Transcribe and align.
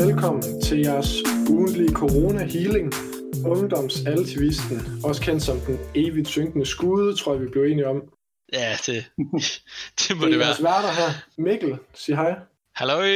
velkommen 0.00 0.60
til 0.60 0.78
jeres 0.78 1.10
ugentlige 1.50 1.92
corona 1.92 2.44
healing. 2.44 2.92
Ungdomsaltivisten, 3.46 4.76
også 5.04 5.22
kendt 5.22 5.42
som 5.42 5.56
den 5.60 5.78
evigt 5.94 6.28
synkende 6.28 6.66
skude, 6.66 7.16
tror 7.16 7.32
jeg 7.32 7.42
vi 7.42 7.48
blev 7.48 7.62
enige 7.64 7.88
om. 7.88 8.02
Ja, 8.52 8.72
det, 8.86 8.94
det 9.98 10.16
må 10.16 10.24
Det 10.24 10.28
det 10.28 10.34
er 10.34 10.38
være. 10.38 10.46
jeres 10.46 10.62
værter 10.62 10.92
her. 11.00 11.10
Mikkel, 11.38 11.78
sig 11.94 12.16
hej. 12.16 12.34
Halløj! 12.74 13.08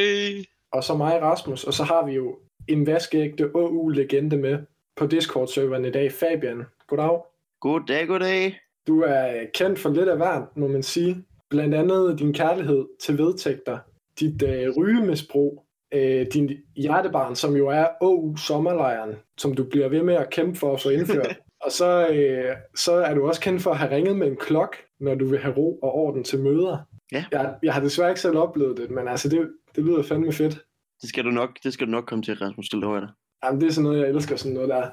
Og 0.73 0.85
så 0.85 0.95
mig, 0.97 1.23
Rasmus. 1.23 1.65
Og 1.65 1.75
så 1.75 1.85
har 1.85 2.07
vi 2.07 2.13
jo 2.13 2.39
en 2.69 2.87
vaskeægte 2.87 3.51
OU-legende 3.55 4.37
med 4.37 4.59
på 4.97 5.07
Discord-serveren 5.07 5.85
i 5.85 5.91
dag. 5.91 6.13
Fabian, 6.13 6.63
goddag. 6.89 7.19
Goddag, 7.61 8.07
goddag. 8.07 8.59
Du 8.87 9.01
er 9.03 9.33
kendt 9.55 9.79
for 9.79 9.91
lidt 9.91 10.09
af 10.09 10.17
hver, 10.17 10.43
må 10.57 10.67
man 10.69 10.83
sige. 10.83 11.25
Blandt 11.51 11.75
andet 11.75 12.19
din 12.19 12.33
kærlighed 12.35 12.85
til 13.01 13.19
vedtægter, 13.19 13.79
dit 14.21 14.43
øh, 14.43 14.77
rygemisbrug, 14.77 15.65
øh, 15.93 16.27
din 16.35 16.51
hjertebarn, 16.77 17.37
som 17.37 17.57
jo 17.57 17.69
er 17.69 17.87
OU 18.01 18.37
sommerlejren, 18.37 19.15
som 19.39 19.55
du 19.55 19.65
bliver 19.65 19.89
ved 19.89 20.03
med 20.03 20.15
at 20.15 20.31
kæmpe 20.31 20.59
for 20.59 20.75
at 20.75 20.81
få 20.81 20.89
indført. 20.89 21.39
og 21.65 21.73
så, 21.73 22.09
øh, 22.09 22.57
så 22.75 22.93
er 22.93 23.15
du 23.15 23.29
også 23.29 23.41
kendt 23.41 23.63
for 23.63 23.71
at 23.71 23.79
have 23.79 23.95
ringet 23.97 24.17
med 24.17 24.27
en 24.27 24.37
klok, 24.37 24.77
når 25.01 25.15
du 25.15 25.27
vil 25.27 25.39
have 25.39 25.55
ro 25.55 25.79
og 25.83 25.95
orden 25.95 26.25
til 26.25 26.39
møder. 26.39 26.79
Ja. 27.13 27.25
Jeg, 27.33 27.55
jeg 27.63 27.75
har 27.75 27.81
desværre 27.81 28.11
ikke 28.11 28.21
selv 28.21 28.39
oplevet 28.39 28.77
det, 28.77 28.91
men 28.91 29.09
altså 29.09 29.29
det, 29.29 29.51
det 29.77 29.85
lyder 29.85 30.03
fandme 30.03 30.33
fedt. 30.33 30.65
Det 31.03 31.09
skal 31.09 31.25
du 31.25 31.31
nok, 31.31 31.51
det 31.65 31.73
skal 31.73 31.87
du 31.87 31.91
nok 31.91 32.05
komme 32.05 32.23
til, 32.23 32.35
Rasmus, 32.35 32.69
det 32.69 32.79
lover 32.81 32.95
jeg 32.95 33.03
dig. 33.03 33.11
Jamen, 33.45 33.61
det 33.61 33.67
er 33.67 33.73
sådan 33.73 33.85
noget, 33.85 34.01
jeg 34.01 34.09
elsker 34.09 34.37
sådan 34.37 34.55
noget 34.55 34.69
der. 34.69 34.91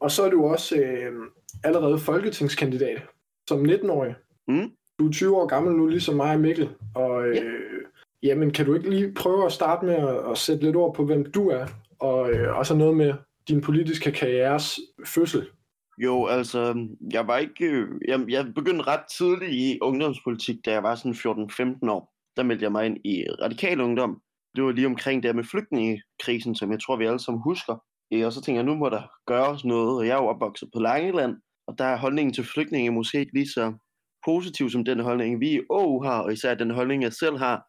Og 0.00 0.10
så 0.10 0.22
er 0.22 0.30
du 0.30 0.46
også 0.46 0.76
øh, 0.76 1.12
allerede 1.64 1.98
folketingskandidat 1.98 3.02
som 3.48 3.64
19-årig. 3.64 4.14
Mm. 4.48 4.70
Du 4.98 5.06
er 5.06 5.12
20 5.12 5.36
år 5.36 5.46
gammel 5.46 5.74
nu, 5.76 5.86
ligesom 5.86 6.14
mig 6.14 6.34
og 6.34 6.40
Mikkel. 6.40 6.68
Og 6.94 7.28
øh, 7.28 7.84
jamen, 8.22 8.50
kan 8.50 8.66
du 8.66 8.74
ikke 8.74 8.90
lige 8.90 9.14
prøve 9.14 9.46
at 9.46 9.52
starte 9.52 9.86
med 9.86 9.94
at, 9.94 10.30
at 10.30 10.38
sætte 10.38 10.64
lidt 10.64 10.76
ord 10.76 10.94
på, 10.94 11.04
hvem 11.04 11.32
du 11.32 11.48
er? 11.48 11.66
Og, 11.98 12.30
øh, 12.30 12.56
og 12.56 12.66
så 12.66 12.74
noget 12.74 12.96
med 12.96 13.14
din 13.48 13.60
politiske 13.60 14.12
karrieres 14.12 14.80
fødsel. 15.06 15.46
Jo, 15.98 16.26
altså, 16.26 16.88
jeg 17.12 17.26
var 17.26 17.36
ikke... 17.36 17.64
Øh, 17.64 17.88
jeg, 18.08 18.24
jeg 18.28 18.54
begyndte 18.54 18.86
ret 18.86 19.04
tidligt 19.18 19.52
i 19.52 19.78
ungdomspolitik, 19.82 20.56
da 20.64 20.72
jeg 20.72 20.82
var 20.82 20.94
sådan 20.94 21.12
14-15 21.82 21.90
år. 21.90 22.14
Der 22.36 22.42
meldte 22.42 22.62
jeg 22.62 22.72
mig 22.72 22.86
ind 22.86 22.96
i 23.04 23.24
radikal 23.42 23.80
ungdom. 23.80 24.20
Det 24.56 24.64
var 24.64 24.72
lige 24.72 24.86
omkring 24.86 25.22
det 25.22 25.36
med 25.36 25.44
flygtningekrisen, 25.44 26.54
som 26.54 26.72
jeg 26.72 26.80
tror, 26.80 26.96
vi 26.96 27.06
alle 27.06 27.18
sammen 27.18 27.42
husker. 27.42 27.76
Øh, 28.12 28.26
og 28.26 28.32
så 28.32 28.40
tænkte 28.40 28.56
jeg, 28.56 28.64
nu 28.64 28.74
må 28.74 28.88
der 28.88 29.02
gøres 29.26 29.64
noget, 29.64 29.98
og 29.98 30.06
jeg 30.06 30.12
er 30.12 30.22
jo 30.22 30.28
opvokset 30.28 30.68
på 30.74 30.80
Langeland, 30.80 31.36
og 31.66 31.78
der 31.78 31.84
er 31.84 31.96
holdningen 31.96 32.34
til 32.34 32.44
flygtninge 32.44 32.90
måske 32.90 33.20
ikke 33.20 33.34
lige 33.34 33.48
så 33.48 33.72
positiv 34.24 34.70
som 34.70 34.84
den 34.84 35.00
holdning, 35.00 35.40
vi 35.40 35.50
i 35.50 35.60
Åge 35.70 36.06
har, 36.06 36.20
og 36.20 36.32
især 36.32 36.54
den 36.54 36.70
holdning, 36.70 37.02
jeg 37.02 37.12
selv 37.12 37.38
har. 37.38 37.62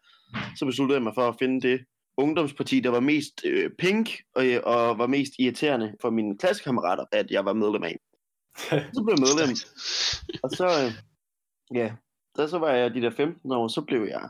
Så 0.55 0.65
besluttede 0.65 0.97
jeg 0.97 1.03
mig 1.03 1.13
for 1.15 1.27
at 1.27 1.35
finde 1.39 1.61
det 1.61 1.85
ungdomsparti, 2.19 2.79
der 2.79 2.89
var 2.89 2.99
mest 2.99 3.41
øh, 3.45 3.69
pink 3.79 4.09
og, 4.35 4.43
og 4.63 4.97
var 4.97 5.07
mest 5.07 5.33
irriterende 5.39 5.93
for 6.01 6.09
mine 6.09 6.37
klassekammerater, 6.37 7.05
at 7.11 7.31
jeg 7.31 7.45
var 7.45 7.53
medlem 7.53 7.83
af. 7.83 7.99
Så 8.93 9.03
blev 9.03 9.15
jeg 9.17 9.25
medlem, 9.27 9.55
og 10.43 10.49
så, 10.49 10.65
øh, 10.65 10.91
ja, 11.77 11.91
da 12.37 12.47
så 12.47 12.57
var 12.57 12.71
jeg 12.71 12.93
de 12.93 13.01
der 13.01 13.09
15 13.09 13.51
år, 13.51 13.67
så 13.67 13.81
blev 13.81 14.01
jeg 14.01 14.29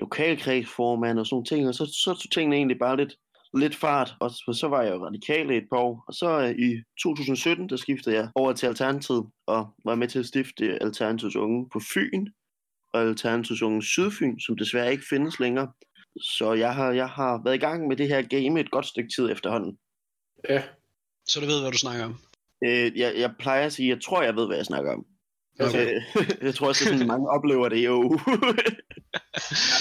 lokalkredsformand 0.00 1.18
og 1.18 1.26
sådan 1.26 1.44
ting, 1.44 1.68
og 1.68 1.74
så, 1.74 1.86
så 1.86 2.14
tog 2.14 2.30
tingene 2.32 2.56
egentlig 2.56 2.78
bare 2.78 2.96
lidt, 2.96 3.14
lidt 3.54 3.76
fart, 3.76 4.14
og 4.20 4.30
så, 4.30 4.56
så 4.60 4.68
var 4.68 4.82
jeg 4.82 4.94
jo 4.94 5.06
radikal 5.06 5.50
i 5.50 5.56
et 5.56 5.68
par 5.72 5.78
år, 5.78 6.04
og 6.08 6.14
så 6.14 6.40
øh, 6.40 6.50
i 6.50 6.82
2017, 7.02 7.68
der 7.68 7.76
skiftede 7.76 8.16
jeg 8.16 8.28
over 8.34 8.52
til 8.52 8.66
Alternativet, 8.66 9.26
og 9.46 9.74
var 9.84 9.94
med 9.94 10.08
til 10.08 10.18
at 10.18 10.26
stifte 10.26 10.82
Alternativets 10.82 11.36
Unge 11.36 11.68
på 11.72 11.80
Fyn, 11.94 12.26
og 12.94 13.00
Alternativets 13.02 13.62
Unge 13.62 13.82
Sydfyn, 13.82 14.38
som 14.38 14.56
desværre 14.56 14.92
ikke 14.92 15.04
findes 15.10 15.40
længere. 15.40 15.72
Så 16.20 16.52
jeg 16.52 16.74
har, 16.74 16.92
jeg 16.92 17.08
har 17.08 17.40
været 17.44 17.54
i 17.54 17.58
gang 17.58 17.88
med 17.88 17.96
det 17.96 18.08
her 18.08 18.22
game 18.22 18.60
et 18.60 18.70
godt 18.70 18.86
stykke 18.86 19.10
tid 19.16 19.30
efterhånden. 19.30 19.78
Ja, 20.48 20.62
Så 21.28 21.40
du 21.40 21.46
ved, 21.46 21.60
hvad 21.60 21.72
du 21.72 21.78
snakker 21.78 22.04
om. 22.04 22.14
Øh, 22.64 22.98
jeg, 22.98 23.14
jeg 23.16 23.34
plejer 23.38 23.66
at 23.66 23.72
sige, 23.72 23.88
jeg 23.88 24.00
tror, 24.02 24.22
jeg 24.22 24.36
ved, 24.36 24.46
hvad 24.46 24.56
jeg 24.56 24.66
snakker 24.66 24.92
om. 24.92 25.04
okay. 25.60 25.94
Øh, 25.96 26.02
jeg 26.46 26.54
tror 26.54 26.68
også, 26.68 26.84
at 26.84 26.90
sådan, 26.92 27.06
mange 27.06 27.28
oplever 27.30 27.68
det 27.68 27.84
jo. 27.84 27.96
Jamen, 28.42 28.56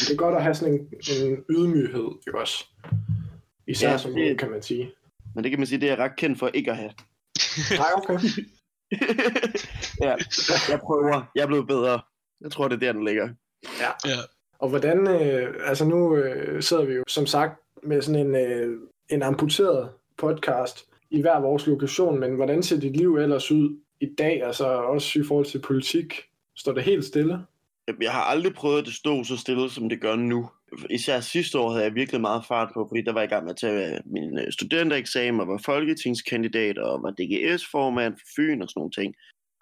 det 0.08 0.12
er 0.12 0.16
godt 0.16 0.36
at 0.36 0.44
have 0.44 0.56
sådan 0.56 0.74
en, 0.74 0.80
en 1.28 1.44
ydmyghed, 1.50 2.10
jo 2.28 2.40
også. 2.40 2.66
Især 3.68 3.88
Ja, 3.88 3.92
ja, 3.92 3.98
som 3.98 4.14
det- 4.14 4.40
kan 4.40 4.52
man 4.52 4.62
sige. 4.64 4.92
Men 5.36 5.44
det 5.44 5.52
kan 5.52 5.60
man 5.60 5.68
sige, 5.68 5.82
det 5.82 5.90
er 5.90 5.92
jeg 5.96 6.04
ret 6.04 6.16
kendt 6.18 6.40
for 6.40 6.48
ikke 6.48 6.72
at 6.72 6.78
have. 6.78 6.92
Nej, 7.78 7.88
okay. 7.96 8.14
ja, 10.06 10.16
jeg 10.70 10.80
prøver. 10.80 11.32
Jeg 11.36 11.42
er 11.42 11.48
blevet 11.48 11.68
bedre. 11.68 12.02
Jeg 12.44 12.52
tror, 12.52 12.68
det 12.68 12.76
er 12.76 12.80
der, 12.80 12.92
den 12.92 13.06
ligger. 13.06 13.30
Ja. 13.80 14.18
Og 14.60 14.70
hvordan, 14.70 15.08
øh, 15.08 15.56
altså 15.66 15.86
nu 15.86 16.16
øh, 16.16 16.64
sidder 16.64 16.86
vi 16.86 16.94
jo 16.94 17.04
som 17.08 17.26
sagt 17.26 17.60
med 17.84 18.02
sådan 18.02 18.28
en, 18.28 18.36
øh, 18.36 18.78
en 19.10 19.24
amputeret 19.24 19.90
podcast 20.18 20.86
i 21.10 21.22
hver 21.22 21.40
vores 21.40 21.68
lokation, 21.68 22.20
men 22.20 22.36
hvordan 22.36 22.64
ser 22.64 22.80
dit 22.80 22.98
liv 22.98 23.16
ellers 23.18 23.52
ud 23.52 23.78
i 24.02 24.08
dag, 24.18 24.44
altså 24.44 24.66
også 24.66 25.20
i 25.20 25.24
forhold 25.24 25.46
til 25.46 25.62
politik? 25.62 26.14
Står 26.56 26.74
det 26.74 26.84
helt 26.84 27.06
stille? 27.06 27.40
Jeg 28.02 28.12
har 28.12 28.22
aldrig 28.22 28.54
prøvet, 28.54 28.80
at 28.80 28.86
det 28.86 28.94
stod 28.94 29.26
så 29.26 29.38
stille, 29.38 29.70
som 29.70 29.90
det 29.90 30.02
gør 30.02 30.16
nu. 30.16 30.50
Især 30.90 31.20
sidste 31.20 31.60
år 31.60 31.72
havde 31.72 31.84
jeg 31.84 31.96
virkelig 31.96 32.22
meget 32.22 32.46
fart 32.48 32.70
på, 32.74 32.86
fordi 32.90 33.02
der 33.02 33.14
var 33.14 33.20
jeg 33.22 33.30
i 33.30 33.34
gang 33.34 33.44
med 33.44 33.52
at 33.52 33.58
tage 33.58 34.02
min 34.06 34.40
øh, 34.40 34.52
studentereksamen, 34.52 35.42
og 35.42 35.48
var 35.48 35.62
folketingskandidat, 35.66 36.78
og 36.78 37.04
var 37.04 37.12
DGS-formand 37.12 38.14
for 38.14 38.28
Fyn 38.36 38.62
og 38.62 38.70
sådan 38.70 38.80
nogle 38.80 38.92
ting. 38.92 39.16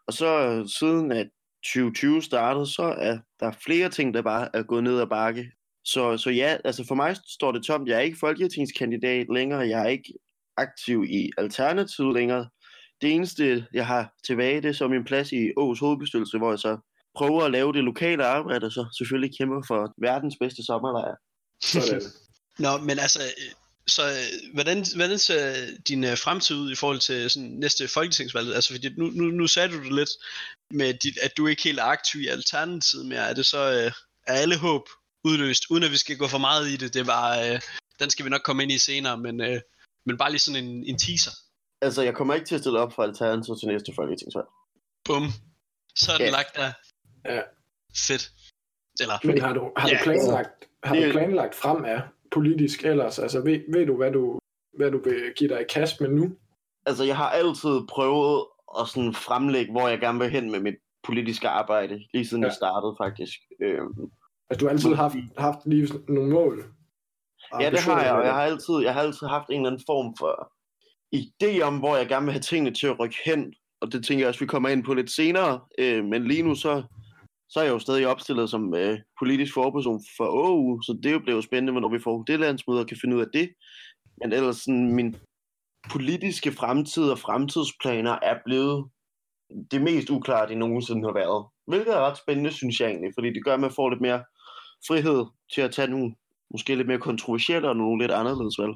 Og 0.08 0.14
så 0.14 0.28
øh, 0.48 0.68
siden 0.68 1.12
at 1.12 1.28
2020 1.64 2.22
startede, 2.22 2.74
så 2.74 2.84
er 2.84 3.18
der 3.40 3.52
flere 3.66 3.90
ting, 3.90 4.14
der 4.14 4.22
bare 4.22 4.50
er 4.54 4.64
gået 4.64 4.84
ned 4.84 5.00
ad 5.02 5.08
bakke. 5.08 5.52
Så, 5.86 6.18
så 6.18 6.30
ja, 6.30 6.58
altså 6.66 6.86
for 6.88 6.96
mig 6.96 7.16
står 7.28 7.52
det 7.52 7.64
tomt. 7.64 7.88
Jeg 7.88 7.96
er 7.96 8.02
ikke 8.02 8.18
folketingskandidat 8.20 9.28
længere, 9.34 9.60
jeg 9.60 9.82
er 9.82 9.88
ikke 9.88 10.14
aktiv 10.58 11.04
i 11.10 11.32
Alternativet 11.38 12.14
længere. 12.14 12.50
Det 13.02 13.12
eneste, 13.12 13.66
jeg 13.74 13.88
har 13.88 14.14
tilbage, 14.28 14.62
det 14.62 14.70
er 14.70 14.74
så 14.74 14.88
min 14.88 15.04
plads 15.04 15.32
i 15.32 15.52
Aarhus 15.58 15.80
hovedbestyrelse, 15.80 16.38
hvor 16.38 16.50
jeg 16.50 16.60
så 16.60 16.78
prøver 17.16 17.44
at 17.44 17.52
lave 17.52 17.74
det 17.74 17.84
lokale 17.84 18.26
arbejde, 18.26 18.66
og 18.66 18.72
så 18.72 18.96
selvfølgelig 18.98 19.38
kæmper 19.38 19.62
for 19.68 19.94
verdens 19.98 20.36
bedste 20.40 20.64
sommerlejr. 20.66 21.16
Sådan. 21.62 22.02
Nå, 22.66 22.78
men 22.78 23.00
altså, 23.00 23.20
så 23.88 24.02
hvordan, 24.54 24.86
hvordan 24.96 25.20
ser 25.20 25.54
din 25.88 26.04
øh, 26.04 26.18
fremtid 26.18 26.56
ud 26.56 26.72
i 26.72 26.76
forhold 26.76 27.00
til 27.00 27.30
sådan, 27.30 27.50
næste 27.50 27.88
folketingsvalg? 27.88 28.56
Altså, 28.56 28.74
fordi 28.74 28.90
nu, 28.98 29.06
nu, 29.06 29.24
nu 29.24 29.48
sagde 29.48 29.70
du 29.70 29.84
det 29.84 29.94
lidt 29.94 30.10
med, 30.74 30.94
dit, 30.94 31.18
at 31.18 31.38
du 31.38 31.48
ikke 31.48 31.64
helt 31.64 31.80
er 31.80 31.84
aktiv 31.84 32.22
i 32.22 32.28
Alternativet 32.28 33.06
mere. 33.06 33.30
Er 33.30 33.34
det 33.34 33.46
så, 33.46 33.58
øh, 33.72 33.92
er 34.28 34.34
alle 34.34 34.58
håb 34.58 34.82
udløst, 35.24 35.64
uden 35.70 35.84
at 35.84 35.92
vi 35.92 35.98
skal 35.98 36.18
gå 36.18 36.28
for 36.28 36.38
meget 36.38 36.68
i 36.70 36.76
det? 36.78 36.94
Det 36.94 37.08
var, 37.08 37.40
øh, 37.40 37.62
den 38.00 38.10
skal 38.10 38.26
vi 38.26 38.30
nok 38.30 38.42
komme 38.44 38.64
ind 38.64 38.72
i 38.72 38.78
senere, 38.78 39.18
men, 39.18 39.42
øh, 39.42 39.62
men 40.06 40.18
bare 40.18 40.30
lige 40.32 40.40
sådan 40.40 40.64
en, 40.66 40.84
en 40.84 40.98
teaser. 40.98 41.32
Altså, 41.82 42.02
jeg 42.02 42.14
kommer 42.16 42.34
ikke 42.34 42.46
til 42.46 42.56
at 42.56 42.62
stille 42.62 42.80
op 42.80 42.94
for 42.94 43.04
Alternativet 43.04 43.60
til 43.60 43.68
næste 43.68 43.92
folketingsvalg. 43.96 44.48
Bum. 45.06 45.28
Så 45.96 46.12
er 46.12 46.18
den 46.18 46.26
Ja. 46.26 46.32
lagt 46.32 46.56
der. 46.56 46.72
Ja. 47.26 47.42
Fedt. 48.08 48.32
Eller, 49.00 49.18
Men 49.24 49.42
har 49.42 49.54
du, 49.54 49.72
har 49.78 49.90
Ja. 49.90 49.98
du 49.98 50.04
planlagt, 50.04 50.50
har 50.84 50.96
Det- 50.96 51.06
du 51.08 51.12
planlagt 51.12 51.56
frem 51.56 51.86
af 51.86 52.02
politisk 52.32 52.84
ellers? 52.86 53.20
Altså 53.20 53.42
ved, 53.42 53.60
ved 53.74 53.86
du, 53.86 53.98
hvad 53.98 54.12
du, 54.12 54.40
hvad 54.78 54.92
du 54.92 55.02
vil 55.04 55.34
give 55.36 55.50
dig 55.50 55.62
i 55.62 55.66
kast 55.70 56.02
med 56.02 56.10
nu? 56.10 56.36
Altså, 56.86 57.04
jeg 57.04 57.18
har 57.18 57.30
altid 57.30 57.80
prøvet 57.90 58.46
at 58.80 58.88
sådan 58.88 59.14
fremlægge, 59.14 59.72
hvor 59.72 59.88
jeg 59.88 60.00
gerne 60.00 60.20
vil 60.20 60.30
hen 60.30 60.52
med 60.52 60.60
mit 60.60 60.76
politiske 61.04 61.48
arbejde, 61.50 62.02
lige 62.14 62.28
siden 62.28 62.44
Ja. 62.44 62.48
jeg 62.48 62.56
startede 62.56 62.96
faktisk. 63.04 63.40
Øhm, 63.62 64.12
Altså 64.50 64.60
du 64.60 64.66
har 64.66 64.72
altid 64.72 64.94
haft, 64.96 65.16
haft 65.38 65.60
lige 65.66 65.88
nogle 66.08 66.32
mål? 66.32 66.66
Ja, 67.60 67.70
det 67.70 67.80
har 67.80 68.04
jeg, 68.04 68.14
og 68.14 68.26
jeg 68.26 68.34
har, 68.34 68.42
altid, 68.42 68.76
jeg 68.84 68.94
har 68.94 69.02
altid 69.02 69.28
haft 69.28 69.50
en 69.50 69.56
eller 69.56 69.70
anden 69.70 69.84
form 69.88 70.16
for 70.20 70.34
idé 71.16 71.62
om, 71.62 71.80
hvor 71.80 71.98
jeg 71.98 72.08
gerne 72.08 72.26
vil 72.26 72.34
have 72.34 72.42
tingene 72.42 72.76
til 72.76 72.88
at 72.88 73.00
rykke 73.00 73.18
hen, 73.26 73.54
og 73.82 73.92
det 73.92 74.06
tænker 74.06 74.22
jeg 74.24 74.28
også, 74.28 74.40
vi 74.40 74.46
kommer 74.46 74.70
ind 74.70 74.84
på 74.84 74.94
lidt 74.94 75.12
senere, 75.12 75.60
øh, 75.80 76.06
men 76.06 76.28
lige 76.28 76.44
nu 76.44 76.56
så, 76.56 76.84
så 77.50 77.60
er 77.60 77.64
jeg 77.64 77.72
jo 77.72 77.80
stadig 77.80 78.08
opstillet 78.08 78.50
som 78.50 78.74
øh, 78.76 79.00
politisk 79.20 79.54
forperson 79.54 80.02
for 80.18 80.28
OU, 80.30 80.82
så 80.82 81.00
det 81.04 81.22
bliver 81.22 81.36
jo 81.36 81.42
spændende, 81.42 81.72
hvornår 81.72 81.90
vi 81.90 82.00
får 82.00 82.24
det 82.24 82.40
landsmøde 82.40 82.80
og 82.80 82.88
kan 82.88 82.98
finde 83.02 83.16
ud 83.16 83.22
af 83.22 83.28
det. 83.34 83.50
Men 84.22 84.34
ellers 84.34 84.58
sådan, 84.58 84.96
min 84.96 85.16
politiske 85.90 86.52
fremtid 86.52 87.04
og 87.04 87.20
fremtidsplaner 87.20 88.20
er 88.22 88.38
blevet 88.46 88.90
det 89.72 89.82
mest 89.82 90.10
uklare, 90.10 90.48
det 90.48 90.58
nogensinde 90.58 91.08
har 91.08 91.14
været. 91.14 91.46
Hvilket 91.68 91.94
er 91.94 92.00
ret 92.00 92.18
spændende, 92.18 92.52
synes 92.52 92.80
jeg 92.80 92.90
egentlig, 92.90 93.12
fordi 93.18 93.34
det 93.34 93.46
gør, 93.46 93.54
at 93.54 93.60
man 93.60 93.72
får 93.72 93.90
lidt 93.90 94.02
mere 94.02 94.24
frihed 94.88 95.26
til 95.54 95.62
at 95.62 95.72
tage 95.72 95.88
nogle 95.88 96.16
måske 96.52 96.76
lidt 96.76 96.88
mere 96.88 97.00
kontroversielle 97.00 97.70
og 97.70 97.76
nogle 97.76 98.04
lidt 98.04 98.12
anderledes 98.12 98.60
valg. 98.60 98.74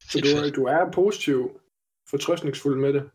Så 0.00 0.18
du, 0.20 0.60
du 0.60 0.66
er 0.66 0.90
positiv, 0.92 1.60
fortrøstningsfuld 2.10 2.80
med 2.80 2.92
det? 2.92 3.10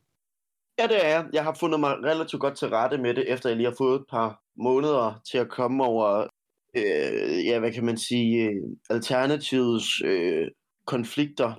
Ja, 0.80 0.88
det 0.88 1.06
er 1.06 1.10
jeg. 1.10 1.30
Jeg 1.34 1.44
har 1.44 1.58
fundet 1.60 1.80
mig 1.80 1.92
relativt 2.04 2.42
godt 2.42 2.58
til 2.58 2.68
rette 2.68 2.98
med 2.98 3.14
det, 3.14 3.32
efter 3.32 3.50
jeg 3.50 3.58
lige 3.58 3.70
har 3.70 3.76
fået 3.78 4.00
et 4.00 4.06
par 4.10 4.42
måneder 4.56 5.22
til 5.32 5.38
at 5.38 5.50
komme 5.50 5.84
over, 5.84 6.28
øh, 6.76 7.46
ja, 7.46 7.60
hvad 7.60 7.72
kan 7.74 7.86
man 7.86 7.98
sige, 7.98 8.44
øh, 8.44 8.62
alternativets 8.90 10.02
øh, 10.06 10.48
konflikter, 10.86 11.54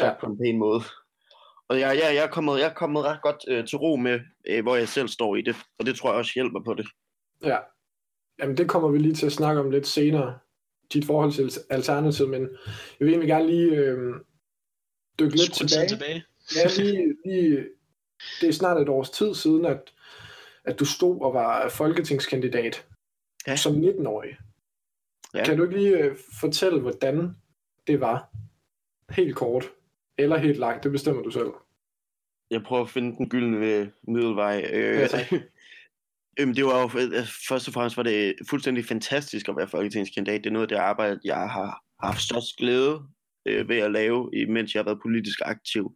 Ja. 0.00 0.06
ja. 0.06 0.14
på 0.20 0.26
en 0.26 0.38
pæn 0.38 0.58
måde. 0.58 0.82
Og 1.68 1.80
jeg, 1.80 1.98
jeg, 2.02 2.14
jeg, 2.14 2.24
er, 2.24 2.30
kommet, 2.30 2.58
jeg 2.58 2.68
er 2.70 2.74
kommet 2.74 3.04
ret 3.04 3.22
godt 3.22 3.44
øh, 3.48 3.66
til 3.66 3.78
ro 3.78 3.96
med, 3.96 4.20
øh, 4.48 4.62
hvor 4.62 4.76
jeg 4.76 4.88
selv 4.88 5.08
står 5.08 5.36
i 5.36 5.42
det, 5.42 5.56
og 5.78 5.86
det 5.86 5.96
tror 5.96 6.10
jeg 6.10 6.18
også 6.18 6.32
hjælper 6.34 6.60
på 6.64 6.74
det. 6.74 6.86
Ja. 7.44 7.58
Jamen 8.38 8.56
det 8.56 8.68
kommer 8.68 8.88
vi 8.88 8.98
lige 8.98 9.14
til 9.14 9.26
at 9.26 9.32
snakke 9.32 9.60
om 9.60 9.70
lidt 9.70 9.86
senere. 9.86 10.38
dit 10.92 11.04
forhold 11.06 11.32
til 11.32 11.50
Alternativet, 11.70 12.30
men 12.30 12.42
jeg 13.00 13.06
vil 13.06 13.08
egentlig 13.08 13.28
gerne 13.28 13.46
lige 13.46 13.70
øh, 13.70 14.14
dykke 15.18 15.36
lidt 15.36 15.52
tilbage. 15.52 15.88
tilbage. 15.88 16.24
Ja, 16.56 16.82
lige, 16.82 17.14
lige, 17.24 17.66
det 18.40 18.48
er 18.48 18.52
snart 18.52 18.80
et 18.80 18.88
års 18.88 19.10
tid 19.10 19.34
siden, 19.34 19.64
at, 19.64 19.92
at 20.64 20.78
du 20.78 20.84
stod 20.84 21.20
og 21.20 21.34
var 21.34 21.68
folketingskandidat 21.68 22.86
ja. 23.46 23.56
som 23.56 23.74
19-årig. 23.74 24.36
Ja. 25.34 25.44
Kan 25.44 25.56
du 25.56 25.62
ikke 25.62 25.76
lige 25.76 25.98
øh, 25.98 26.16
fortælle, 26.40 26.80
hvordan 26.80 27.36
det 27.86 28.00
var? 28.00 28.30
Helt 29.10 29.36
kort. 29.36 29.70
Eller 30.18 30.36
helt 30.36 30.58
langt, 30.58 30.84
det 30.84 30.92
bestemmer 30.92 31.22
du 31.22 31.30
selv. 31.30 31.50
Jeg 32.50 32.62
prøver 32.62 32.82
at 32.82 32.90
finde 32.90 33.16
den 33.16 33.28
gyldne 33.28 33.92
middelvej. 34.08 34.70
Øh, 34.72 34.98
ja, 34.98 35.38
Øhm, 36.40 36.54
det 36.54 36.64
var 36.64 36.80
jo, 36.80 37.00
øh, 37.00 37.26
først 37.48 37.68
og 37.68 37.74
fremmest 37.74 37.96
var 37.96 38.02
det 38.02 38.34
fuldstændig 38.50 38.84
fantastisk 38.84 39.48
at 39.48 39.56
være 39.56 39.68
folketingskandidat. 39.68 40.44
Det 40.44 40.50
er 40.50 40.52
noget 40.52 40.64
af 40.64 40.68
det 40.68 40.76
arbejde, 40.76 41.20
jeg 41.24 41.50
har 41.50 41.82
haft 42.02 42.20
størst 42.20 42.56
glæde 42.58 43.02
øh, 43.48 43.68
ved 43.68 43.76
at 43.76 43.92
lave, 43.92 44.30
mens 44.48 44.74
jeg 44.74 44.80
har 44.80 44.84
været 44.84 45.02
politisk 45.02 45.38
aktiv. 45.44 45.92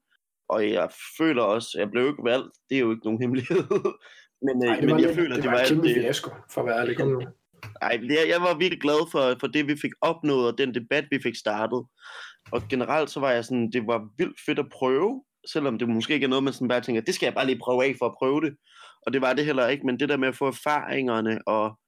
Og 0.48 0.70
jeg 0.70 0.88
føler 1.18 1.42
også, 1.42 1.68
at 1.74 1.80
jeg 1.80 1.90
blev 1.90 2.06
ikke 2.08 2.24
valgt. 2.24 2.52
Det 2.68 2.76
er 2.76 2.80
jo 2.80 2.90
ikke 2.90 3.04
nogen 3.04 3.20
hemmelighed. 3.22 3.62
men, 4.46 4.64
øh, 4.64 4.70
Ej, 4.70 4.80
men 4.80 4.90
jeg 4.90 5.00
lidt, 5.00 5.14
føler, 5.14 5.34
det, 5.34 5.44
det 5.44 5.50
var, 5.50 5.56
var 5.56 5.64
alt 5.64 5.82
det. 5.82 5.94
fiasko, 5.94 6.30
for 6.50 6.60
at 6.60 6.66
være 6.66 6.80
ærlig. 6.80 7.26
Ej, 7.82 8.00
jeg, 8.02 8.24
jeg 8.28 8.40
var 8.40 8.58
virkelig 8.58 8.80
glad 8.80 9.10
for, 9.12 9.36
for 9.40 9.46
det, 9.46 9.68
vi 9.68 9.76
fik 9.76 9.92
opnået, 10.00 10.46
og 10.52 10.58
den 10.58 10.74
debat, 10.74 11.04
vi 11.10 11.18
fik 11.22 11.36
startet. 11.36 11.82
Og 12.52 12.62
generelt 12.68 13.10
så 13.10 13.20
var 13.20 13.30
jeg 13.30 13.44
sådan, 13.44 13.70
det 13.72 13.86
var 13.86 14.08
vildt 14.18 14.40
fedt 14.46 14.58
at 14.58 14.68
prøve, 14.72 15.24
selvom 15.52 15.78
det 15.78 15.88
måske 15.88 16.14
ikke 16.14 16.24
er 16.24 16.28
noget, 16.28 16.44
man 16.44 16.52
sådan 16.52 16.68
bare 16.68 16.80
tænker, 16.80 17.02
det 17.02 17.14
skal 17.14 17.26
jeg 17.26 17.34
bare 17.34 17.46
lige 17.46 17.60
prøve 17.64 17.84
af 17.84 17.94
for 17.98 18.06
at 18.06 18.14
prøve 18.20 18.40
det 18.40 18.52
og 19.06 19.12
det 19.12 19.20
var 19.20 19.32
det 19.32 19.44
heller 19.44 19.66
ikke, 19.68 19.86
men 19.86 20.00
det 20.00 20.08
der 20.08 20.16
med 20.16 20.28
at 20.28 20.36
få 20.36 20.46
erfaringerne 20.46 21.38
og 21.46 21.78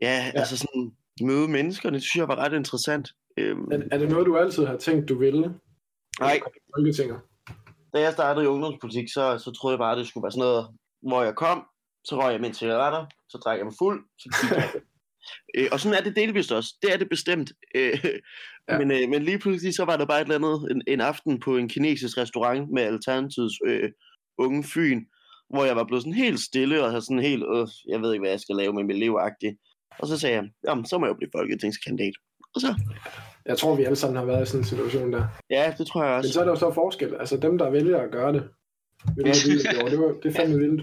ja, 0.00 0.30
ja. 0.34 0.38
altså 0.40 0.56
sådan 0.56 0.92
møde 1.20 1.48
menneskerne, 1.48 1.94
det 1.94 2.02
synes 2.02 2.20
jeg 2.20 2.28
var 2.28 2.36
ret 2.36 2.52
interessant. 2.52 3.08
Øhm, 3.38 3.64
er, 3.72 3.78
er 3.92 3.98
det 3.98 4.08
noget, 4.10 4.26
du 4.26 4.36
altid 4.36 4.66
har 4.66 4.76
tænkt, 4.76 5.08
du 5.08 5.18
ville? 5.18 5.54
Nej. 6.20 6.40
Da 7.94 8.00
jeg 8.00 8.12
startede 8.12 8.44
i 8.44 8.48
ungdomspolitik, 8.48 9.08
så, 9.14 9.38
så 9.38 9.50
troede 9.52 9.74
jeg 9.74 9.78
bare, 9.78 9.98
det 9.98 10.06
skulle 10.06 10.24
være 10.24 10.32
sådan 10.32 10.46
noget, 10.46 10.68
hvor 11.08 11.22
jeg 11.22 11.34
kom, 11.34 11.66
så 12.04 12.16
røg 12.20 12.32
jeg 12.32 12.40
min 12.40 12.54
cigaretter, 12.54 13.06
så 13.28 13.38
drak 13.38 13.58
jeg 13.58 13.66
mig 13.66 13.74
fuld, 13.78 14.04
så 14.18 14.28
øh, 15.56 15.68
og 15.72 15.80
sådan 15.80 15.98
er 15.98 16.02
det 16.02 16.16
delvist 16.16 16.52
også. 16.52 16.74
Det 16.82 16.92
er 16.92 16.96
det 16.96 17.08
bestemt. 17.08 17.52
Øh, 17.74 18.04
ja. 18.68 18.78
men, 18.78 18.90
øh, 18.90 19.08
men 19.08 19.22
lige 19.22 19.38
pludselig 19.38 19.74
så 19.74 19.84
var 19.84 19.96
der 19.96 20.06
bare 20.06 20.20
et 20.20 20.24
eller 20.24 20.36
andet 20.36 20.70
en, 20.70 20.82
en 20.86 21.00
aften 21.00 21.40
på 21.40 21.56
en 21.56 21.68
kinesisk 21.68 22.18
restaurant 22.18 22.70
med 22.70 22.82
Alternativets 22.82 23.54
øh, 23.66 23.90
unge 24.38 24.64
fyn, 24.64 25.04
hvor 25.50 25.64
jeg 25.64 25.76
var 25.76 25.84
blevet 25.84 26.02
sådan 26.02 26.12
helt 26.12 26.40
stille, 26.40 26.84
og 26.84 27.02
sådan 27.02 27.22
helt, 27.22 27.44
øh, 27.54 27.66
jeg 27.88 28.02
ved 28.02 28.12
ikke, 28.12 28.22
hvad 28.22 28.30
jeg 28.30 28.40
skal 28.40 28.56
lave 28.56 28.72
med 28.72 28.84
mit 28.84 28.98
liv 28.98 29.12
-agtigt. 29.12 29.56
Og 29.98 30.08
så 30.08 30.18
sagde 30.18 30.36
jeg, 30.36 30.44
jamen, 30.68 30.86
så 30.86 30.98
må 30.98 31.06
jeg 31.06 31.12
jo 31.12 31.16
blive 31.16 31.30
folketingskandidat. 31.34 32.14
Og 32.54 32.60
så... 32.60 32.74
Jeg 33.46 33.58
tror, 33.58 33.74
vi 33.74 33.84
alle 33.84 33.96
sammen 33.96 34.16
har 34.16 34.24
været 34.24 34.42
i 34.42 34.46
sådan 34.46 34.60
en 34.60 34.64
situation 34.64 35.12
der. 35.12 35.24
Ja, 35.50 35.74
det 35.78 35.86
tror 35.86 36.04
jeg 36.04 36.12
også. 36.12 36.28
Men 36.28 36.32
så 36.32 36.40
er 36.40 36.44
der 36.44 36.52
jo 36.52 36.58
så 36.58 36.72
forskel. 36.74 37.14
Altså 37.14 37.36
dem, 37.36 37.58
der 37.58 37.70
vælger 37.70 37.98
at 38.00 38.10
gøre 38.10 38.32
det, 38.32 38.48
vil 39.16 39.24
det, 39.26 39.90
det, 39.90 39.98
var, 39.98 40.14
det 40.22 40.28
er 40.30 40.36
fandme 40.36 40.58
vildt. 40.58 40.82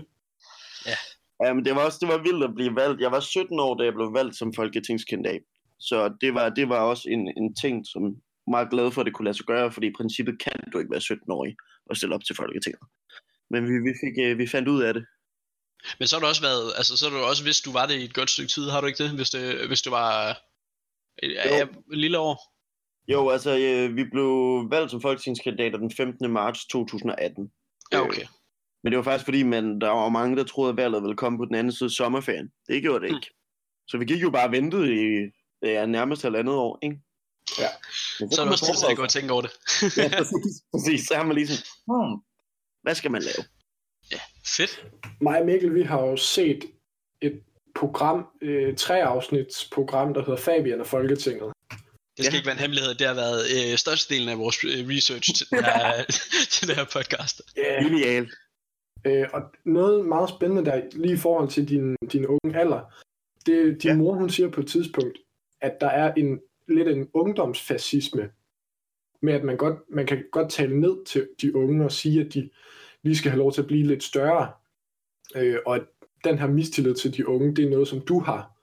Ja. 0.86 0.96
Ja, 1.44 1.54
men 1.54 1.66
det 1.66 1.76
var 1.76 1.86
også 1.86 1.98
det 2.02 2.08
var 2.08 2.18
vildt 2.18 2.44
at 2.44 2.56
blive 2.56 2.76
valgt. 2.76 3.02
Jeg 3.02 3.12
var 3.12 3.20
17 3.20 3.60
år, 3.60 3.76
da 3.76 3.84
jeg 3.84 3.94
blev 3.94 4.14
valgt 4.14 4.36
som 4.36 4.54
folketingskandidat. 4.54 5.42
Så 5.80 6.16
det 6.22 6.34
var, 6.34 6.50
det 6.50 6.70
var 6.70 6.80
også 6.80 7.10
en, 7.10 7.34
en 7.38 7.56
ting, 7.56 7.88
som 7.88 8.16
meget 8.48 8.70
glad 8.70 8.92
for, 8.92 9.02
at 9.02 9.06
det 9.06 9.14
kunne 9.14 9.26
lade 9.26 9.38
sig 9.38 9.46
gøre, 9.46 9.72
fordi 9.72 9.88
i 9.88 9.98
princippet 9.98 10.40
kan 10.40 10.60
du 10.74 10.80
ikke 10.80 10.92
være 10.92 11.08
17-årig 11.12 11.56
og 11.90 11.98
stille 11.98 12.16
op 12.16 12.24
til 12.24 12.36
Folketinget. 12.36 12.82
Men 13.50 13.64
vi, 13.64 13.76
vi, 13.88 13.94
fik, 14.04 14.16
øh, 14.26 14.38
vi 14.38 14.48
fandt 14.48 14.68
ud 14.68 14.82
af 14.84 14.94
det. 14.94 15.06
Men 16.00 16.08
så 16.08 16.16
har 16.16 16.22
du 16.22 16.28
også 16.28 16.42
været, 16.42 16.74
altså 16.78 16.98
så 16.98 17.10
har 17.10 17.18
du 17.18 17.24
også, 17.24 17.44
hvis 17.44 17.62
du 17.62 17.72
var 17.72 17.86
det 17.86 17.96
i 17.96 18.04
et 18.04 18.14
godt 18.14 18.30
stykke 18.30 18.52
tid, 18.52 18.70
har 18.70 18.82
du 18.82 18.88
ikke 18.88 19.04
det? 19.04 19.12
Hvis 19.12 19.30
det, 19.30 19.68
hvis 19.68 19.82
du 19.82 19.90
var 19.90 20.30
et, 21.24 21.32
ja, 21.32 21.64
et 21.64 21.70
lille 21.92 22.20
år? 22.20 22.54
Jo, 23.08 23.30
altså 23.30 23.52
øh, 23.58 23.96
vi 23.96 24.04
blev 24.04 24.30
valgt 24.70 24.92
som 24.92 25.02
folketingskandidater 25.02 25.78
den 25.78 25.92
15. 25.92 26.32
marts 26.32 26.66
2018. 26.66 27.52
Ja, 27.92 28.02
okay. 28.02 28.26
Men 28.84 28.92
det 28.92 28.98
var 28.98 29.04
faktisk 29.04 29.26
fordi, 29.26 29.44
man, 29.44 29.82
der 29.82 29.90
var 29.90 30.10
mange, 30.10 30.38
der 30.38 30.44
troede, 30.44 30.70
at 30.70 30.78
valget 30.78 31.04
ville 31.04 31.16
komme 31.16 31.38
på 31.38 31.46
den 31.46 31.56
anden 31.56 31.74
side 31.74 31.88
af 31.88 31.92
sommerferien. 31.92 32.52
Det 32.68 32.82
gjorde 32.82 33.00
det 33.00 33.10
hmm. 33.10 33.16
ikke. 33.18 33.30
Mm. 33.32 33.88
Så 33.88 33.98
vi 33.98 34.06
gik 34.06 34.22
jo 34.22 34.30
bare 34.30 34.48
og 34.48 34.52
ventede 34.52 34.94
i 34.94 35.30
ja, 35.62 35.86
nærmest 35.86 36.22
halvandet 36.22 36.56
år, 36.56 36.80
ikke? 36.84 36.98
Ja. 37.60 37.68
så, 37.92 38.28
så 38.32 38.42
er 38.42 38.46
det 38.46 38.52
også 38.52 38.66
tid 38.66 38.76
til 38.76 38.92
at 38.92 38.98
gå 38.98 39.04
og 39.04 39.10
tænke 39.10 39.34
over 39.34 39.42
det. 39.42 39.52
ja, 39.98 40.10
præcis, 40.18 40.64
præcis. 40.74 41.08
Så 41.08 41.16
har 41.16 41.24
man 41.24 41.36
lige 41.36 41.48
sådan, 41.48 41.64
hmm, 41.88 42.22
hvad 42.82 42.96
skal 42.96 43.12
man 43.12 43.22
lave? 43.22 43.46
Ja, 44.12 44.20
fedt. 44.46 44.86
Mig 45.22 45.40
og 45.40 45.46
Mikkel, 45.46 45.76
vi 45.76 45.84
har 45.84 46.00
jo 46.00 46.18
set 46.18 46.64
et 47.22 47.42
program, 47.76 48.28
øh, 48.42 48.76
tre 48.76 49.04
afsnits 49.04 49.70
program, 49.74 50.14
der 50.14 50.22
hedder 50.22 50.38
Fabian 50.38 50.80
og 50.80 50.88
Folketinget. 50.88 51.54
Det 52.18 52.26
skal 52.26 52.34
ja. 52.34 52.38
ikke 52.38 52.46
være 52.46 52.56
en 52.56 52.62
hemmelighed, 52.62 52.96
det 52.96 53.08
har 53.08 53.14
været 53.14 53.42
øh, 53.56 53.78
størstedelen 53.78 54.30
af 54.30 54.38
vores 54.38 54.64
øh, 54.64 54.88
research 54.88 55.36
til, 55.36 55.50
den 55.50 55.64
her, 55.64 56.04
til 56.54 56.68
det 56.68 56.76
her 56.76 56.86
podcast. 56.94 57.42
Ja. 57.58 57.84
Genial. 57.84 58.30
Øh, 59.06 59.26
og 59.34 59.42
noget 59.64 60.06
meget 60.06 60.30
spændende 60.30 60.66
der, 60.66 60.82
lige 60.92 61.14
i 61.14 61.18
forhold 61.18 61.50
til 61.50 61.70
din, 61.70 61.96
din 62.12 62.26
unge 62.26 62.60
alder, 62.60 62.82
det 63.46 63.84
din 63.84 63.92
ja. 63.92 63.98
mor, 63.98 64.14
hun 64.14 64.30
siger 64.30 64.50
på 64.50 64.62
et 64.62 64.68
tidspunkt, 64.68 65.18
at 65.62 65.78
der 65.82 65.88
er 65.88 66.14
en 66.14 66.40
lidt 66.68 66.88
en 66.88 67.10
ungdomsfascisme 67.14 68.30
med 69.22 69.34
at 69.34 69.44
man, 69.44 69.58
godt, 69.58 69.78
man 69.90 70.06
kan 70.06 70.24
godt 70.32 70.52
tale 70.52 70.80
ned 70.80 71.06
til 71.06 71.30
de 71.42 71.56
unge 71.56 71.86
og 71.86 71.92
sige, 71.92 72.22
at 72.22 72.34
de 72.34 72.50
lige 73.04 73.16
skal 73.16 73.32
have 73.32 73.40
lov 73.40 73.52
til 73.52 73.62
at 73.62 73.68
blive 73.68 73.88
lidt 73.88 74.04
større. 74.04 74.52
Øh, 75.36 75.58
og 75.66 75.76
at 75.76 75.84
den 76.24 76.38
her 76.38 76.48
mistillid 76.48 76.96
til 76.96 77.18
de 77.18 77.28
unge, 77.28 77.56
det 77.56 77.66
er 77.66 77.70
noget, 77.70 77.88
som 77.88 78.02
du 78.02 78.20
har 78.20 78.54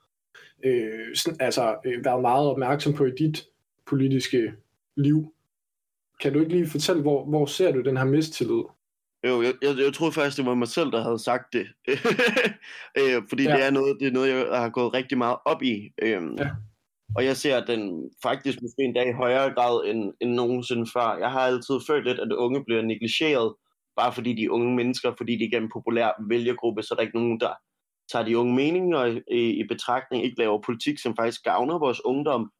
øh, 0.63 1.15
sådan, 1.15 1.41
altså, 1.41 1.77
øh, 1.85 2.05
været 2.05 2.21
meget 2.21 2.47
opmærksom 2.47 2.93
på 2.93 3.05
i 3.05 3.11
dit 3.11 3.47
politiske 3.85 4.53
liv. 4.95 5.33
Kan 6.21 6.33
du 6.33 6.39
ikke 6.39 6.51
lige 6.51 6.67
fortælle, 6.67 7.01
hvor, 7.01 7.25
hvor 7.25 7.45
ser 7.45 7.71
du 7.71 7.81
den 7.81 7.97
her 7.97 8.05
mistillid? 8.05 8.63
Jo, 9.27 9.41
jeg, 9.41 9.53
jeg, 9.61 9.77
jeg 9.77 9.93
troede 9.93 10.13
faktisk, 10.13 10.37
det 10.37 10.45
var 10.45 10.55
mig 10.55 10.67
selv, 10.67 10.91
der 10.91 11.03
havde 11.03 11.19
sagt 11.19 11.53
det. 11.53 11.67
øh, 12.99 13.21
fordi 13.29 13.43
ja. 13.43 13.55
det, 13.55 13.65
er 13.65 13.71
noget, 13.71 13.97
det 13.99 14.07
er 14.07 14.11
noget, 14.11 14.29
jeg 14.29 14.59
har 14.61 14.69
gået 14.69 14.93
rigtig 14.93 15.17
meget 15.17 15.37
op 15.45 15.63
i. 15.63 15.75
Øh, 16.01 16.23
ja. 16.37 16.49
Og 17.15 17.25
jeg 17.25 17.37
ser 17.37 17.65
den 17.65 18.11
faktisk 18.23 18.57
måske 18.61 18.81
endda 18.83 19.09
i 19.09 19.13
højere 19.13 19.53
grad 19.53 19.85
end, 19.89 20.13
end 20.21 20.31
nogensinde 20.31 20.85
før. 20.93 21.17
Jeg 21.17 21.31
har 21.31 21.39
altid 21.39 21.75
følt 21.87 22.07
lidt, 22.07 22.19
at 22.19 22.31
unge 22.31 22.63
bliver 22.65 22.81
negligeret, 22.81 23.55
bare 23.95 24.13
fordi 24.13 24.33
de 24.33 24.51
unge 24.51 24.75
mennesker, 24.75 25.13
fordi 25.17 25.33
de 25.35 25.55
er 25.55 25.61
en 25.61 25.71
populær 25.73 26.25
vælgergruppe, 26.29 26.83
så 26.83 26.93
er 26.93 26.95
der 26.95 27.01
ikke 27.01 27.19
nogen, 27.19 27.39
der 27.39 27.53
tager 28.11 28.25
de 28.25 28.37
unge 28.37 28.55
meninger 28.55 29.21
i, 29.31 29.43
i 29.61 29.63
betragtning, 29.67 30.23
ikke 30.23 30.39
laver 30.39 30.61
politik, 30.65 30.99
som 30.99 31.15
faktisk 31.15 31.43
gavner 31.43 31.79
vores 31.79 32.05
ungdom, 32.05 32.51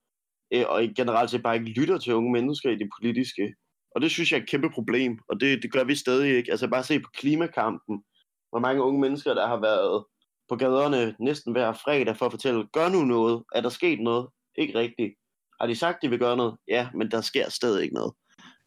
øh, 0.54 0.66
og 0.68 0.82
generelt 0.96 1.30
set 1.30 1.44
bare 1.44 1.56
ikke 1.56 1.80
lytter 1.80 1.98
til 1.98 2.14
unge 2.14 2.32
mennesker 2.32 2.70
i 2.70 2.76
det 2.76 2.90
politiske. 3.02 3.54
Og 3.96 4.02
det 4.02 4.12
synes 4.12 4.32
jeg 4.32 4.38
er 4.38 4.42
et 4.42 4.50
kæmpe 4.50 4.70
problem, 4.70 5.20
og 5.30 5.40
det, 5.40 5.64
det 5.64 5.72
gør 5.72 5.84
vi 5.84 5.96
stadig 5.96 6.38
ikke. 6.38 6.52
Altså 6.52 6.68
bare 6.68 6.84
se 6.84 7.00
på 7.00 7.10
klimakampen, 7.14 8.04
hvor 8.50 8.60
mange 8.60 8.84
unge 8.84 9.02
mennesker, 9.02 9.34
der 9.34 9.48
har 9.48 9.60
været 9.60 10.06
på 10.50 10.56
gaderne 10.56 11.16
næsten 11.20 11.52
hver 11.52 11.74
fredag 11.74 12.18
for 12.18 12.26
at 12.26 12.32
fortælle, 12.32 12.68
gør 12.74 12.90
nu 12.90 13.02
noget, 13.02 13.44
er 13.56 13.62
der 13.62 13.70
sket 13.70 14.00
noget, 14.00 14.28
ikke 14.58 14.80
rigtigt. 14.80 15.14
Har 15.62 15.68
de 15.68 15.76
sagt, 15.76 16.02
de 16.02 16.10
vil 16.10 16.20
gøre 16.20 16.38
noget? 16.38 16.58
Ja, 16.68 16.90
men 16.94 17.12
der 17.12 17.22
sker 17.22 17.50
stadig 17.50 17.84
ikke 17.84 17.96
noget. 17.96 18.14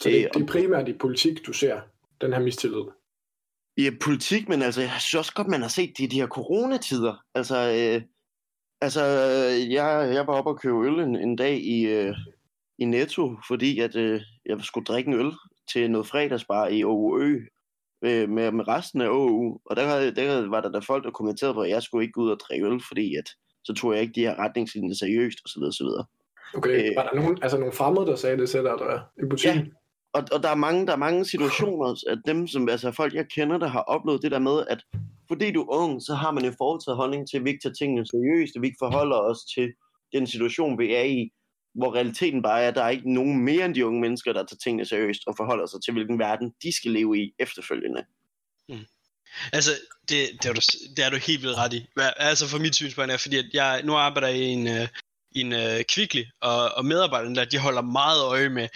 Så 0.01 0.09
det, 0.09 0.29
det 0.35 0.43
er 0.43 0.47
primært 0.47 0.89
i 0.89 0.93
politik, 0.93 1.47
du 1.47 1.53
ser 1.53 1.81
den 2.21 2.33
her 2.33 2.41
mistillid? 2.41 2.85
I 3.77 3.91
politik, 4.01 4.49
men 4.49 4.63
altså, 4.63 4.81
jeg 4.81 4.91
synes 4.99 5.15
også 5.15 5.35
godt, 5.35 5.49
man 5.49 5.61
har 5.61 5.69
set 5.69 5.93
det 5.99 6.05
i 6.05 6.07
de 6.07 6.21
her 6.21 6.27
coronatider. 6.27 7.15
Altså, 7.35 7.57
øh, 7.57 8.03
altså 8.81 9.05
jeg, 9.71 10.15
jeg 10.15 10.27
var 10.27 10.35
oppe 10.35 10.51
og 10.51 10.61
købe 10.61 10.87
øl 10.87 10.99
en, 10.99 11.17
en 11.17 11.37
dag 11.37 11.61
i, 11.61 11.87
øh, 11.87 12.15
i 12.79 12.85
Netto, 12.85 13.37
fordi 13.49 13.81
at, 13.81 13.97
øh, 13.97 14.21
jeg 14.47 14.61
skulle 14.61 14.85
drikke 14.85 15.09
en 15.09 15.15
øl 15.15 15.33
til 15.73 15.91
noget 15.91 16.07
fredagsbar 16.07 16.69
i 16.69 16.85
OUØ 16.85 17.41
øh, 18.05 18.29
med, 18.29 18.53
med 18.53 18.69
resten 18.69 19.01
af 19.01 19.09
OU. 19.09 19.61
Og 19.65 19.77
der, 19.77 20.11
der 20.11 20.49
var 20.49 20.61
der, 20.61 20.69
der 20.69 20.81
folk, 20.81 21.05
der 21.05 21.11
kommenterede 21.11 21.55
på, 21.55 21.61
at 21.61 21.71
jeg 21.71 21.83
skulle 21.83 22.05
ikke 22.05 22.13
gå 22.13 22.23
ud 22.23 22.31
og 22.31 22.41
drikke 22.41 22.67
øl, 22.67 22.81
fordi 22.89 23.15
at 23.15 23.29
så 23.65 23.75
tog 23.75 23.93
jeg 23.93 24.03
ikke 24.03 24.15
de 24.15 24.21
her 24.21 24.39
retningslinjer 24.39 24.95
seriøst, 24.95 25.39
osv. 25.45 25.63
osv. 25.63 25.87
Okay, 26.55 26.91
øh, 26.91 26.97
var 26.97 27.09
der 27.09 27.21
nogen, 27.21 27.39
altså 27.43 27.59
nogle 27.59 27.73
fremmede, 27.73 28.07
der 28.07 28.17
sagde 28.17 28.37
det 28.37 28.49
selv, 28.49 28.65
der 28.65 29.01
i 29.23 29.27
butikken? 29.31 29.65
Ja, 29.65 29.71
og, 30.13 30.23
og 30.33 30.43
der, 30.43 30.49
er 30.49 30.55
mange, 30.55 30.87
der 30.87 30.93
er 30.93 30.97
mange 30.97 31.25
situationer, 31.25 32.11
at 32.13 32.19
dem, 32.27 32.47
som, 32.47 32.69
altså 32.69 32.91
folk 32.91 33.15
jeg 33.15 33.27
kender, 33.29 33.59
der 33.59 33.67
har 33.67 33.81
oplevet 33.81 34.23
det 34.23 34.31
der 34.31 34.39
med, 34.39 34.65
at 34.69 34.85
fordi 35.29 35.53
du 35.53 35.61
er 35.61 35.75
ung, 35.83 36.03
så 36.03 36.15
har 36.15 36.31
man 36.31 36.45
en 36.45 36.55
foretaget 36.59 36.97
holdning 36.97 37.29
til, 37.29 37.39
at 37.39 37.45
vi 37.45 37.51
ikke 37.51 37.63
tager 37.63 37.75
tingene 37.75 38.07
seriøst, 38.07 38.57
og 38.57 38.63
vi 38.63 38.67
ikke 38.67 38.85
forholder 38.87 39.17
os 39.17 39.39
til 39.55 39.73
den 40.13 40.27
situation, 40.27 40.79
vi 40.79 40.95
er 40.95 41.03
i, 41.03 41.31
hvor 41.75 41.95
realiteten 41.95 42.43
bare 42.43 42.63
er, 42.63 42.69
at 42.69 42.75
der 42.75 42.83
er 42.83 42.89
ikke 42.89 43.15
nogen 43.15 43.45
mere 43.45 43.65
end 43.65 43.75
de 43.75 43.87
unge 43.87 44.01
mennesker, 44.01 44.33
der 44.33 44.45
tager 44.45 44.59
tingene 44.65 44.85
seriøst 44.87 45.23
og 45.27 45.35
forholder 45.37 45.67
sig 45.67 45.81
til, 45.85 45.93
hvilken 45.93 46.19
verden 46.19 46.55
de 46.63 46.77
skal 46.77 46.91
leve 46.91 47.19
i 47.19 47.35
efterfølgende. 47.39 48.05
Mm. 48.69 48.87
Altså, 49.53 49.71
det, 50.09 50.29
det, 50.43 50.49
er 50.49 50.53
du, 50.53 50.61
det 50.97 51.05
er 51.05 51.11
du 51.11 51.17
helt 51.17 51.43
vildt 51.43 51.57
ret 51.57 51.73
i. 51.73 51.87
Altså 52.17 52.49
for 52.49 52.59
mit 52.59 52.75
synspunkt 52.75 53.13
er, 53.13 53.17
fordi 53.17 53.37
at 53.37 53.51
jeg 53.53 53.83
nu 53.85 53.95
arbejder 53.95 54.29
i 54.29 54.43
en, 54.43 54.67
øh, 54.67 54.89
i 55.31 55.41
en 55.41 55.53
øh, 55.53 55.77
uh, 55.79 55.83
kvikli, 55.89 56.25
og, 56.41 56.75
og 56.75 56.85
medarbejderne 56.85 57.37
der, 57.37 57.45
de 57.45 57.59
holder 57.59 57.83
meget 57.83 58.23
øje 58.23 58.49
med, 58.49 58.69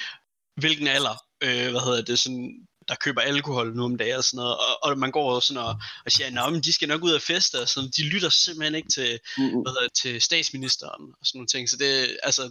hvilken 0.56 0.86
alder, 0.86 1.16
øh, 1.42 1.70
hvad 1.70 1.84
hedder 1.84 2.02
det, 2.02 2.18
sådan, 2.18 2.67
der 2.88 2.94
køber 2.94 3.20
alkohol 3.20 3.76
nu 3.76 3.84
om 3.84 3.96
dagen 3.96 4.16
og 4.16 4.24
sådan 4.24 4.36
noget, 4.36 4.56
og, 4.56 4.74
og 4.82 4.98
man 4.98 5.10
går 5.10 5.40
sådan 5.40 5.62
og, 5.62 5.74
og 6.04 6.12
siger, 6.12 6.46
at 6.46 6.64
de 6.64 6.72
skal 6.72 6.88
nok 6.88 7.02
ud 7.02 7.12
og 7.12 7.22
feste, 7.22 7.56
og 7.62 7.68
sådan, 7.68 7.90
de 7.96 8.02
lytter 8.02 8.28
simpelthen 8.28 8.74
ikke 8.74 8.88
til, 8.88 9.20
Mm-hmm. 9.38 9.60
hvad 9.62 9.72
det, 9.82 9.92
til 10.02 10.20
statsministeren 10.20 11.02
og 11.20 11.26
sådan 11.26 11.38
nogle 11.38 11.46
ting, 11.46 11.68
så 11.68 11.76
det, 11.76 12.18
altså, 12.22 12.42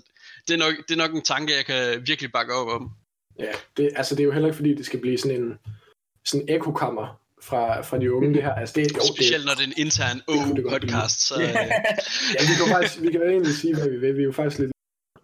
det, 0.47 0.53
er 0.53 0.57
nok, 0.57 0.73
det 0.87 0.91
er 0.93 0.97
nok 0.97 1.13
en 1.15 1.21
tanke, 1.21 1.55
jeg 1.55 1.65
kan 1.65 2.07
virkelig 2.07 2.31
bakke 2.31 2.53
op 2.53 2.67
om. 2.67 2.89
Ja, 3.39 3.51
det, 3.77 3.91
altså 3.95 4.15
det 4.15 4.21
er 4.21 4.25
jo 4.25 4.31
heller 4.31 4.47
ikke 4.47 4.55
fordi, 4.55 4.75
det 4.75 4.85
skal 4.85 4.99
blive 4.99 5.17
sådan 5.17 5.41
en 5.41 5.57
sådan 6.25 6.45
ekokammer 6.49 7.07
fra, 7.43 7.81
fra 7.81 7.99
de 7.99 8.13
unge, 8.13 8.33
det 8.33 8.43
her. 8.43 8.53
Altså 8.53 8.73
det, 8.75 8.95
jo, 8.95 9.01
Specielt 9.15 9.43
det, 9.43 9.45
når 9.45 9.53
det 9.53 9.63
er 9.63 9.67
en 9.67 9.85
intern 9.85 10.21
podcast, 10.71 11.21
så 11.27 11.35
øh, 11.41 11.49
ja, 12.35 12.39
vi 12.49 12.53
kan, 12.59 12.67
faktisk, 12.71 13.01
vi 13.01 13.11
kan 13.11 13.21
jo 13.21 13.27
egentlig 13.27 13.55
sige, 13.55 13.75
hvad 13.75 13.89
vi 13.89 13.97
vil. 13.97 14.15
Vi 14.15 14.21
er 14.21 14.25
jo 14.25 14.31
faktisk 14.31 14.59
lidt... 14.59 14.71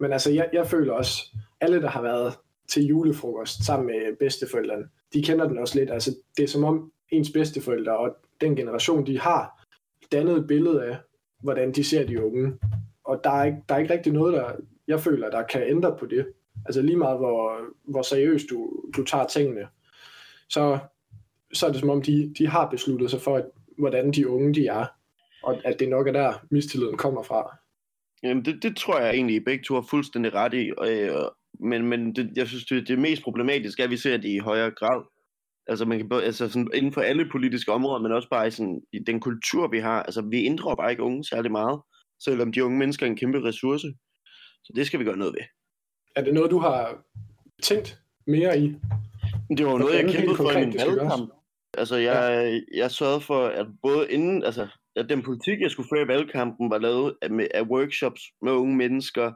Men 0.00 0.12
altså, 0.12 0.30
jeg, 0.30 0.48
jeg 0.52 0.66
føler 0.70 0.92
også, 0.92 1.14
alle, 1.60 1.82
der 1.82 1.90
har 1.90 2.02
været 2.02 2.34
til 2.68 2.86
julefrokost 2.86 3.64
sammen 3.66 3.86
med 3.86 4.16
bedsteforældrene, 4.16 4.88
de 5.12 5.22
kender 5.22 5.48
den 5.48 5.58
også 5.58 5.78
lidt. 5.78 5.90
Altså, 5.90 6.16
det 6.36 6.42
er 6.42 6.48
som 6.48 6.64
om 6.64 6.92
ens 7.10 7.30
bedsteforældre 7.30 7.96
og 7.96 8.16
den 8.40 8.56
generation, 8.56 9.06
de 9.06 9.20
har 9.20 9.66
dannet 10.12 10.36
et 10.36 10.46
billede 10.46 10.84
af, 10.84 10.96
hvordan 11.42 11.72
de 11.72 11.84
ser 11.84 12.06
de 12.06 12.24
unge. 12.24 12.52
Og 13.04 13.20
der 13.24 13.30
er 13.30 13.44
ikke, 13.44 13.58
der 13.68 13.74
er 13.74 13.78
ikke 13.78 13.92
rigtig 13.92 14.12
noget, 14.12 14.34
der, 14.34 14.52
jeg 14.88 15.00
føler, 15.00 15.30
der 15.30 15.42
kan 15.42 15.62
ændre 15.62 15.96
på 15.98 16.06
det. 16.06 16.26
Altså 16.66 16.82
lige 16.82 16.96
meget, 16.96 17.18
hvor, 17.18 17.60
hvor 17.84 18.02
seriøst 18.02 18.46
du, 18.50 18.82
du 18.96 19.04
tager 19.04 19.26
tingene, 19.26 19.68
så, 20.48 20.78
så 21.52 21.66
er 21.66 21.70
det 21.70 21.80
som 21.80 21.90
om, 21.90 22.02
de, 22.02 22.34
de 22.38 22.46
har 22.48 22.70
besluttet 22.70 23.10
sig 23.10 23.20
for, 23.20 23.36
at, 23.36 23.44
hvordan 23.78 24.12
de 24.12 24.28
unge 24.28 24.54
de 24.54 24.66
er, 24.66 24.86
og 25.42 25.60
at 25.64 25.80
det 25.80 25.88
nok 25.88 26.08
er 26.08 26.12
der, 26.12 26.32
mistilliden 26.50 26.96
kommer 26.96 27.22
fra. 27.22 27.56
Jamen, 28.22 28.44
det, 28.44 28.62
det 28.62 28.76
tror 28.76 29.00
jeg 29.00 29.14
egentlig, 29.14 29.44
begge 29.44 29.64
to 29.64 29.74
har 29.74 29.86
fuldstændig 29.90 30.34
ret 30.34 30.54
i. 30.54 30.72
Og, 30.78 30.92
øh, 30.92 31.28
men 31.60 31.86
men 31.86 32.16
det, 32.16 32.32
jeg 32.36 32.48
synes, 32.48 32.64
det, 32.64 32.88
det 32.88 32.98
mest 32.98 33.22
problematiske 33.22 33.82
er, 33.82 33.84
at 33.84 33.90
vi 33.90 33.96
ser 33.96 34.16
det 34.16 34.28
i 34.28 34.38
højere 34.38 34.70
grad. 34.70 35.02
Altså, 35.66 35.84
man 35.84 35.98
kan, 35.98 36.08
både- 36.08 36.24
altså 36.24 36.48
sådan, 36.48 36.70
inden 36.74 36.92
for 36.92 37.00
alle 37.00 37.28
politiske 37.32 37.72
områder, 37.72 38.02
men 38.02 38.12
også 38.12 38.28
bare 38.28 38.46
i, 38.46 38.50
sådan, 38.50 38.82
i 38.92 38.98
den 38.98 39.20
kultur, 39.20 39.68
vi 39.68 39.78
har. 39.78 40.02
Altså, 40.02 40.22
vi 40.30 40.40
inddrager 40.40 40.76
bare 40.76 40.90
ikke 40.90 41.02
unge 41.02 41.24
særlig 41.24 41.50
meget, 41.52 41.80
selvom 42.24 42.52
de 42.52 42.64
unge 42.64 42.78
mennesker 42.78 43.06
er 43.06 43.10
en 43.10 43.16
kæmpe 43.16 43.44
ressource. 43.44 43.86
Så 44.64 44.72
det 44.76 44.86
skal 44.86 45.00
vi 45.00 45.04
gøre 45.04 45.16
noget 45.16 45.34
ved. 45.34 45.44
Er 46.16 46.24
det 46.24 46.34
noget, 46.34 46.50
du 46.50 46.58
har 46.58 47.04
tænkt 47.62 47.98
mere 48.26 48.58
i? 48.58 48.74
Det 49.58 49.66
var 49.66 49.78
noget, 49.78 49.94
jeg 49.94 50.12
kæmpede 50.12 50.36
for 50.36 50.50
i 50.50 50.66
min 50.66 50.74
valgkamp. 50.78 51.30
Altså, 51.78 51.96
jeg, 51.96 52.60
jeg 52.74 52.90
sørgede 52.90 53.20
for, 53.20 53.46
at 53.46 53.66
både 53.82 54.10
inden, 54.10 54.44
altså, 54.44 54.68
at 54.96 55.08
den 55.08 55.22
politik, 55.22 55.60
jeg 55.60 55.70
skulle 55.70 55.88
føre 55.92 56.02
i 56.02 56.08
valgkampen, 56.08 56.70
var 56.70 56.78
lavet 56.78 57.14
af, 57.22 57.28
af 57.54 57.62
workshops 57.62 58.22
med 58.42 58.52
unge 58.52 58.76
mennesker. 58.76 59.32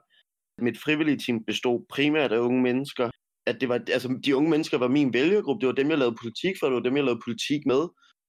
Mit 0.59 0.79
frivillige 0.79 1.19
team 1.19 1.45
bestod 1.45 1.87
primært 1.89 2.33
af 2.33 2.39
unge 2.39 2.63
mennesker. 2.63 3.11
At 3.47 3.61
det 3.61 3.69
var, 3.69 3.81
altså, 3.93 4.21
de 4.25 4.37
unge 4.37 4.51
mennesker 4.51 4.79
var 4.79 4.89
min 4.89 5.13
vælgergruppe. 5.13 5.61
Det 5.61 5.67
var 5.67 5.75
dem, 5.75 5.91
jeg 5.91 5.99
lavede 5.99 6.17
politik 6.23 6.55
for. 6.61 6.67
Det 6.67 6.75
var 6.75 6.81
dem, 6.81 6.97
jeg 6.97 7.05
lavede 7.05 7.21
politik 7.25 7.67
med. 7.67 7.83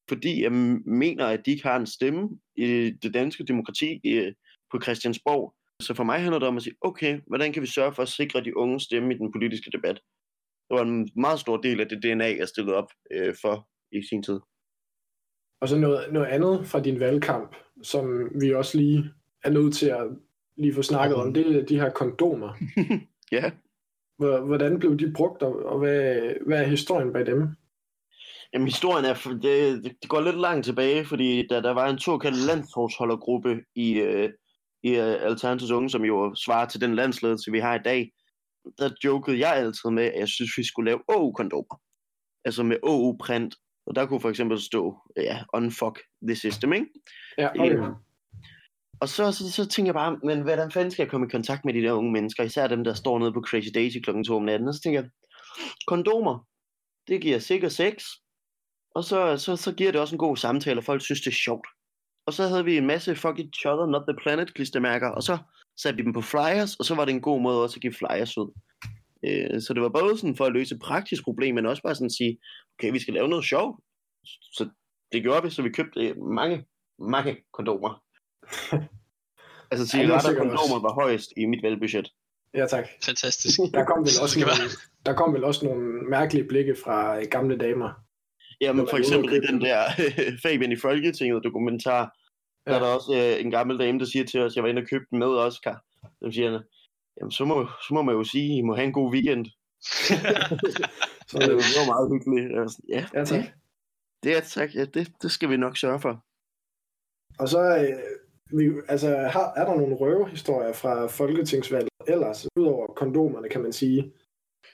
Fordi 0.09 0.43
jeg 0.43 0.51
mener, 0.85 1.25
at 1.25 1.41
de 1.45 1.51
ikke 1.51 1.67
har 1.67 1.75
en 1.75 1.85
stemme 1.85 2.29
i 2.55 2.91
det 3.03 3.13
danske 3.13 3.45
demokrati 3.45 3.99
i, 4.03 4.31
på 4.71 4.79
Christiansborg. 4.83 5.55
Så 5.81 5.93
for 5.93 6.03
mig 6.03 6.19
handler 6.19 6.39
det 6.39 6.47
om 6.47 6.57
at 6.57 6.63
sige, 6.63 6.75
okay, 6.81 7.19
hvordan 7.27 7.53
kan 7.53 7.61
vi 7.61 7.67
sørge 7.67 7.93
for 7.93 8.01
at 8.01 8.09
sikre 8.09 8.43
de 8.43 8.57
unge 8.57 8.79
stemme 8.79 9.13
i 9.13 9.17
den 9.17 9.31
politiske 9.31 9.71
debat? 9.71 9.99
Det 10.69 10.77
var 10.77 10.81
en 10.81 11.09
meget 11.15 11.39
stor 11.39 11.57
del 11.57 11.81
af 11.81 11.89
det 11.89 12.03
DNA, 12.03 12.37
jeg 12.37 12.47
stillede 12.47 12.75
op 12.75 12.91
øh, 13.11 13.35
for 13.41 13.67
i 13.91 14.01
sin 14.09 14.23
tid. 14.23 14.39
Og 15.61 15.69
så 15.69 15.77
noget, 15.77 16.13
noget 16.13 16.27
andet 16.27 16.67
fra 16.67 16.79
din 16.81 16.99
valgkamp, 16.99 17.55
som 17.83 18.29
vi 18.41 18.53
også 18.53 18.77
lige 18.77 19.03
er 19.43 19.49
nødt 19.49 19.73
til 19.75 19.85
at 19.85 20.07
lige 20.59 20.73
få 20.73 20.81
snakket 20.81 21.17
om, 21.17 21.33
det 21.33 21.55
er 21.55 21.65
de 21.65 21.79
her 21.79 21.89
kondomer. 21.89 22.53
Ja, 23.31 23.51
Hvor- 24.17 24.39
Hvordan 24.45 24.79
blev 24.79 24.97
de 24.99 25.13
brugt, 25.15 25.43
og 25.43 25.79
hvad, 25.79 26.19
hvad 26.47 26.59
er 26.63 26.67
historien 26.67 27.13
bag 27.13 27.25
dem? 27.25 27.47
Jamen 28.53 28.67
historien 28.67 29.05
er, 29.05 29.13
det, 29.41 29.83
det, 30.01 30.09
går 30.09 30.21
lidt 30.21 30.39
langt 30.39 30.65
tilbage, 30.65 31.05
fordi 31.05 31.47
da 31.47 31.61
der 31.61 31.71
var 31.71 31.89
en 31.89 31.99
såkaldt 31.99 32.37
landsforholdergruppe 32.47 33.59
i, 33.75 33.93
øh, 33.99 34.29
i 34.83 34.89
øh, 34.89 35.17
Alternativets 35.21 35.71
Unge, 35.71 35.89
som 35.89 36.03
jo 36.05 36.35
svarer 36.35 36.65
til 36.67 36.81
den 36.81 36.95
landsledelse, 36.95 37.51
vi 37.51 37.59
har 37.59 37.75
i 37.75 37.83
dag, 37.85 38.11
der 38.77 38.89
jokede 39.03 39.39
jeg 39.39 39.55
altid 39.55 39.89
med, 39.89 40.03
at 40.03 40.19
jeg 40.19 40.27
synes, 40.27 40.51
vi 40.57 40.63
skulle 40.63 40.89
lave 40.91 40.99
OU-kondomer. 41.07 41.81
Altså 42.45 42.63
med 42.63 42.77
OU-print. 42.83 43.55
Og 43.85 43.95
der 43.95 44.05
kunne 44.05 44.21
for 44.21 44.29
eksempel 44.29 44.59
stå, 44.61 44.97
ja, 45.17 45.39
unfuck 45.53 45.99
the 46.27 46.35
system, 46.35 46.73
ikke? 46.73 46.85
Ja, 47.37 47.49
okay. 47.59 47.77
Og 49.01 49.09
så, 49.09 49.31
så, 49.31 49.51
så 49.51 49.67
tænker 49.67 49.89
jeg 49.89 49.93
bare, 49.93 50.19
men 50.23 50.41
hvordan 50.41 50.71
fanden 50.71 50.91
skal 50.91 51.03
jeg 51.03 51.11
komme 51.11 51.27
i 51.27 51.29
kontakt 51.29 51.65
med 51.65 51.73
de 51.73 51.81
der 51.81 51.91
unge 51.91 52.11
mennesker, 52.11 52.43
især 52.43 52.67
dem, 52.67 52.83
der 52.83 52.93
står 52.93 53.19
nede 53.19 53.33
på 53.33 53.41
Crazy 53.41 53.69
Daisy 53.73 53.97
klokken 54.03 54.23
2 54.23 54.35
om 54.35 54.43
natten, 54.43 54.67
og 54.67 54.73
så 54.73 54.81
tænker 54.81 55.01
jeg, 55.01 55.09
kondomer, 55.87 56.47
det 57.07 57.21
giver 57.21 57.39
sikker 57.39 57.69
sex, 57.69 58.03
og 58.95 59.03
så, 59.03 59.37
så, 59.37 59.55
så 59.55 59.73
giver 59.73 59.91
det 59.91 60.01
også 60.01 60.15
en 60.15 60.19
god 60.19 60.37
samtale, 60.37 60.79
og 60.79 60.83
folk 60.83 61.01
synes, 61.01 61.21
det 61.21 61.31
er 61.31 61.43
sjovt. 61.45 61.67
Og 62.25 62.33
så 62.33 62.47
havde 62.47 62.65
vi 62.65 62.77
en 62.77 62.87
masse 62.87 63.15
fuck 63.15 63.39
each 63.39 63.67
other, 63.67 63.85
not 63.85 64.03
the 64.07 64.17
planet 64.21 64.53
klistermærker, 64.53 65.09
og 65.09 65.23
så 65.23 65.37
satte 65.81 65.97
vi 65.97 66.03
dem 66.03 66.13
på 66.13 66.21
flyers, 66.21 66.75
og 66.75 66.85
så 66.85 66.95
var 66.95 67.05
det 67.05 67.13
en 67.13 67.21
god 67.21 67.41
måde 67.41 67.63
også 67.63 67.77
at 67.77 67.81
give 67.81 67.93
flyers 67.93 68.37
ud. 68.37 68.51
Øh, 69.27 69.61
så 69.61 69.73
det 69.73 69.81
var 69.81 69.89
både 69.89 70.17
sådan 70.17 70.35
for 70.35 70.45
at 70.45 70.53
løse 70.53 70.77
praktisk 70.77 71.23
problem, 71.23 71.55
men 71.55 71.65
også 71.65 71.83
bare 71.83 71.95
sådan 71.95 72.05
at 72.05 72.17
sige, 72.19 72.37
okay, 72.75 72.91
vi 72.91 72.99
skal 72.99 73.13
lave 73.13 73.27
noget 73.27 73.45
sjovt. 73.45 73.79
Så 74.25 74.69
det 75.11 75.21
gjorde 75.21 75.43
vi, 75.43 75.49
så 75.49 75.61
vi 75.61 75.69
købte 75.69 75.99
øh, 76.07 76.17
mange, 76.17 76.65
mange 76.99 77.37
kondomer. 77.53 78.03
altså 79.71 79.83
det 79.83 79.93
er 79.93 79.97
cigaretter 80.03 80.19
sikkert 80.29 80.47
kondomer 80.47 80.81
var 80.81 80.93
højst 80.93 81.29
i 81.37 81.45
mit 81.45 81.63
valgbudget. 81.63 82.13
Ja, 82.53 82.65
tak. 82.67 82.87
fantastisk. 83.03 83.59
Der 83.73 83.85
kom 83.85 83.99
vel 83.99 84.13
også 84.21 84.39
nogle, 84.39 84.51
være. 84.51 84.69
der 85.05 85.13
kom 85.13 85.33
vel 85.33 85.43
også 85.43 85.65
nogle 85.65 85.81
mærkelige 86.09 86.47
blikke 86.47 86.75
fra 86.83 87.19
øh, 87.19 87.25
gamle 87.31 87.57
damer. 87.57 87.91
Jamen 88.61 88.87
for 88.89 88.97
eksempel 88.97 89.33
i 89.33 89.39
den 89.39 89.61
der 89.61 89.83
Fabian 90.43 90.71
i 90.71 90.75
Folketinget 90.75 91.43
dokumentar, 91.43 92.01
ja. 92.67 92.71
der 92.71 92.79
er 92.79 92.83
Ja. 92.83 92.89
der 92.89 92.95
også 92.95 93.35
øh, 93.37 93.45
en 93.45 93.51
gammel 93.51 93.79
dame, 93.79 93.99
der 93.99 94.05
siger 94.05 94.25
til 94.25 94.39
os, 94.39 94.55
jeg 94.55 94.63
var 94.63 94.69
inde 94.69 94.81
og 94.81 94.87
købte 94.87 95.07
den 95.11 95.19
med 95.19 95.27
Oscar. 95.27 95.83
Så 96.23 96.31
siger 96.31 96.51
han, 96.51 96.61
jamen 97.19 97.31
så 97.31 97.45
må, 97.45 97.67
så 97.87 97.93
må 97.93 98.01
man 98.01 98.15
jo 98.15 98.23
sige, 98.23 98.57
I 98.57 98.61
må 98.61 98.75
have 98.75 98.85
en 98.85 98.93
god 98.93 99.13
weekend. 99.13 99.45
Så, 99.81 101.37
det 101.39 101.41
var- 101.41 101.47
det 101.69 101.77
var 101.79 101.85
meget 101.93 102.09
hyggeligt. 102.13 102.51
Jeg 102.51 102.61
var 102.61 102.67
sådan, 102.67 102.89
ja, 102.89 103.05
ja, 103.19 103.25
tak. 103.25 103.39
det, 103.39 103.51
det 104.23 104.37
er 104.37 104.41
tak. 104.41 104.75
Ja, 104.75 104.85
det, 104.85 105.11
det 105.21 105.31
skal 105.31 105.49
vi 105.49 105.57
nok 105.57 105.77
sørge 105.77 105.99
for. 105.99 106.23
Og 107.39 107.49
så 107.49 107.59
øh, 107.77 107.95
vi, 108.57 108.71
altså, 108.87 109.17
har, 109.17 109.53
er 109.55 109.65
der 109.65 109.75
nogle 109.75 109.95
røvehistorier 109.95 110.73
fra 110.73 111.07
folketingsvalget 111.07 111.89
ellers, 112.07 112.47
udover 112.55 112.87
kondomerne, 112.87 113.49
kan 113.49 113.61
man 113.61 113.73
sige. 113.73 114.01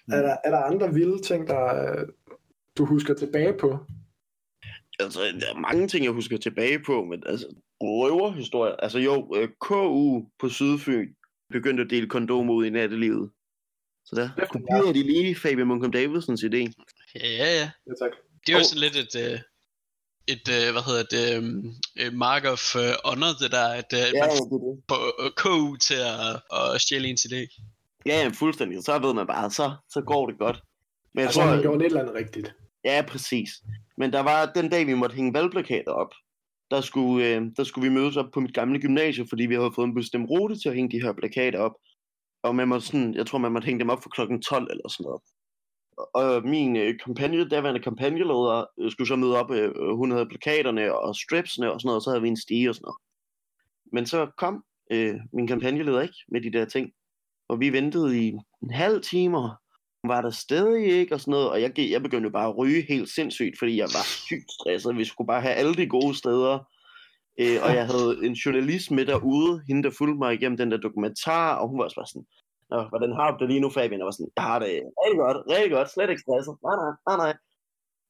Mm. 0.07 0.13
Er, 0.13 0.21
der, 0.21 0.37
er 0.43 0.51
der 0.51 0.57
andre 0.57 0.93
vilde 0.93 1.21
ting, 1.21 1.47
der 1.47 2.05
du 2.77 2.85
husker 2.85 3.13
tilbage 3.13 3.53
på? 3.53 3.77
Altså, 4.99 5.19
der 5.19 5.53
er 5.55 5.59
mange 5.59 5.87
ting, 5.87 6.05
jeg 6.05 6.11
husker 6.11 6.37
tilbage 6.37 6.79
på, 6.79 7.05
men 7.05 7.23
altså, 7.25 7.47
røverhistorier. 7.81 8.75
Altså 8.75 8.99
jo, 8.99 9.35
øh, 9.35 9.49
KU 9.59 10.25
på 10.39 10.49
Sydfyn 10.49 11.13
begyndte 11.49 11.83
at 11.83 11.89
dele 11.89 12.09
kondomer 12.09 12.53
ud 12.53 12.65
i 12.65 12.69
nattelivet. 12.69 13.31
Så 14.05 14.15
der 14.15 14.45
kopierede 14.45 14.93
de 14.93 15.03
lige 15.03 15.35
Fabian 15.35 15.67
Munkum 15.67 15.91
Davidsens 15.91 16.43
idé. 16.43 16.57
Ja, 17.15 17.27
ja, 17.41 17.49
ja. 17.59 17.71
Ja, 17.87 17.93
tak. 18.01 18.11
Det 18.47 18.53
er 18.53 18.57
jo 18.57 18.63
sådan 18.63 18.81
lidt 18.81 18.95
et, 18.95 19.31
øh, 19.31 19.39
et 20.27 20.45
øh, 20.57 20.71
hvad 20.73 20.83
hedder 20.89 21.03
det, 21.15 21.25
øh, 22.01 22.13
mark 22.13 22.43
of 22.45 22.75
øh, 22.75 22.81
honor, 23.05 23.33
det 23.41 23.51
der, 23.51 23.67
at 23.81 23.89
øh, 23.93 23.99
Ja, 23.99 24.05
man 24.05 24.13
ja, 24.15 24.35
det 24.35 24.39
er 24.41 24.73
det. 24.75 24.83
får 24.89 25.25
øh, 25.25 25.31
KU 25.43 25.75
til 25.75 25.99
at, 26.15 26.41
at 26.59 26.81
stjæle 26.81 27.07
ens 27.07 27.25
idé. 27.25 27.41
Ja, 28.05 28.15
ja, 28.23 28.29
fuldstændig. 28.33 28.83
Så 28.83 28.99
ved 28.99 29.13
man 29.13 29.27
bare, 29.27 29.51
så, 29.51 29.71
så 29.89 30.01
går 30.01 30.27
det 30.29 30.39
godt. 30.39 30.61
Men 31.13 31.19
jeg 31.19 31.25
Altså, 31.27 31.39
tror, 31.39 31.49
man 31.49 31.61
gjorde 31.61 31.85
et 31.85 31.89
eller 31.89 32.01
andet 32.01 32.15
rigtigt. 32.15 32.53
ja, 32.85 33.03
præcis. 33.07 33.49
Men 33.97 34.13
der 34.13 34.19
var 34.19 34.45
den 34.45 34.69
dag, 34.69 34.87
vi 34.87 34.93
måtte 34.93 35.15
hænge 35.15 35.33
valgplakater 35.33 35.91
op, 35.91 36.11
der 36.71 36.81
skulle, 36.81 37.25
øh, 37.27 37.41
der 37.57 37.63
skulle 37.63 37.89
vi 37.89 37.95
mødes 37.95 38.17
op 38.17 38.25
på 38.33 38.39
mit 38.39 38.53
gamle 38.53 38.81
gymnasie, 38.81 39.25
fordi 39.29 39.45
vi 39.45 39.55
havde 39.55 39.71
fået 39.75 39.87
en 39.87 39.95
bestemt 39.95 40.29
rute 40.29 40.55
til 40.59 40.69
at 40.69 40.75
hænge 40.75 40.91
de 40.97 41.01
her 41.05 41.13
plakater 41.13 41.59
op. 41.59 41.71
Og 42.43 42.55
man 42.55 42.67
måtte 42.67 42.85
sådan, 42.87 43.13
jeg 43.15 43.25
tror, 43.27 43.37
man 43.37 43.51
måtte 43.51 43.65
hænge 43.65 43.79
dem 43.79 43.89
op 43.89 44.03
for 44.03 44.09
klokken 44.09 44.41
12 44.41 44.67
eller 44.71 44.89
sådan 44.89 45.03
noget. 45.03 45.21
Og 45.97 46.47
min 46.47 46.75
øh, 46.75 46.99
kampagne, 47.05 47.49
daværende 47.49 47.81
kampagneleder 47.81 48.65
øh, 48.79 48.91
skulle 48.91 49.07
så 49.07 49.15
møde 49.15 49.39
op, 49.39 49.51
øh, 49.51 49.71
øh, 49.75 49.95
hun 49.95 50.11
havde 50.11 50.25
plakaterne 50.25 50.97
og 50.97 51.15
stripsene 51.15 51.71
og 51.71 51.81
sådan 51.81 51.87
noget, 51.87 51.95
og 51.95 52.01
så 52.01 52.09
havde 52.09 52.21
vi 52.21 52.27
en 52.27 52.41
stige 52.41 52.69
og 52.69 52.75
sådan 52.75 52.85
noget. 52.85 52.97
Men 53.93 54.05
så 54.05 54.27
kom 54.37 54.63
øh, 54.91 55.15
min 55.33 55.47
kampagneleder 55.47 56.01
ikke 56.01 56.17
med 56.31 56.41
de 56.41 56.51
der 56.51 56.65
ting, 56.65 56.91
og 57.49 57.59
vi 57.59 57.73
ventede 57.73 58.19
i 58.19 58.27
en 58.63 58.71
halv 58.71 59.01
time, 59.01 59.37
og 59.37 59.49
hun 60.03 60.09
var 60.09 60.21
der 60.21 60.29
stadig 60.29 60.85
ikke 60.85 61.13
og 61.13 61.21
sådan 61.21 61.31
noget, 61.31 61.49
og 61.49 61.61
jeg, 61.61 61.71
jeg 61.77 62.01
begyndte 62.03 62.29
bare 62.29 62.49
at 62.49 62.57
ryge 62.57 62.85
helt 62.89 63.09
sindssygt, 63.09 63.59
fordi 63.59 63.77
jeg 63.77 63.87
var 63.93 64.05
sygt 64.27 64.51
stresset. 64.51 64.97
Vi 64.97 65.05
skulle 65.05 65.27
bare 65.27 65.41
have 65.41 65.53
alle 65.53 65.75
de 65.75 65.87
gode 65.87 66.15
steder, 66.15 66.59
øh, 67.39 67.57
og 67.63 67.75
jeg 67.75 67.85
havde 67.85 68.19
en 68.23 68.33
journalist 68.33 68.91
med 68.91 69.05
derude, 69.05 69.61
hende 69.67 69.83
der 69.83 69.95
fulgte 69.97 70.17
mig 70.17 70.33
igennem 70.33 70.57
den 70.57 70.71
der 70.71 70.77
dokumentar, 70.77 71.55
og 71.55 71.69
hun 71.69 71.77
var 71.77 71.83
også 71.83 71.95
bare 71.95 72.07
sådan, 72.07 72.25
Nå, 72.71 72.79
hvordan 72.91 73.11
har 73.19 73.27
du 73.31 73.37
det 73.41 73.47
lige 73.51 73.63
nu, 73.65 73.69
Fabian? 73.69 73.99
Jeg 74.01 74.05
var 74.05 74.15
sådan, 74.17 74.31
jeg 74.37 74.43
har 74.49 74.59
det 74.59 74.69
rigtig 75.01 75.19
godt, 75.25 75.37
rigtig 75.53 75.71
godt, 75.71 75.89
slet 75.93 76.09
ikke 76.09 76.23
stresset. 76.25 76.55
Nej, 76.67 76.75
nej, 76.83 76.93
nej, 77.07 77.17
nej. 77.23 77.33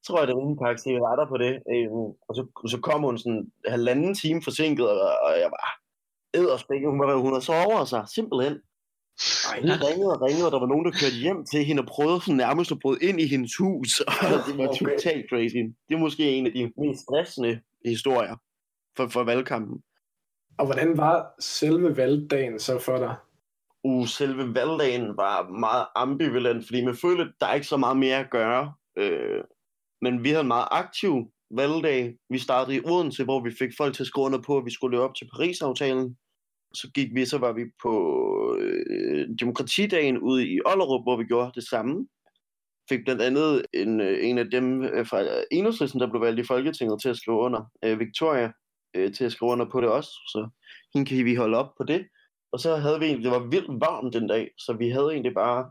Så 0.02 0.06
tror 0.06 0.18
jeg, 0.20 0.28
det 0.28 0.36
var 0.36 0.42
en 0.42 0.62
pakke 0.64 0.82
cigaretter 0.82 1.26
på 1.32 1.36
det. 1.44 1.52
Øh, 1.72 1.90
og 2.28 2.32
så, 2.38 2.42
så 2.72 2.78
kom 2.88 3.00
hun 3.08 3.18
sådan 3.18 3.42
halvanden 3.74 4.14
time 4.14 4.40
forsinket, 4.48 4.86
og, 4.90 5.00
og 5.26 5.32
jeg 5.44 5.50
var 5.56 5.66
edderspækket. 6.38 6.90
Hun 6.90 7.00
var, 7.00 7.16
hun 7.26 7.32
havde 7.32 7.44
så 7.50 7.54
over 7.68 7.84
sig, 7.84 8.02
simpelthen. 8.16 8.54
Ej, 9.50 9.56
hun 9.60 9.70
ringede 9.88 10.10
og 10.14 10.22
ringede, 10.26 10.46
og 10.48 10.52
der 10.52 10.60
var 10.64 10.72
nogen, 10.72 10.86
der 10.86 10.98
kørte 11.00 11.18
hjem 11.24 11.40
til 11.52 11.64
hende 11.68 11.80
og 11.82 11.88
prøvede 11.94 12.20
sådan 12.20 12.36
nærmest 12.36 12.72
at 12.72 12.78
bryde 12.82 13.00
ind 13.08 13.20
i 13.20 13.26
hendes 13.26 13.52
hus. 13.62 13.90
Og 14.34 14.38
det 14.46 14.54
var 14.58 14.68
Okay. 14.68 14.78
totalt 14.78 15.24
crazy. 15.30 15.60
Det 15.86 15.92
er 15.94 15.98
måske 16.06 16.24
en 16.36 16.46
af 16.46 16.52
de 16.52 16.72
mest 16.82 17.00
stressende 17.06 17.60
historier 17.84 18.36
for, 18.96 19.08
for 19.08 19.22
valgkampen. 19.24 19.76
Og 20.58 20.64
hvordan 20.66 20.96
var 20.96 21.34
selve 21.40 21.96
valgdagen 21.96 22.58
så 22.58 22.78
for 22.78 22.96
dig? 22.98 23.14
Uh, 23.88 24.06
selve 24.06 24.54
valgdagen 24.54 25.16
var 25.16 25.48
meget 25.48 25.86
ambivalent, 25.94 26.66
fordi 26.66 26.84
man 26.84 26.96
følte, 26.96 27.22
at 27.22 27.32
der 27.40 27.46
er 27.46 27.54
ikke 27.54 27.66
så 27.66 27.76
meget 27.76 27.96
mere 27.96 28.16
at 28.16 28.30
gøre. 28.30 28.74
Øh, 28.98 29.44
men 30.02 30.24
vi 30.24 30.28
havde 30.28 30.40
en 30.40 30.48
meget 30.48 30.68
aktiv 30.70 31.32
valgdag. 31.50 32.16
Vi 32.30 32.38
startede 32.38 32.76
i 32.76 32.80
Odense, 32.84 33.24
hvor 33.24 33.40
vi 33.44 33.50
fik 33.58 33.70
folk 33.76 33.94
til 33.94 34.02
at 34.02 34.06
skrive 34.06 34.24
under 34.24 34.42
på, 34.46 34.58
at 34.58 34.64
vi 34.64 34.70
skulle 34.70 34.90
løbe 34.90 35.04
op 35.04 35.14
til 35.14 35.28
Paris-aftalen. 35.34 36.16
Så 36.74 36.90
gik 36.94 37.14
vi, 37.14 37.24
så 37.24 37.38
var 37.38 37.52
vi 37.52 37.64
på 37.82 37.94
øh, 38.60 39.28
demokratidagen 39.40 40.18
ude 40.18 40.48
i 40.48 40.60
Ollerup, 40.66 41.04
hvor 41.04 41.16
vi 41.16 41.24
gjorde 41.24 41.52
det 41.54 41.68
samme. 41.68 42.08
Fik 42.88 43.00
blandt 43.04 43.22
andet 43.22 43.66
en, 43.74 44.00
øh, 44.00 44.28
en 44.28 44.38
af 44.38 44.50
dem 44.50 44.82
øh, 44.82 45.06
fra 45.06 45.22
Enhedslisten, 45.50 46.00
der 46.00 46.10
blev 46.10 46.22
valgt 46.22 46.40
i 46.40 46.46
Folketinget 46.46 47.02
til 47.02 47.08
at 47.08 47.16
skrive 47.16 47.38
under, 47.38 47.62
øh, 47.84 48.00
Victoria, 48.00 48.52
øh, 48.94 49.12
til 49.14 49.24
at 49.24 49.32
skrive 49.32 49.50
under 49.50 49.66
på 49.72 49.80
det 49.80 49.88
også. 49.88 50.10
Så 50.10 50.48
hende 50.94 51.08
kan 51.08 51.24
vi 51.24 51.34
holde 51.34 51.58
op 51.58 51.70
på 51.78 51.84
det. 51.84 52.06
Og 52.52 52.60
så 52.60 52.76
havde 52.76 52.98
vi 52.98 53.06
egentlig, 53.06 53.24
det 53.24 53.40
var 53.40 53.48
vildt 53.48 53.80
varmt 53.80 54.14
den 54.14 54.26
dag, 54.28 54.50
så 54.58 54.72
vi 54.72 54.88
havde 54.88 55.10
egentlig 55.12 55.34
bare 55.34 55.70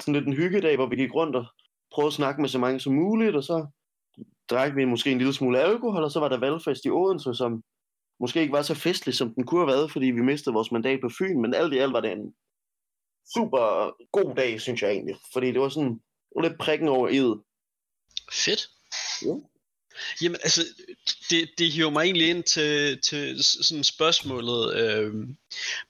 sådan 0.00 0.14
lidt 0.14 0.26
en 0.26 0.36
hyggedag, 0.36 0.76
hvor 0.76 0.86
vi 0.86 0.96
gik 0.96 1.14
rundt 1.14 1.36
og 1.36 1.46
prøvede 1.94 2.06
at 2.08 2.12
snakke 2.12 2.40
med 2.40 2.48
så 2.48 2.58
mange 2.58 2.80
som 2.80 2.94
muligt, 2.94 3.36
og 3.36 3.44
så 3.44 3.66
drak 4.50 4.76
vi 4.76 4.84
måske 4.84 5.12
en 5.12 5.18
lille 5.18 5.34
smule 5.34 5.60
alkohol, 5.60 6.02
og 6.02 6.10
så 6.10 6.20
var 6.20 6.28
der 6.28 6.38
valgfest 6.38 6.84
i 6.84 6.90
Odense, 6.90 7.34
som 7.34 7.62
måske 8.20 8.40
ikke 8.40 8.52
var 8.52 8.62
så 8.62 8.74
festlig, 8.74 9.14
som 9.14 9.34
den 9.34 9.46
kunne 9.46 9.60
have 9.60 9.74
været, 9.76 9.90
fordi 9.90 10.06
vi 10.06 10.20
mistede 10.20 10.54
vores 10.54 10.72
mandat 10.72 11.00
på 11.02 11.08
Fyn, 11.18 11.40
men 11.40 11.54
alt 11.54 11.74
i 11.74 11.78
alt 11.78 11.92
var 11.92 12.00
det 12.00 12.12
en 12.12 12.34
super 13.34 13.92
god 14.12 14.34
dag, 14.34 14.60
synes 14.60 14.82
jeg 14.82 14.90
egentlig, 14.90 15.16
fordi 15.32 15.46
det 15.52 15.60
var 15.60 15.68
sådan 15.68 16.00
lidt 16.42 16.58
prikken 16.58 16.88
over 16.88 17.08
i'et. 17.08 17.36
Fedt. 18.32 18.68
Ja. 19.22 19.34
Jamen 20.22 20.40
altså, 20.42 20.64
det, 21.30 21.50
det 21.58 21.72
hiver 21.72 21.90
mig 21.90 22.04
egentlig 22.04 22.28
ind 22.28 22.42
til, 22.42 23.00
til 23.00 23.44
sådan 23.44 23.84
spørgsmålet 23.84 24.76
øh, 24.76 25.14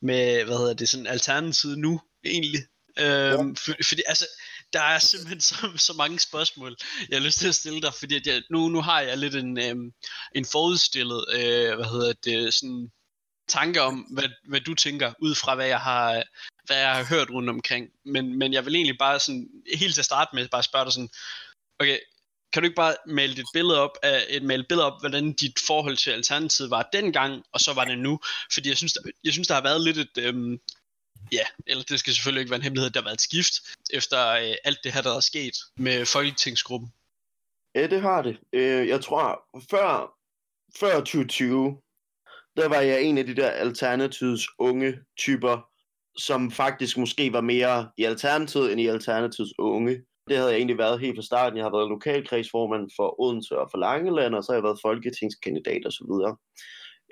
med, 0.00 0.44
hvad 0.44 0.56
hedder 0.58 0.74
det, 0.74 0.88
sådan 0.88 1.06
alternativet 1.06 1.78
nu, 1.78 2.00
egentlig. 2.24 2.60
Øh, 2.98 3.06
ja. 3.06 3.34
for, 3.36 3.72
fordi 3.88 4.02
altså, 4.06 4.26
der 4.72 4.80
er 4.80 4.98
simpelthen 4.98 5.40
så, 5.50 5.56
så 5.76 5.92
mange 5.92 6.20
spørgsmål, 6.20 6.76
jeg 7.08 7.18
har 7.18 7.24
lyst 7.26 7.38
til 7.38 7.48
at 7.48 7.54
stille 7.54 7.82
dig, 7.82 7.94
fordi 7.94 8.14
at 8.16 8.26
jeg, 8.26 8.42
nu, 8.50 8.68
nu 8.68 8.80
har 8.80 9.00
jeg 9.00 9.18
lidt 9.18 9.34
en, 9.34 9.58
øh, 9.58 9.76
en 10.34 10.44
forudstillet, 10.44 11.24
øh, 11.32 11.74
hvad 11.74 11.90
hedder 11.90 12.12
det, 12.24 12.54
sådan 12.54 12.90
tanke 13.48 13.82
om, 13.82 13.94
hvad, 13.94 14.28
hvad 14.48 14.60
du 14.60 14.74
tænker, 14.74 15.12
ud 15.18 15.34
fra 15.34 15.54
hvad 15.54 15.66
jeg 15.66 15.80
har, 15.80 16.22
hvad 16.66 16.76
jeg 16.76 16.94
har 16.94 17.04
hørt 17.04 17.30
rundt 17.30 17.50
omkring. 17.50 17.90
Men, 18.04 18.38
men 18.38 18.52
jeg 18.52 18.64
vil 18.66 18.74
egentlig 18.74 18.98
bare 18.98 19.20
sådan, 19.20 19.48
helt 19.74 19.94
til 19.94 20.00
at 20.00 20.04
starte 20.04 20.30
med, 20.34 20.48
bare 20.48 20.62
spørge 20.62 20.84
dig 20.84 20.92
sådan, 20.92 21.10
okay, 21.80 21.98
kan 22.54 22.62
du 22.62 22.66
ikke 22.66 22.76
bare 22.76 22.96
male 23.06 23.34
dit 23.34 23.46
billede 23.52 23.80
op, 23.80 23.98
af, 24.02 24.24
et 24.28 24.42
male 24.42 24.64
billede 24.68 24.86
op, 24.86 25.00
hvordan 25.00 25.32
dit 25.32 25.58
forhold 25.66 25.96
til 25.96 26.10
Alternativet 26.10 26.70
var 26.70 26.88
dengang, 26.92 27.44
og 27.52 27.60
så 27.60 27.74
var 27.74 27.84
det 27.84 27.98
nu? 27.98 28.20
Fordi 28.52 28.68
jeg 28.68 28.76
synes, 28.76 28.92
der, 28.92 29.00
jeg 29.24 29.32
synes, 29.32 29.48
der 29.48 29.54
har 29.54 29.62
været 29.62 29.80
lidt 29.80 29.98
et, 29.98 30.18
øhm, 30.18 30.60
ja, 31.32 31.46
eller 31.66 31.84
det 31.84 31.98
skal 31.98 32.14
selvfølgelig 32.14 32.40
ikke 32.40 32.50
være 32.50 32.58
en 32.58 32.62
hemmelighed, 32.62 32.90
der 32.90 33.00
har 33.00 33.04
været 33.04 33.14
et 33.14 33.20
skift, 33.20 33.54
efter 33.90 34.30
øh, 34.30 34.54
alt 34.64 34.78
det 34.84 34.92
her, 34.92 35.02
der 35.02 35.16
er 35.16 35.20
sket 35.20 35.56
med 35.76 36.06
Folketingsgruppen. 36.06 36.92
Ja, 37.74 37.86
det 37.86 38.00
har 38.00 38.22
det. 38.22 38.38
Øh, 38.52 38.88
jeg 38.88 39.00
tror, 39.00 39.44
før, 39.70 40.14
før 40.80 40.94
2020, 40.94 41.80
der 42.56 42.68
var 42.68 42.80
jeg 42.80 43.02
en 43.02 43.18
af 43.18 43.26
de 43.26 43.36
der 43.36 43.50
Alternativets 43.50 44.46
unge 44.58 44.98
typer, 45.18 45.70
som 46.18 46.50
faktisk 46.50 46.96
måske 46.98 47.32
var 47.32 47.40
mere 47.40 47.90
i 47.96 48.04
Alternativet 48.04 48.72
end 48.72 48.80
i 48.80 48.86
Alternativets 48.86 49.52
unge. 49.58 50.02
Det 50.28 50.36
havde 50.36 50.50
jeg 50.50 50.56
egentlig 50.56 50.78
været 50.78 51.00
helt 51.00 51.16
fra 51.16 51.22
starten. 51.22 51.56
Jeg 51.56 51.64
har 51.64 51.76
været 51.76 51.88
lokalkredsformand 51.88 52.90
for 52.96 53.20
Odense 53.20 53.58
og 53.58 53.68
for 53.70 53.78
Langeland, 53.78 54.34
og 54.34 54.44
så 54.44 54.52
har 54.52 54.56
jeg 54.56 54.64
været 54.64 54.78
folketingskandidat 54.82 55.86
osv. 55.86 56.12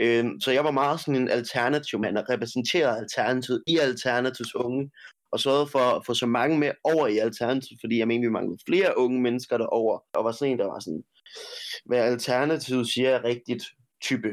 Øh, 0.00 0.24
så 0.40 0.50
jeg 0.50 0.64
var 0.64 0.70
meget 0.70 1.00
sådan 1.00 1.16
en 1.22 1.28
alternativ 1.28 1.98
mand, 1.98 2.18
og 2.18 2.24
repræsenterede 2.30 2.98
Alternativet 2.98 3.62
i 3.66 3.78
Alternativets 3.78 4.54
unge, 4.54 4.90
og 5.32 5.40
sørgede 5.40 5.66
for 5.66 5.78
at 5.78 6.06
få 6.06 6.14
så 6.14 6.26
mange 6.26 6.58
med 6.58 6.70
over 6.84 7.06
i 7.06 7.18
Alternativet, 7.18 7.80
fordi 7.80 7.98
jeg 7.98 8.08
mener, 8.08 8.28
vi 8.28 8.32
manglede 8.32 8.62
flere 8.68 8.98
unge 8.98 9.20
mennesker 9.20 9.58
derover, 9.58 9.98
og 10.14 10.24
var 10.24 10.32
sådan 10.32 10.52
en, 10.52 10.58
der 10.58 10.66
var 10.66 10.80
sådan, 10.80 11.04
hvad 11.84 11.98
Alternativet 11.98 12.88
siger 12.88 13.10
er 13.10 13.24
rigtigt 13.24 13.64
type. 14.02 14.28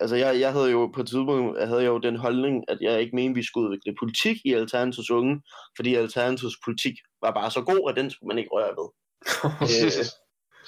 Altså 0.00 0.16
jeg, 0.16 0.40
jeg 0.40 0.52
havde 0.52 0.70
jo 0.70 0.86
på 0.94 1.00
et 1.00 1.06
tidspunkt 1.06 1.58
jeg 1.58 1.68
havde 1.68 1.84
jo 1.84 1.98
den 1.98 2.16
holdning, 2.16 2.64
at 2.68 2.78
jeg 2.80 3.00
ikke 3.00 3.16
mente, 3.16 3.34
vi 3.34 3.42
skulle 3.42 3.68
udvikle 3.68 3.94
politik 4.00 4.36
i 4.44 4.52
Alternativets 4.52 5.10
unge, 5.10 5.42
fordi 5.76 5.94
Alternativets 5.94 6.56
politik 6.64 6.94
var 7.22 7.32
bare 7.32 7.50
så 7.50 7.62
god, 7.62 7.90
at 7.90 7.96
den 7.96 8.10
skulle 8.10 8.28
man 8.28 8.38
ikke 8.38 8.50
røre 8.52 8.74
ved. 8.78 8.88
Øh, 9.62 10.04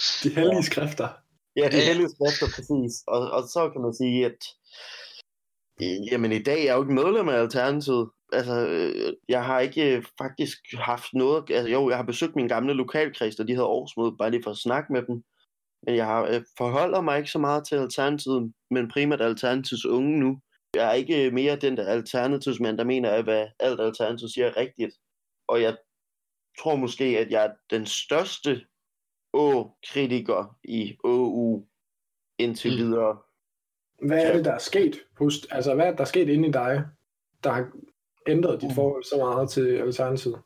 De 0.23 0.29
hellige 0.29 0.63
skrifter. 0.63 1.09
Ja, 1.57 1.67
er 1.67 1.87
heldige 1.91 2.15
skrifter, 2.17 2.47
præcis. 2.57 2.93
Og, 3.07 3.31
og 3.31 3.43
så 3.43 3.71
kan 3.73 3.81
man 3.83 3.95
sige, 3.95 4.27
at 4.27 4.41
øh, 5.83 6.13
jamen, 6.13 6.33
i 6.33 6.43
dag 6.43 6.61
er 6.61 6.65
jeg 6.65 6.77
jo 6.77 6.83
ikke 6.83 6.95
medlem 6.95 7.29
af 7.29 7.39
Alternativet. 7.39 8.11
Altså, 8.33 8.67
øh, 8.67 9.13
jeg 9.29 9.45
har 9.45 9.61
ikke 9.61 9.97
øh, 9.97 10.05
faktisk 10.19 10.59
haft 10.75 11.15
noget... 11.15 11.51
Altså, 11.51 11.69
jo, 11.69 11.89
jeg 11.89 11.99
har 11.99 12.05
besøgt 12.05 12.37
mine 12.37 12.49
gamle 12.49 12.73
lokalkreds, 12.73 13.41
og 13.41 13.49
de 13.49 13.53
havde 13.53 13.67
årsmøde, 13.67 14.17
bare 14.19 14.31
lige 14.31 14.43
for 14.45 14.51
at 14.51 14.57
snakke 14.57 14.93
med 14.93 15.03
dem. 15.03 15.25
Men 15.83 15.97
jeg 15.97 16.07
har, 16.07 16.23
øh, 16.23 16.43
forholder 16.57 17.01
mig 17.01 17.19
ikke 17.19 17.31
så 17.31 17.39
meget 17.39 17.67
til 17.67 17.77
Alternativet, 17.77 18.53
men 18.71 18.91
primært 18.91 19.21
Alternativets 19.21 19.87
unge 19.87 20.19
nu. 20.21 20.41
Jeg 20.75 20.89
er 20.89 20.93
ikke 20.93 21.31
mere 21.31 21.57
den 21.57 21.77
der 21.77 21.87
alternativsmand, 21.87 22.79
der 22.79 22.85
mener, 22.85 23.11
at 23.11 23.25
hvad 23.25 23.47
alt 23.61 23.81
Alternativ 23.81 24.29
siger 24.29 24.47
er 24.47 24.57
rigtigt. 24.57 24.93
Og 25.49 25.63
jeg 25.63 25.77
tror 26.63 26.77
måske, 26.77 27.05
at 27.05 27.31
jeg 27.31 27.45
er 27.45 27.51
den 27.71 27.87
største 27.87 28.61
Å-kritiker 29.33 30.57
i 30.65 30.97
OU 31.05 31.67
indtil 32.39 32.71
Mm. 32.73 32.77
videre. 32.77 33.19
Hvad 34.03 34.25
er 34.25 34.37
det, 34.37 34.45
der 34.45 34.53
er 34.53 34.59
sket? 34.59 35.01
Hos, 35.19 35.47
altså, 35.51 35.75
hvad 35.75 35.85
er 35.85 35.89
det, 35.91 35.99
der 35.99 36.05
er 36.05 36.09
sket 36.09 36.29
inde 36.29 36.49
i 36.49 36.53
dig, 36.53 36.85
der 37.45 37.51
har 37.53 37.71
ændret 38.29 38.61
dit 38.61 38.69
Mm. 38.69 38.75
forhold 38.75 39.05
så 39.05 39.17
meget 39.17 39.51
til 39.51 39.77
Alternativet? 39.77 40.43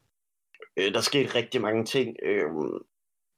Øh, 0.77 0.95
der 0.95 1.01
skete 1.01 1.35
rigtig 1.35 1.61
mange 1.61 1.85
ting. 1.85 2.17
Øh, 2.23 2.51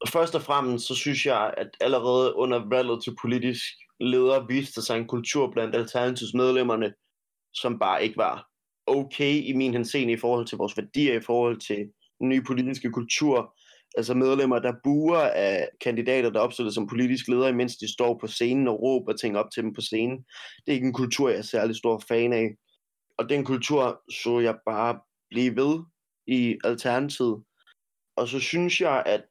først 0.09 0.35
og 0.35 0.43
fremmest, 0.43 0.87
så 0.87 0.95
synes 0.95 1.27
jeg, 1.27 1.55
at 1.57 1.71
allerede 1.81 2.35
under 2.37 2.69
valget 2.69 3.03
til 3.05 3.17
politisk 3.21 3.62
leder 4.01 4.47
viste 4.47 4.83
sig 4.83 4.99
en 4.99 5.07
kultur 5.09 5.51
blandt 5.53 5.77
Alternativs 5.77 6.35
medlemmerne, 6.35 6.95
som 7.53 7.79
bare 7.79 8.05
ikke 8.05 8.17
var 8.17 8.49
okay 8.87 9.35
i 9.45 9.53
min 9.53 9.73
henseende 9.73 10.12
i 10.12 10.17
forhold 10.17 10.47
til 10.47 10.59
vores 10.59 10.77
værdier, 10.77 11.15
i 11.15 11.21
forhold 11.21 11.61
til 11.61 11.93
den 12.21 12.29
nye 12.29 12.43
politiske 12.43 12.91
kultur. 12.91 13.55
Altså 13.97 14.15
medlemmer, 14.15 14.59
der 14.59 14.73
buer 14.85 15.19
af 15.19 15.69
kandidater, 15.81 16.31
der 16.31 16.41
opstiller 16.41 16.73
som 16.73 16.87
politisk 16.87 17.29
leder, 17.29 17.49
imens 17.49 17.77
de 17.77 17.93
står 17.93 18.19
på 18.21 18.27
scenen 18.27 18.69
og 18.69 18.83
råber 18.83 19.13
ting 19.13 19.39
op 19.39 19.51
til 19.55 19.63
dem 19.63 19.73
på 19.75 19.81
scenen. 19.81 20.19
Det 20.67 20.69
er 20.69 20.73
ikke 20.73 20.87
en 20.87 20.93
kultur, 20.93 21.29
jeg 21.29 21.39
er 21.39 21.43
særlig 21.43 21.77
stor 21.77 22.03
fan 22.09 22.33
af. 22.33 22.51
Og 23.19 23.29
den 23.29 23.45
kultur 23.45 24.03
så 24.11 24.41
jeg 24.41 24.57
bare 24.67 25.01
blive 25.31 25.57
ved 25.57 25.85
i 26.27 26.59
Alternativet. 26.65 27.43
Og 28.17 28.29
så 28.29 28.41
synes 28.41 28.81
jeg, 28.81 29.03
at 29.07 29.29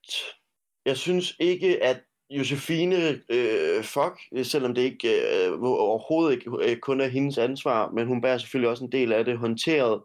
jeg 0.86 0.98
synes 0.98 1.36
ikke, 1.40 1.84
at 1.84 2.02
Josefine, 2.30 3.22
øh, 3.30 3.84
fuck, 3.84 4.44
selvom 4.44 4.76
det 4.76 4.82
ikke 4.82 5.08
øh, 5.08 5.62
overhovedet 5.62 6.34
ikke 6.34 6.52
øh, 6.62 6.78
kun 6.78 7.02
er 7.02 7.08
hendes 7.08 7.38
ansvar, 7.38 7.92
men 7.92 8.08
hun 8.08 8.22
bærer 8.22 8.38
selvfølgelig 8.38 8.70
også 8.70 8.84
en 8.84 8.92
del 8.92 9.14
af 9.14 9.26
det, 9.26 9.38
håndteret 9.38 10.02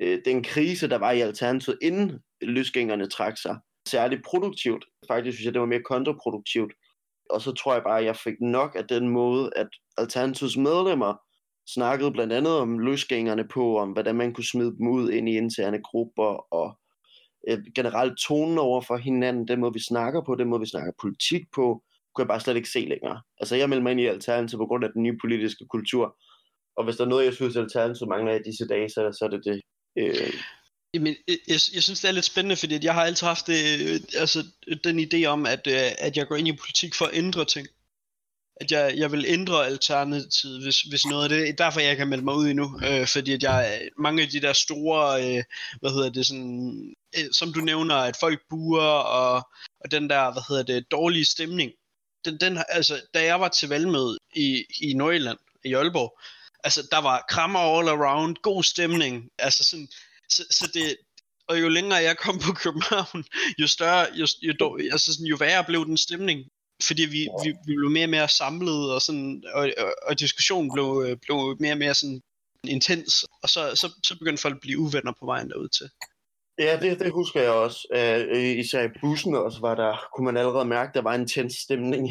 øh, 0.00 0.18
den 0.24 0.42
krise, 0.42 0.88
der 0.88 0.98
var 0.98 1.10
i 1.10 1.20
Alternativet, 1.20 1.78
inden 1.82 2.18
løsgængerne 2.42 3.06
trak 3.06 3.38
sig. 3.38 3.56
Særligt 3.88 4.24
produktivt. 4.24 4.84
Faktisk 5.08 5.36
synes 5.36 5.44
jeg, 5.44 5.54
det 5.54 5.60
var 5.60 5.66
mere 5.66 5.82
kontraproduktivt. 5.82 6.72
Og 7.30 7.40
så 7.40 7.52
tror 7.52 7.72
jeg 7.72 7.82
bare, 7.82 7.98
at 7.98 8.04
jeg 8.04 8.16
fik 8.16 8.40
nok 8.40 8.74
af 8.76 8.86
den 8.86 9.08
måde, 9.08 9.50
at 9.56 9.68
Alternativets 9.98 10.56
medlemmer 10.56 11.14
snakkede 11.74 12.12
blandt 12.12 12.32
andet 12.32 12.58
om 12.58 12.78
løsgængerne 12.78 13.48
på, 13.48 13.78
om 13.78 13.90
hvordan 13.90 14.14
man 14.14 14.32
kunne 14.34 14.44
smide 14.52 14.76
dem 14.78 14.88
ud 14.88 15.10
ind 15.10 15.28
i 15.28 15.36
interne 15.36 15.82
grupper, 15.82 16.54
og 16.54 16.78
øh, 17.48 17.58
generelt 17.74 18.18
tonen 18.18 18.58
over 18.58 18.80
for 18.80 18.96
hinanden, 18.96 19.48
den 19.48 19.60
måde 19.60 19.72
vi 19.72 19.82
snakker 19.88 20.22
på, 20.26 20.34
den 20.34 20.48
måde 20.48 20.60
vi 20.60 20.66
snakker 20.66 20.92
politik 21.00 21.42
på, 21.54 21.82
kunne 22.14 22.22
jeg 22.22 22.28
bare 22.28 22.40
slet 22.40 22.56
ikke 22.56 22.68
se 22.68 22.80
længere. 22.80 23.20
Altså 23.40 23.56
jeg 23.56 23.68
meldte 23.68 23.82
mig 23.82 23.90
ind 23.90 24.00
i 24.00 24.06
Alternativet 24.06 24.60
på 24.60 24.66
grund 24.66 24.84
af 24.84 24.90
den 24.94 25.02
nye 25.02 25.18
politiske 25.22 25.66
kultur, 25.70 26.16
og 26.76 26.84
hvis 26.84 26.96
der 26.96 27.04
er 27.04 27.08
noget, 27.08 27.24
jeg 27.24 27.34
synes, 27.34 27.56
Alternativet 27.56 28.08
mangler 28.08 28.34
i 28.34 28.42
disse 28.42 28.66
dage, 28.68 28.88
så, 28.88 29.16
så 29.18 29.24
er 29.24 29.28
det 29.28 29.44
det. 29.44 29.60
Øh, 29.98 30.34
Jamen, 30.94 31.16
jeg, 31.28 31.38
jeg, 31.48 31.60
jeg 31.74 31.82
synes, 31.82 32.00
det 32.00 32.08
er 32.08 32.12
lidt 32.12 32.24
spændende, 32.24 32.56
fordi 32.56 32.74
at 32.74 32.84
jeg 32.84 32.94
har 32.94 33.04
altid 33.04 33.26
haft 33.26 33.46
det, 33.46 33.56
altså, 34.16 34.46
den 34.84 35.00
idé 35.00 35.24
om, 35.24 35.46
at, 35.46 35.66
øh, 35.66 35.92
at 35.98 36.16
jeg 36.16 36.26
går 36.26 36.36
ind 36.36 36.48
i 36.48 36.56
politik 36.56 36.94
for 36.94 37.04
at 37.04 37.14
ændre 37.14 37.44
ting. 37.44 37.68
At 38.56 38.72
jeg, 38.72 38.94
jeg 38.96 39.12
vil 39.12 39.24
ændre 39.28 39.66
alternativet, 39.66 40.62
hvis, 40.62 40.80
hvis 40.80 41.06
noget 41.06 41.22
af 41.24 41.28
det. 41.28 41.58
Derfor 41.58 41.80
jeg 41.80 41.96
kan 41.96 42.08
melde 42.08 42.24
mig 42.24 42.34
ud 42.34 42.48
endnu. 42.48 42.80
Øh, 42.86 43.06
fordi 43.06 43.32
at 43.32 43.42
jeg, 43.42 43.88
mange 43.98 44.22
af 44.22 44.28
de 44.28 44.40
der 44.40 44.52
store, 44.52 45.22
øh, 45.22 45.44
hvad 45.80 45.90
hedder 45.90 46.10
det, 46.10 46.26
sådan, 46.26 46.94
øh, 47.18 47.24
som 47.32 47.52
du 47.52 47.60
nævner, 47.60 47.94
at 47.94 48.16
folk 48.20 48.40
buer, 48.50 48.90
og, 49.20 49.48
og 49.80 49.90
den 49.90 50.10
der, 50.10 50.32
hvad 50.32 50.42
hedder 50.48 50.62
det, 50.62 50.90
dårlige 50.90 51.24
stemning. 51.24 51.72
Den, 52.24 52.36
den, 52.36 52.58
altså, 52.68 53.00
da 53.14 53.24
jeg 53.24 53.40
var 53.40 53.48
til 53.48 53.68
valgmøde 53.68 54.18
i, 54.34 54.64
i 54.82 54.92
Nordjylland, 54.94 55.38
i 55.64 55.74
Aalborg, 55.74 56.20
altså, 56.64 56.88
der 56.90 57.00
var 57.00 57.24
krammer 57.28 57.60
all 57.60 57.88
around, 57.88 58.36
god 58.42 58.62
stemning, 58.62 59.28
altså 59.38 59.64
sådan, 59.64 59.88
så, 60.28 60.42
så 60.50 60.70
det, 60.74 60.96
og 61.48 61.60
jo 61.60 61.68
længere 61.68 61.98
jeg 61.98 62.16
kom 62.16 62.38
på 62.38 62.52
København, 62.52 63.24
jo 63.60 63.66
større, 63.66 64.06
jo, 64.14 64.26
jo, 64.42 64.78
altså 64.92 65.12
sådan, 65.12 65.26
jo 65.26 65.36
værre 65.36 65.64
blev 65.64 65.86
den 65.86 65.96
stemning. 65.96 66.40
Fordi 66.86 67.02
vi, 67.02 67.28
vi, 67.44 67.48
vi 67.66 67.74
blev 67.76 67.90
mere 67.90 68.04
og 68.04 68.10
mere 68.10 68.28
samlet, 68.28 68.94
og, 68.94 69.02
sådan, 69.02 69.42
og, 69.54 69.70
og, 69.78 69.94
og 70.02 70.18
diskussionen 70.18 70.70
blev, 70.74 71.18
blev 71.22 71.56
mere 71.60 71.72
og 71.72 71.78
mere 71.78 71.94
sådan 71.94 72.20
intens, 72.64 73.24
og 73.42 73.48
så, 73.48 73.74
så, 73.74 73.92
så 74.06 74.18
begyndte 74.18 74.42
folk 74.42 74.54
at 74.54 74.60
blive 74.60 74.78
uvenner 74.78 75.12
på 75.20 75.26
vejen 75.26 75.50
derud 75.50 75.68
til. 75.68 75.88
Ja, 76.58 76.78
det, 76.82 76.98
det 77.00 77.12
husker 77.12 77.40
jeg 77.40 77.50
også. 77.50 77.78
Uh, 77.96 78.58
især 78.62 78.82
i 78.84 78.98
bussen 79.00 79.34
også, 79.34 79.60
var 79.60 79.74
der, 79.74 80.08
kunne 80.14 80.24
man 80.24 80.36
allerede 80.36 80.64
mærke, 80.64 80.90
der 80.94 81.02
var 81.02 81.14
en 81.14 81.28
tens 81.28 81.54
stemning 81.54 82.08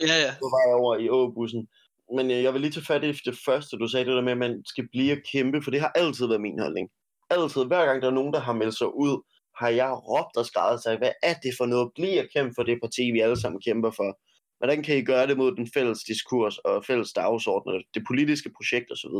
ja, 0.00 0.16
ja. 0.24 0.34
på 0.42 0.48
vej 0.56 0.72
over 0.80 0.96
i 0.96 1.08
åbussen. 1.08 1.68
Men 2.16 2.30
øh, 2.30 2.42
jeg 2.42 2.52
vil 2.52 2.60
lige 2.60 2.72
tage 2.72 2.84
fat 2.84 3.04
i 3.04 3.12
det 3.12 3.38
første, 3.44 3.76
du 3.76 3.88
sagde 3.88 4.06
det 4.06 4.14
der 4.14 4.22
med, 4.22 4.32
at 4.32 4.38
man 4.38 4.62
skal 4.66 4.88
blive 4.92 5.12
og 5.12 5.18
kæmpe, 5.32 5.62
for 5.62 5.70
det 5.70 5.80
har 5.80 5.92
altid 5.94 6.26
været 6.26 6.40
min 6.40 6.58
holdning. 6.58 6.88
Altid, 7.30 7.64
hver 7.64 7.86
gang 7.86 8.02
der 8.02 8.08
er 8.08 8.14
nogen, 8.14 8.32
der 8.32 8.40
har 8.40 8.52
meldt 8.52 8.78
sig 8.78 8.94
ud, 8.94 9.22
har 9.60 9.68
jeg 9.68 9.92
råbt 9.92 10.36
og 10.36 10.46
skrevet 10.46 10.82
sig, 10.82 10.98
hvad 10.98 11.12
er 11.22 11.34
det 11.34 11.52
for 11.58 11.66
noget? 11.66 11.90
Bliv 11.94 12.18
og 12.18 12.26
kæmpe 12.34 12.52
for 12.56 12.62
det 12.62 12.78
parti, 12.82 13.10
vi 13.10 13.20
alle 13.20 13.40
sammen 13.40 13.60
kæmper 13.66 13.90
for. 13.90 14.18
Hvordan 14.58 14.82
kan 14.82 14.96
I 14.98 15.02
gøre 15.04 15.26
det 15.26 15.36
mod 15.36 15.56
den 15.56 15.68
fælles 15.74 16.00
diskurs 16.04 16.58
og 16.58 16.84
fælles 16.84 17.12
dagsorden, 17.12 17.72
og 17.74 17.80
det 17.94 18.02
politiske 18.06 18.50
projekt 18.56 18.92
osv.? 18.92 19.16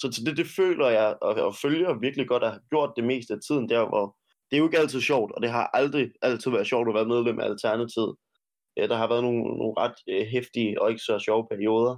Så, 0.00 0.06
så 0.12 0.22
det, 0.26 0.36
det 0.36 0.46
føler 0.46 0.88
jeg 0.88 1.16
og, 1.22 1.34
og 1.34 1.54
følger 1.56 2.00
virkelig 2.00 2.28
godt 2.28 2.42
at 2.42 2.50
have 2.50 2.62
gjort 2.70 2.92
det 2.96 3.04
meste 3.04 3.34
af 3.34 3.40
tiden 3.46 3.68
der, 3.68 3.88
hvor 3.88 4.16
det 4.50 4.56
er 4.56 4.58
jo 4.58 4.66
ikke 4.68 4.78
altid 4.78 5.00
sjovt, 5.00 5.32
og 5.32 5.42
det 5.42 5.50
har 5.50 5.70
aldrig 5.74 6.10
altid 6.22 6.50
været 6.50 6.66
sjovt 6.66 6.88
at 6.88 6.94
være 6.94 7.06
medlem 7.06 7.40
af 7.40 7.44
Alternativet. 7.44 8.16
Ja, 8.76 8.86
der 8.86 8.96
har 8.96 9.08
været 9.08 9.22
nogle, 9.22 9.42
nogle 9.42 9.74
ret 9.76 9.94
øh, 10.08 10.26
hæftige 10.26 10.82
og 10.82 10.90
ikke 10.90 11.02
så 11.02 11.18
sjove 11.18 11.46
perioder. 11.50 11.96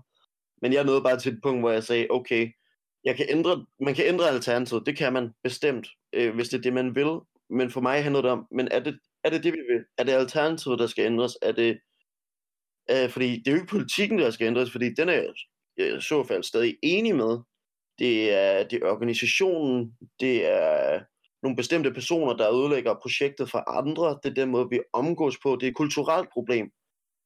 Men 0.62 0.72
jeg 0.72 0.84
nåede 0.84 1.02
bare 1.02 1.18
til 1.18 1.32
et 1.32 1.40
punkt, 1.42 1.60
hvor 1.60 1.70
jeg 1.70 1.84
sagde, 1.84 2.06
okay, 2.10 2.50
jeg 3.04 3.16
kan 3.16 3.26
ændre, 3.28 3.66
man 3.80 3.94
kan 3.94 4.06
ændre 4.06 4.28
Alternativet, 4.28 4.87
det 4.87 4.98
kan 4.98 5.12
man 5.12 5.30
bestemt, 5.42 5.88
øh, 6.12 6.34
hvis 6.34 6.48
det 6.48 6.58
er 6.58 6.62
det, 6.62 6.72
man 6.72 6.94
vil. 6.94 7.18
Men 7.50 7.70
for 7.70 7.80
mig 7.80 8.02
handler 8.02 8.22
det 8.22 8.30
om, 8.30 8.46
men 8.50 8.68
er 8.70 8.80
det, 8.80 8.98
er 9.24 9.30
det 9.30 9.44
det, 9.44 9.52
vi 9.52 9.58
vil? 9.58 9.84
Er 9.98 10.04
det 10.04 10.12
Alternativet, 10.12 10.78
der 10.78 10.87
skal 10.87 11.06
ændres? 11.06 11.38
Er 11.42 11.52
det, 11.52 11.78
øh, 12.90 13.10
fordi 13.10 13.38
det 13.38 13.48
er 13.48 13.52
jo 13.52 13.56
ikke 13.56 13.70
politikken, 13.70 14.18
der 14.18 14.30
skal 14.30 14.46
ændres, 14.46 14.72
fordi 14.72 14.94
den 14.94 15.08
er 15.08 15.12
jeg 15.12 15.26
i 15.78 16.00
så 16.00 16.24
fald 16.28 16.42
stadig 16.42 16.76
enig 16.82 17.16
med 17.16 17.38
det 17.98 18.32
er, 18.32 18.68
det 18.68 18.82
er 18.82 18.87
organisationen, 18.87 19.96
det 20.20 20.46
er 20.46 21.04
nogle 21.44 21.57
bestemte 21.57 21.92
personer, 21.92 22.37
der 22.37 22.54
ødelægger 22.54 22.94
projektet 23.02 23.50
for 23.50 23.70
andre, 23.78 24.18
det 24.22 24.30
er 24.30 24.35
den 24.35 24.50
måde, 24.50 24.68
vi 24.70 24.80
omgås 24.92 25.38
på, 25.42 25.57
det 25.61 25.66
er 25.66 25.70
et 25.70 25.76
kulturelt 25.76 26.28
problem. 26.33 26.70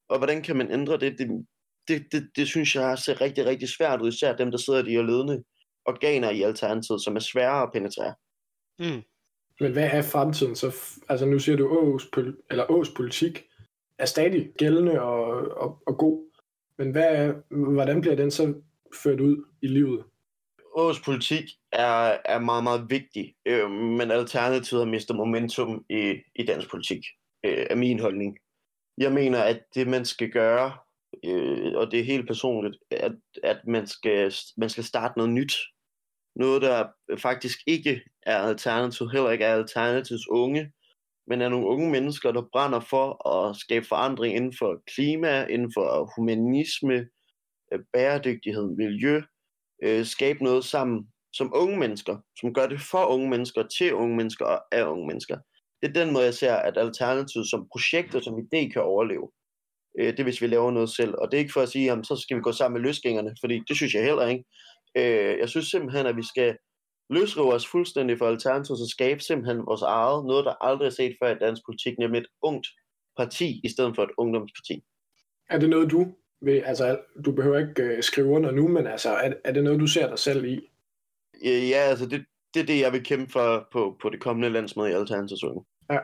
Og 0.08 0.18
hvordan 0.18 0.42
kan 0.42 0.56
man 0.56 0.70
ændre 0.72 0.98
det? 0.98 1.18
Det, 1.18 1.46
det, 1.88 2.06
det, 2.12 2.30
det 2.36 2.46
synes 2.46 2.74
jeg 2.74 2.98
ser 2.98 3.20
rigtig, 3.20 3.46
rigtig 3.46 3.68
svært 3.68 4.00
ud, 4.00 4.08
især 4.08 4.36
dem, 4.36 4.50
der 4.50 4.58
sidder 4.58 4.82
i 4.82 4.90
de 4.90 5.06
ledende 5.06 5.44
organer 5.84 6.30
i 6.30 6.42
Alternativet, 6.42 7.04
som 7.04 7.16
er 7.16 7.20
svære 7.20 7.62
at 7.62 7.72
penetrere. 7.72 8.14
Mm. 8.78 9.02
Men 9.60 9.72
hvad 9.72 9.88
er 9.92 10.02
fremtiden? 10.02 10.56
Så, 10.56 10.76
altså 11.08 11.26
nu 11.26 11.38
siger 11.38 11.56
du, 11.56 11.68
Ås, 11.68 12.08
eller 12.50 12.70
Ås 12.70 12.90
politik 12.96 13.44
er 13.98 14.06
stadig 14.06 14.52
gældende 14.58 15.00
og, 15.02 15.22
og, 15.56 15.82
og 15.86 15.98
god. 15.98 16.30
Men 16.78 16.90
hvad 16.90 17.16
er, 17.16 17.34
hvordan 17.74 18.00
bliver 18.00 18.16
den 18.16 18.30
så 18.30 18.54
ført 19.02 19.20
ud 19.20 19.44
i 19.62 19.66
livet? 19.66 20.04
Årets 20.78 21.00
politik 21.00 21.44
er, 21.72 22.16
er 22.24 22.38
meget, 22.38 22.64
meget 22.64 22.86
vigtig, 22.90 23.34
øh, 23.46 23.70
men 23.70 24.10
Alternativet 24.10 24.84
har 24.84 24.90
mistet 24.90 25.16
momentum 25.16 25.84
i, 25.90 26.14
i 26.34 26.42
dansk 26.46 26.70
politik, 26.70 27.04
øh, 27.44 27.66
er 27.70 27.74
min 27.74 28.00
holdning. 28.00 28.38
Jeg 28.98 29.12
mener, 29.12 29.42
at 29.42 29.60
det 29.74 29.88
man 29.88 30.04
skal 30.04 30.30
gøre, 30.30 30.72
øh, 31.24 31.72
og 31.74 31.90
det 31.90 32.00
er 32.00 32.04
helt 32.04 32.26
personligt, 32.26 32.76
at, 32.90 33.12
at 33.42 33.60
man, 33.66 33.86
skal, 33.86 34.32
man 34.56 34.70
skal 34.70 34.84
starte 34.84 35.18
noget 35.18 35.32
nyt. 35.32 35.54
Noget, 36.36 36.62
der 36.62 36.86
faktisk 37.18 37.58
ikke 37.66 38.02
er 38.22 38.38
Alternativet, 38.38 39.12
heller 39.12 39.30
ikke 39.30 39.44
er 39.44 39.54
Alternativets 39.54 40.28
unge, 40.28 40.72
men 41.26 41.40
er 41.40 41.48
nogle 41.48 41.66
unge 41.66 41.90
mennesker, 41.90 42.32
der 42.32 42.48
brænder 42.52 42.80
for 42.80 43.28
at 43.28 43.56
skabe 43.56 43.86
forandring 43.86 44.36
inden 44.36 44.54
for 44.58 44.82
klima, 44.94 45.46
inden 45.46 45.72
for 45.74 46.12
humanisme, 46.16 47.08
øh, 47.72 47.80
bæredygtighed, 47.92 48.68
miljø, 48.76 49.20
øh, 49.82 50.04
skabe 50.04 50.44
noget 50.44 50.64
sammen 50.64 51.08
som 51.32 51.52
unge 51.54 51.78
mennesker, 51.78 52.16
som 52.40 52.54
gør 52.54 52.66
det 52.66 52.80
for 52.80 53.06
unge 53.06 53.30
mennesker, 53.30 53.62
til 53.78 53.94
unge 53.94 54.16
mennesker 54.16 54.44
og 54.44 54.60
af 54.72 54.84
unge 54.84 55.06
mennesker. 55.06 55.36
Det 55.82 55.88
er 55.88 56.04
den 56.04 56.12
måde, 56.12 56.24
jeg 56.24 56.34
ser, 56.34 56.54
at 56.54 56.78
Alternativet 56.78 57.50
som 57.50 57.68
projekt 57.72 58.14
og 58.14 58.22
som 58.22 58.38
idé 58.38 58.72
kan 58.72 58.82
overleve. 58.82 59.30
Øh, 59.98 60.06
det 60.06 60.20
er, 60.20 60.24
hvis 60.24 60.42
vi 60.42 60.46
laver 60.46 60.70
noget 60.70 60.90
selv. 60.90 61.14
Og 61.18 61.30
det 61.30 61.36
er 61.36 61.40
ikke 61.40 61.52
for 61.52 61.60
at 61.60 61.68
sige, 61.68 61.92
at 61.92 62.06
så 62.06 62.16
skal 62.16 62.36
vi 62.36 62.42
gå 62.42 62.52
sammen 62.52 62.80
med 62.80 62.88
løsgængerne, 62.88 63.36
fordi 63.40 63.62
det 63.68 63.76
synes 63.76 63.94
jeg 63.94 64.04
heller 64.04 64.26
ikke. 64.26 64.44
Øh, 64.96 65.38
jeg 65.38 65.48
synes 65.48 65.66
simpelthen, 65.66 66.06
at 66.06 66.16
vi 66.16 66.26
skal 66.32 66.56
løsrive 67.10 67.54
os 67.54 67.66
fuldstændig 67.66 68.18
for 68.18 68.26
Alternativet 68.26 68.80
og 68.80 68.88
skabe 68.88 69.20
simpelthen 69.20 69.66
vores 69.66 69.82
eget, 69.82 70.26
noget, 70.26 70.44
der 70.44 70.64
aldrig 70.64 70.86
er 70.86 70.90
set 70.90 71.16
før 71.22 71.30
i 71.34 71.38
dansk 71.38 71.62
politik, 71.66 71.98
nemlig 71.98 72.18
et 72.18 72.26
ungt 72.42 72.66
parti, 73.16 73.60
i 73.64 73.68
stedet 73.68 73.94
for 73.94 74.02
et 74.02 74.10
ungdomsparti. 74.18 74.82
Er 75.50 75.58
det 75.58 75.70
noget, 75.70 75.90
du 75.90 76.14
ved, 76.42 76.62
altså, 76.64 76.98
du 77.24 77.32
behøver 77.32 77.58
ikke 77.58 77.82
øh, 77.82 78.02
skrive 78.02 78.26
under 78.26 78.50
nu, 78.50 78.68
men 78.68 78.86
altså, 78.86 79.10
er, 79.10 79.32
er 79.44 79.52
det 79.52 79.64
noget, 79.64 79.80
du 79.80 79.86
ser 79.86 80.08
dig 80.08 80.18
selv 80.18 80.44
i? 80.44 80.60
Ja, 81.44 81.50
ja 81.50 81.76
altså, 81.76 82.06
det, 82.06 82.24
det 82.54 82.60
er 82.60 82.66
det, 82.66 82.80
jeg 82.80 82.92
vil 82.92 83.04
kæmpe 83.04 83.32
for 83.32 83.68
på, 83.72 83.96
på 84.02 84.08
det 84.10 84.20
kommende 84.20 84.50
landsmøde 84.50 84.90
i 84.90 84.94
Alternativet. 84.94 85.64
Ja. 85.90 85.98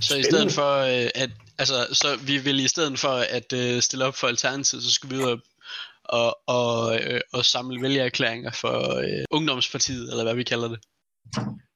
Så 0.00 0.16
i 0.16 0.22
stedet 0.22 0.52
for, 0.52 0.72
øh, 0.78 1.10
at, 1.14 1.30
altså, 1.58 1.74
så 1.92 2.08
vi 2.26 2.38
vil 2.38 2.64
i 2.64 2.68
stedet 2.68 2.98
for 2.98 3.08
at 3.08 3.52
øh, 3.52 3.82
stille 3.82 4.04
op 4.04 4.14
for 4.14 4.26
Alternativet, 4.26 4.84
så 4.84 4.92
skal 4.92 5.10
vi 5.10 5.16
ud 5.16 5.22
og, 5.22 5.40
og, 6.04 6.38
og, 6.46 7.00
øh, 7.00 7.20
og 7.32 7.44
samle 7.44 7.82
vælgererklæringer 7.82 8.50
for 8.50 8.94
øh, 8.94 9.24
Ungdomspartiet, 9.30 10.10
eller 10.10 10.24
hvad 10.24 10.34
vi 10.34 10.42
kalder 10.42 10.68
det. 10.68 10.78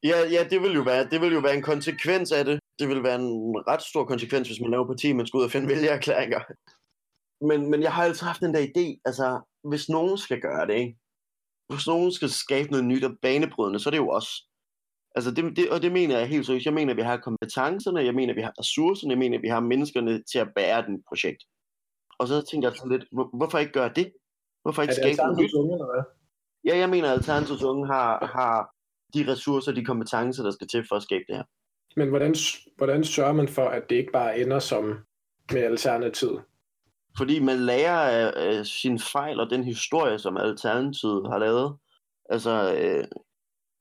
Ja, 0.02 0.18
ja 0.30 0.44
det, 0.50 0.62
vil 0.62 0.72
jo 0.72 0.82
være, 0.82 1.08
det 1.11 1.20
vil 1.20 1.32
jo 1.32 1.38
være 1.38 1.54
en 1.54 1.62
konsekvens 1.62 2.32
af 2.32 2.44
det. 2.44 2.61
Det 2.78 2.88
vil 2.88 3.02
være 3.02 3.14
en 3.14 3.30
ret 3.68 3.82
stor 3.82 4.04
konsekvens, 4.04 4.48
hvis 4.48 4.61
man 4.61 4.70
laver 4.70 4.87
parti, 4.87 5.12
man 5.12 5.26
skal 5.26 5.38
ud 5.38 5.44
og 5.44 5.50
finde 5.50 5.68
vælgererklæringer 5.68 6.40
men, 7.40 7.70
men 7.70 7.83
jeg 7.83 7.92
har 7.92 8.05
altid 8.05 8.27
haft 8.27 8.40
den 8.40 8.55
der 8.55 8.61
idé, 8.61 9.01
altså, 9.05 9.40
hvis 9.64 9.88
nogen 9.88 10.18
skal 10.18 10.40
gøre 10.40 10.66
det, 10.66 10.74
ikke? 10.74 10.98
Hvis 11.68 11.87
nogen 11.87 12.12
skal 12.12 12.31
skabe 12.31 12.70
noget 12.70 12.85
nyt 12.85 13.05
og 13.05 13.16
banebrydende, 13.22 13.81
så 13.81 13.88
er 13.88 13.90
det 13.90 13.98
jo 13.98 14.11
os. 14.11 14.29
Altså, 15.14 15.31
det, 15.31 15.57
det, 15.57 15.70
og 15.70 15.83
det 15.83 15.92
mener 15.92 16.18
jeg 16.18 16.29
helt 16.29 16.46
seriøst. 16.46 16.66
Jeg 16.66 16.74
mener, 16.74 16.92
at 16.92 16.96
vi 16.96 17.03
har 17.03 17.16
kompetencerne, 17.16 18.05
jeg 18.05 18.14
mener, 18.14 18.33
at 18.33 18.37
vi 18.37 18.42
har 18.42 18.53
ressourcerne, 18.61 19.11
jeg 19.11 19.18
mener, 19.18 19.38
at 19.38 19.42
vi 19.42 19.48
har 19.48 19.61
menneskerne 19.61 20.22
til 20.33 20.38
at 20.38 20.48
bære 20.57 20.87
den 20.87 21.03
projekt. 21.09 21.44
Og 22.18 22.29
så 22.29 22.42
tænker 22.51 22.68
jeg 22.68 22.77
så 22.77 22.88
lidt, 22.88 23.05
hvorfor 23.35 23.59
ikke 23.59 23.72
gøre 23.72 23.92
det? 23.96 24.12
Hvorfor 24.62 24.83
ikke 24.83 24.94
skabe 24.94 25.16
noget 25.16 25.38
nyt? 25.38 25.55
Unge, 25.55 25.74
eller 25.74 25.94
hvad? 25.94 26.05
Ja, 26.64 26.79
jeg 26.79 26.90
mener, 26.90 27.09
at 27.09 27.14
Alternativets 27.14 27.62
unge 27.62 27.87
har, 27.87 28.27
har 28.27 28.70
de 29.14 29.33
ressourcer, 29.33 29.72
de 29.72 29.85
kompetencer, 29.85 30.42
der 30.42 30.51
skal 30.51 30.68
til 30.68 30.85
for 30.88 30.96
at 30.96 31.03
skabe 31.03 31.24
det 31.29 31.37
her. 31.37 31.44
Men 31.96 32.09
hvordan, 32.09 32.35
hvordan 32.77 33.05
sørger 33.05 33.33
man 33.33 33.48
for, 33.48 33.68
at 33.68 33.83
det 33.90 33.96
ikke 33.96 34.12
bare 34.12 34.40
ender 34.40 34.59
som 34.59 34.98
med 35.53 35.62
Alternativet? 35.62 36.42
Fordi 37.18 37.38
man 37.38 37.59
lærer 37.59 37.98
af, 37.98 38.33
af 38.37 38.66
sin 38.66 38.98
fejl 38.98 39.40
og 39.40 39.50
den 39.50 39.64
historie, 39.64 40.18
som 40.18 40.37
Alternativet 40.37 41.28
har 41.31 41.38
lavet. 41.38 41.76
Altså, 42.31 42.74
øh, 42.74 43.04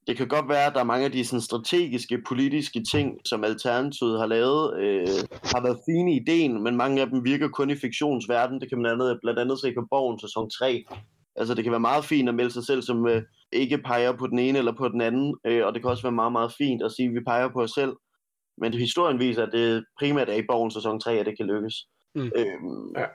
det 0.07 0.17
kan 0.17 0.27
godt 0.27 0.49
være, 0.49 0.65
at 0.65 0.73
der 0.73 0.79
er 0.79 0.91
mange 0.93 1.05
af 1.05 1.11
de 1.11 1.25
sådan, 1.25 1.41
strategiske, 1.41 2.21
politiske 2.27 2.83
ting, 2.91 3.19
som 3.25 3.43
Alternativet 3.43 4.19
har 4.19 4.27
lavet, 4.27 4.79
øh, 4.79 5.07
har 5.43 5.61
været 5.61 5.79
fine 5.89 6.13
i 6.13 6.15
ideen, 6.15 6.63
men 6.63 6.77
mange 6.77 7.01
af 7.01 7.07
dem 7.07 7.25
virker 7.25 7.47
kun 7.47 7.69
i 7.69 7.75
fiktionsverden. 7.75 8.61
Det 8.61 8.69
kan 8.69 8.81
man 8.81 8.91
andet, 8.91 9.19
blandt 9.21 9.39
andet 9.39 9.59
se 9.59 9.73
på 9.73 9.85
Borgen 9.89 10.19
sæson 10.19 10.49
3. 10.49 10.83
Altså, 11.35 11.53
det 11.53 11.63
kan 11.63 11.71
være 11.71 11.79
meget 11.79 12.05
fint 12.05 12.29
at 12.29 12.35
melde 12.35 12.51
sig 12.51 12.63
selv 12.63 12.81
som 12.81 13.07
øh, 13.07 13.23
ikke 13.51 13.77
peger 13.77 14.11
på 14.17 14.27
den 14.27 14.39
ene 14.39 14.57
eller 14.57 14.73
på 14.77 14.87
den 14.87 15.01
anden, 15.01 15.35
øh, 15.45 15.65
og 15.65 15.73
det 15.73 15.81
kan 15.81 15.91
også 15.91 16.03
være 16.03 16.19
meget, 16.21 16.31
meget 16.31 16.53
fint 16.57 16.83
at 16.83 16.91
sige, 16.91 17.07
at 17.07 17.13
vi 17.13 17.19
peger 17.27 17.49
på 17.49 17.61
os 17.61 17.71
selv. 17.71 17.93
Men 18.57 18.73
historien 18.73 19.19
viser, 19.19 19.43
at 19.43 19.49
det 19.51 19.85
primært 19.99 20.29
er 20.29 20.33
i 20.33 20.47
Borgen 20.49 20.71
sæson 20.71 20.99
3, 20.99 21.19
at 21.19 21.25
det 21.25 21.37
kan 21.37 21.45
lykkes. 21.45 21.75
Mm. 22.15 22.31
Øhm, 22.35 22.91
ja. 22.97 23.05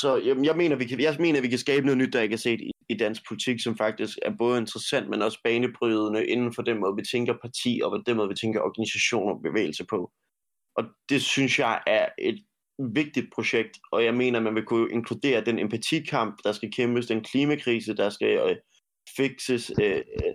Så 0.00 0.16
jamen, 0.24 0.44
jeg, 0.44 0.56
mener, 0.56 0.76
vi 0.76 0.84
kan, 0.84 1.00
jeg 1.00 1.16
mener, 1.18 1.40
vi 1.40 1.48
kan 1.48 1.58
skabe 1.58 1.86
noget 1.86 1.98
nyt, 1.98 2.12
der 2.12 2.20
ikke 2.20 2.32
er 2.32 2.44
set 2.48 2.60
i, 2.60 2.70
i 2.88 2.96
dansk 2.96 3.22
politik, 3.28 3.60
som 3.62 3.76
faktisk 3.76 4.18
er 4.22 4.32
både 4.38 4.58
interessant, 4.58 5.08
men 5.08 5.22
også 5.22 5.40
banebrydende 5.44 6.26
inden 6.26 6.54
for 6.54 6.62
den 6.62 6.80
måde, 6.80 6.96
vi 6.96 7.02
tænker 7.12 7.34
parti, 7.42 7.80
og 7.84 8.02
den 8.06 8.16
måde, 8.16 8.28
vi 8.28 8.34
tænker 8.34 8.60
organisation 8.60 9.32
og 9.32 9.42
bevægelse 9.42 9.84
på. 9.90 10.10
Og 10.76 10.84
det 11.08 11.22
synes 11.22 11.58
jeg 11.58 11.82
er 11.86 12.08
et 12.18 12.38
vigtigt 12.78 13.26
projekt, 13.34 13.78
og 13.92 14.04
jeg 14.04 14.14
mener, 14.14 14.40
man 14.40 14.54
vil 14.54 14.64
kunne 14.64 14.92
inkludere 14.92 15.44
den 15.44 15.58
empatikamp, 15.58 16.36
der 16.44 16.52
skal 16.52 16.72
kæmpes, 16.72 17.06
den 17.06 17.24
klimakrise, 17.24 17.96
der 17.96 18.10
skal 18.10 18.38
øh, 18.48 18.56
fikses, 19.16 19.72
øh, 19.82 19.96
øh 19.96 20.34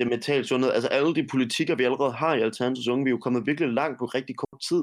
det 0.00 0.08
mentale 0.08 0.44
sundhed, 0.44 0.72
altså 0.72 0.88
alle 0.88 1.14
de 1.14 1.26
politikker, 1.26 1.74
vi 1.74 1.84
allerede 1.84 2.12
har 2.12 2.34
i 2.34 2.40
Alternativs 2.40 2.88
Unge, 2.88 3.04
vi 3.04 3.08
er 3.10 3.16
jo 3.18 3.18
kommet 3.18 3.46
virkelig 3.46 3.68
langt 3.68 3.98
på 3.98 4.04
rigtig 4.04 4.36
kort 4.36 4.60
tid. 4.68 4.82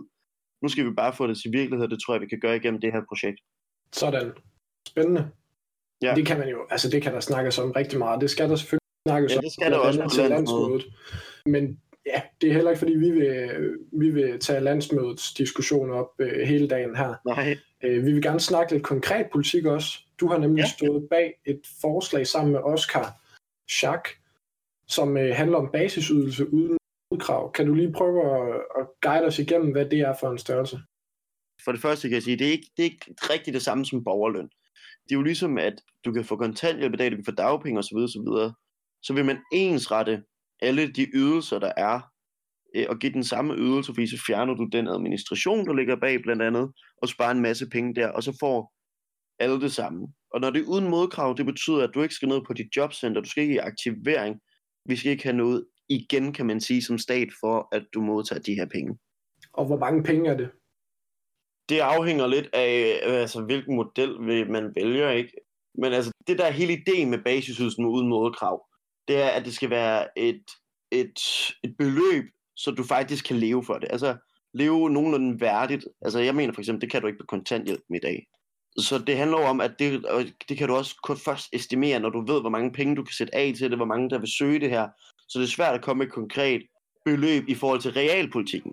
Nu 0.61 0.67
skal 0.69 0.85
vi 0.85 0.91
bare 0.91 1.13
få 1.13 1.27
det 1.27 1.37
til 1.37 1.51
virkelighed, 1.51 1.85
og 1.85 1.91
det 1.91 1.99
tror 2.01 2.13
jeg, 2.13 2.21
vi 2.21 2.27
kan 2.27 2.39
gøre 2.39 2.55
igennem 2.55 2.81
det 2.81 2.93
her 2.93 3.01
projekt. 3.09 3.39
Sådan. 3.93 4.31
Spændende. 4.87 5.29
Ja. 6.01 6.13
Det 6.15 6.25
kan 6.25 6.39
man 6.39 6.49
jo, 6.49 6.57
altså 6.69 6.89
det 6.89 7.01
kan 7.01 7.13
der 7.13 7.19
snakkes 7.19 7.59
om 7.59 7.71
rigtig 7.71 7.99
meget. 7.99 8.21
Det 8.21 8.29
skal 8.29 8.49
der 8.49 8.55
selvfølgelig 8.55 9.07
snakkes 9.07 9.35
ja, 9.35 9.39
det 9.39 9.51
skal 9.51 9.71
der 9.71 9.77
også 9.77 9.99
på 9.99 10.29
landsmødet. 10.29 10.85
Men 11.45 11.79
ja, 12.05 12.21
det 12.41 12.49
er 12.49 12.53
heller 12.53 12.71
ikke 12.71 12.79
fordi, 12.79 12.93
vi 12.93 13.11
vil, 13.11 13.49
vi 13.91 14.09
vil 14.09 14.39
tage 14.39 14.59
landsmødets 14.59 15.33
diskussion 15.33 15.91
op 15.91 16.09
øh, 16.19 16.47
hele 16.47 16.67
dagen 16.67 16.95
her. 16.95 17.13
Nej. 17.25 17.57
Øh, 17.83 18.05
vi 18.05 18.11
vil 18.11 18.21
gerne 18.21 18.39
snakke 18.39 18.71
lidt 18.71 18.83
konkret 18.83 19.25
politik 19.31 19.65
også. 19.65 19.99
Du 20.19 20.27
har 20.27 20.37
nemlig 20.37 20.61
ja. 20.61 20.69
stået 20.77 21.07
bag 21.09 21.33
et 21.45 21.61
forslag 21.81 22.27
sammen 22.27 22.51
med 22.51 22.59
Oscar 22.59 23.21
Schack 23.69 24.07
som 24.87 25.17
øh, 25.17 25.35
handler 25.35 25.57
om 25.57 25.69
basisydelse 25.73 26.53
uden 26.53 26.77
modkrav. 27.11 27.51
Kan 27.51 27.65
du 27.67 27.73
lige 27.73 27.91
prøve 27.91 28.21
at, 28.35 28.61
at 28.79 28.87
guide 29.01 29.25
os 29.25 29.39
igennem, 29.39 29.71
hvad 29.71 29.85
det 29.85 29.99
er 29.99 30.13
for 30.19 30.31
en 30.31 30.37
størrelse? 30.37 30.79
For 31.67 31.71
det 31.71 31.81
første 31.81 32.07
kan 32.07 32.15
jeg 32.15 32.23
sige, 32.23 32.37
det 32.37 32.47
er 32.47 32.51
ikke, 32.51 32.71
det 32.77 32.83
er 32.83 32.89
ikke 32.91 33.15
rigtig 33.29 33.53
det 33.53 33.61
samme 33.61 33.85
som 33.85 34.03
borgerløn. 34.03 34.49
Det 35.03 35.11
er 35.11 35.15
jo 35.15 35.21
ligesom, 35.21 35.57
at 35.57 35.73
du 36.05 36.11
kan 36.13 36.25
få 36.25 36.35
kontanthjælp 36.35 36.93
i 36.93 36.97
dag, 36.97 37.11
du 37.11 37.15
kan 37.15 37.25
få 37.25 37.31
dagpenge 37.31 37.79
osv. 37.79 37.97
osv. 37.97 38.53
Så 39.03 39.13
vil 39.13 39.25
man 39.25 39.37
ensrette 39.53 40.23
alle 40.61 40.91
de 40.91 41.07
ydelser, 41.13 41.59
der 41.59 41.71
er, 41.77 41.99
øh, 42.75 42.85
og 42.89 42.99
give 42.99 43.13
den 43.13 43.23
samme 43.23 43.55
ydelse, 43.55 43.93
fordi 43.93 44.07
så 44.07 44.23
fjerner 44.27 44.53
du 44.53 44.67
den 44.71 44.87
administration, 44.87 45.67
der 45.67 45.73
ligger 45.73 45.95
bag 45.95 46.21
blandt 46.21 46.41
andet, 46.41 46.71
og 47.01 47.09
sparer 47.09 47.31
en 47.31 47.41
masse 47.41 47.69
penge 47.69 47.95
der, 47.95 48.09
og 48.09 48.23
så 48.23 48.37
får 48.39 48.73
alle 49.39 49.61
det 49.61 49.71
samme. 49.71 50.07
Og 50.33 50.41
når 50.41 50.49
det 50.49 50.61
er 50.61 50.67
uden 50.67 50.89
modkrav, 50.89 51.35
det 51.37 51.45
betyder, 51.45 51.83
at 51.83 51.91
du 51.93 52.01
ikke 52.01 52.15
skal 52.15 52.27
ned 52.27 52.41
på 52.47 52.53
dit 52.53 52.75
jobcenter, 52.75 53.21
du 53.21 53.29
skal 53.29 53.43
ikke 53.43 53.55
i 53.55 53.57
aktivering, 53.57 54.39
vi 54.85 54.95
skal 54.95 55.11
ikke 55.11 55.23
have 55.23 55.37
noget 55.37 55.65
igen, 55.89 56.33
kan 56.33 56.45
man 56.45 56.61
sige, 56.61 56.81
som 56.81 56.97
stat 56.97 57.29
for, 57.39 57.67
at 57.71 57.85
du 57.93 58.01
modtager 58.01 58.41
de 58.41 58.55
her 58.55 58.65
penge. 58.65 58.97
Og 59.53 59.65
hvor 59.65 59.77
mange 59.77 60.03
penge 60.03 60.29
er 60.29 60.37
det? 60.37 60.49
Det 61.69 61.79
afhænger 61.79 62.27
lidt 62.27 62.49
af, 62.53 63.01
øh, 63.05 63.21
altså, 63.21 63.41
hvilken 63.41 63.75
model 63.75 64.21
man 64.51 64.73
vælger, 64.75 65.09
ikke? 65.09 65.31
Men 65.77 65.93
altså, 65.93 66.11
det 66.27 66.37
der 66.37 66.45
er 66.45 66.51
hele 66.51 66.73
ideen 66.73 67.09
med 67.09 67.17
basisydelsen 67.17 67.85
uden 67.85 68.07
modkrav, 68.07 68.65
det 69.07 69.21
er, 69.21 69.27
at 69.27 69.45
det 69.45 69.53
skal 69.53 69.69
være 69.69 70.19
et, 70.19 70.43
et, 70.91 71.19
et 71.63 71.77
beløb, 71.77 72.23
så 72.55 72.71
du 72.71 72.83
faktisk 72.83 73.25
kan 73.25 73.37
leve 73.37 73.63
for 73.63 73.73
det. 73.73 73.87
Altså, 73.91 74.17
leve 74.53 74.89
nogenlunde 74.89 75.41
værdigt. 75.41 75.85
Altså, 76.01 76.19
jeg 76.19 76.35
mener 76.35 76.53
for 76.53 76.61
eksempel, 76.61 76.81
det 76.81 76.91
kan 76.91 77.01
du 77.01 77.07
ikke 77.07 77.19
på 77.19 77.25
kontanthjælp 77.25 77.83
i 77.95 77.99
dag. 77.99 78.27
Så 78.77 78.97
det 79.07 79.17
handler 79.17 79.39
jo 79.39 79.45
om, 79.45 79.61
at 79.61 79.71
det, 79.79 80.05
og 80.05 80.23
det 80.49 80.57
kan 80.57 80.67
du 80.67 80.75
også 80.75 80.95
kun 81.03 81.17
først 81.17 81.47
estimere, 81.53 81.99
når 81.99 82.09
du 82.09 82.25
ved, 82.25 82.41
hvor 82.41 82.49
mange 82.49 82.71
penge 82.71 82.95
du 82.95 83.03
kan 83.03 83.13
sætte 83.13 83.35
af 83.35 83.53
til 83.57 83.69
det, 83.69 83.77
hvor 83.77 83.85
mange 83.85 84.09
der 84.09 84.19
vil 84.19 84.31
søge 84.37 84.59
det 84.59 84.69
her. 84.69 84.87
Så 85.29 85.39
det 85.39 85.45
er 85.45 85.49
svært 85.49 85.75
at 85.75 85.83
komme 85.83 85.99
med 85.99 86.07
et 86.07 86.13
konkret 86.13 86.61
beløb 87.05 87.43
i 87.47 87.55
forhold 87.55 87.81
til 87.81 87.91
realpolitikken. 87.91 88.71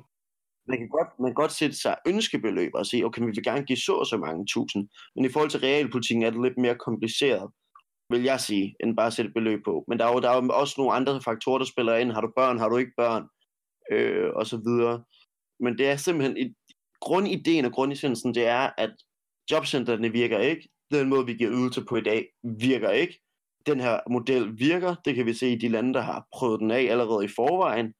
Man 0.68 0.78
kan 0.78 0.88
godt, 0.88 1.08
man 1.20 1.30
kan 1.30 1.34
godt 1.34 1.52
sætte 1.52 1.76
sig 1.76 1.96
ønskebeløb 2.06 2.70
og 2.74 2.86
sige, 2.86 3.06
okay, 3.06 3.20
vi 3.20 3.26
vil 3.26 3.44
gerne 3.44 3.64
give 3.64 3.78
så 3.78 3.92
og 3.92 4.06
så 4.06 4.16
mange 4.16 4.46
tusind. 4.46 4.88
Men 5.16 5.24
i 5.24 5.28
forhold 5.28 5.50
til 5.50 5.60
realpolitikken 5.60 6.24
er 6.24 6.30
det 6.30 6.42
lidt 6.42 6.58
mere 6.58 6.76
kompliceret, 6.86 7.50
vil 8.10 8.22
jeg 8.22 8.40
sige, 8.40 8.74
end 8.80 8.96
bare 8.96 9.06
at 9.06 9.12
sætte 9.12 9.28
et 9.28 9.34
beløb 9.34 9.60
på. 9.64 9.84
Men 9.88 9.98
der 9.98 10.04
er 10.06 10.12
jo, 10.12 10.20
der 10.20 10.30
er 10.30 10.42
jo 10.42 10.48
også 10.48 10.74
nogle 10.78 10.92
andre 10.92 11.20
faktorer, 11.20 11.58
der 11.58 11.64
spiller 11.64 11.96
ind. 11.96 12.12
Har 12.12 12.20
du 12.20 12.32
børn, 12.36 12.58
har 12.58 12.68
du 12.68 12.76
ikke 12.76 12.92
børn, 12.96 13.24
øh, 13.92 14.30
og 14.34 14.46
så 14.46 14.56
videre. 14.56 15.04
Men 15.60 15.78
det 15.78 15.88
er 15.88 15.96
simpelthen, 15.96 16.36
et, 16.36 16.54
grundideen 17.00 17.64
og 17.64 17.72
grundessensen, 17.72 18.34
det 18.34 18.46
er, 18.46 18.70
at 18.78 18.92
jobcentrene 19.50 20.12
virker 20.12 20.38
ikke. 20.38 20.68
Den 20.90 21.08
måde, 21.08 21.26
vi 21.26 21.34
giver 21.34 21.52
ydelse 21.52 21.84
på 21.88 21.96
i 21.96 22.00
dag, 22.00 22.26
virker 22.42 22.90
ikke. 22.90 23.20
Den 23.66 23.80
her 23.80 24.00
model 24.10 24.58
virker. 24.58 24.94
Det 25.04 25.14
kan 25.14 25.26
vi 25.26 25.34
se 25.34 25.52
i 25.52 25.58
de 25.58 25.68
lande, 25.68 25.94
der 25.94 26.00
har 26.00 26.26
prøvet 26.32 26.60
den 26.60 26.70
af 26.70 26.82
allerede 26.82 27.24
i 27.24 27.28
forvejen. 27.36 27.94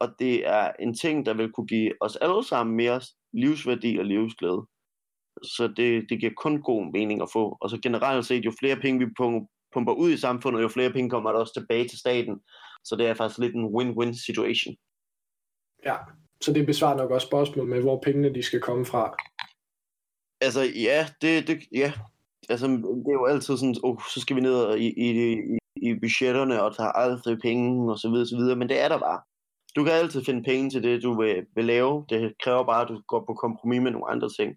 Og 0.00 0.08
det 0.18 0.46
er 0.46 0.72
en 0.80 0.94
ting, 0.94 1.26
der 1.26 1.34
vil 1.34 1.52
kunne 1.52 1.66
give 1.66 1.92
os 2.00 2.16
alle 2.16 2.44
sammen 2.44 2.76
mere 2.76 3.00
livsværdi 3.32 3.98
og 3.98 4.04
livsglæde. 4.04 4.66
Så 5.42 5.72
det, 5.76 6.06
det 6.08 6.20
giver 6.20 6.32
kun 6.36 6.62
god 6.62 6.92
mening 6.92 7.22
at 7.22 7.28
få. 7.32 7.56
Og 7.60 7.70
så 7.70 7.78
generelt 7.82 8.26
set, 8.26 8.44
jo 8.44 8.52
flere 8.60 8.76
penge 8.76 9.06
vi 9.06 9.12
pumper 9.72 9.92
ud 9.92 10.10
i 10.10 10.16
samfundet, 10.16 10.62
jo 10.62 10.68
flere 10.68 10.92
penge 10.92 11.10
kommer 11.10 11.32
der 11.32 11.38
også 11.38 11.54
tilbage 11.54 11.88
til 11.88 11.98
staten. 11.98 12.40
Så 12.84 12.96
det 12.96 13.06
er 13.06 13.14
faktisk 13.14 13.38
lidt 13.38 13.54
en 13.54 13.74
win-win 13.76 14.26
situation. 14.26 14.76
Ja, 15.84 15.96
så 16.40 16.52
det 16.52 16.66
besvarer 16.66 16.96
nok 16.96 17.10
også 17.10 17.26
spørgsmål 17.26 17.66
med, 17.66 17.80
hvor 17.80 18.00
pengene 18.04 18.34
de 18.34 18.42
skal 18.42 18.60
komme 18.60 18.84
fra. 18.86 19.16
Altså, 20.40 20.62
ja, 20.62 21.08
det, 21.22 21.46
det, 21.46 21.58
ja. 21.72 21.92
Altså, 22.48 22.66
det 22.66 23.08
er 23.08 23.20
jo 23.20 23.26
altid 23.26 23.56
sådan, 23.56 23.76
oh, 23.82 23.98
så 24.14 24.20
skal 24.20 24.36
vi 24.36 24.40
ned 24.40 24.76
i, 24.76 24.86
i, 24.86 25.08
i, 25.32 25.58
i 25.76 25.94
budgetterne 25.94 26.62
og 26.62 26.76
tager 26.76 26.92
aldrig 26.92 27.38
penge 27.38 27.92
og 27.92 27.98
så 27.98 28.10
videre, 28.10 28.26
så 28.26 28.36
videre, 28.36 28.56
men 28.56 28.68
det 28.68 28.80
er 28.80 28.88
der 28.88 28.98
bare. 28.98 29.20
Du 29.78 29.84
kan 29.84 29.92
altid 29.92 30.24
finde 30.24 30.42
penge 30.42 30.70
til 30.70 30.82
det, 30.82 31.02
du 31.02 31.20
vil, 31.20 31.36
vil 31.56 31.64
lave. 31.64 32.04
Det 32.08 32.32
kræver 32.44 32.64
bare, 32.66 32.82
at 32.82 32.88
du 32.88 33.02
går 33.08 33.24
på 33.28 33.34
kompromis 33.44 33.80
med 33.82 33.90
nogle 33.90 34.10
andre 34.14 34.28
ting. 34.38 34.50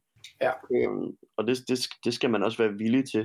Ja. 0.46 0.54
Øhm, 0.76 1.08
og 1.38 1.48
det, 1.48 1.56
det, 1.70 1.78
det 2.06 2.14
skal 2.14 2.30
man 2.30 2.44
også 2.44 2.58
være 2.58 2.74
villig 2.84 3.04
til. 3.14 3.24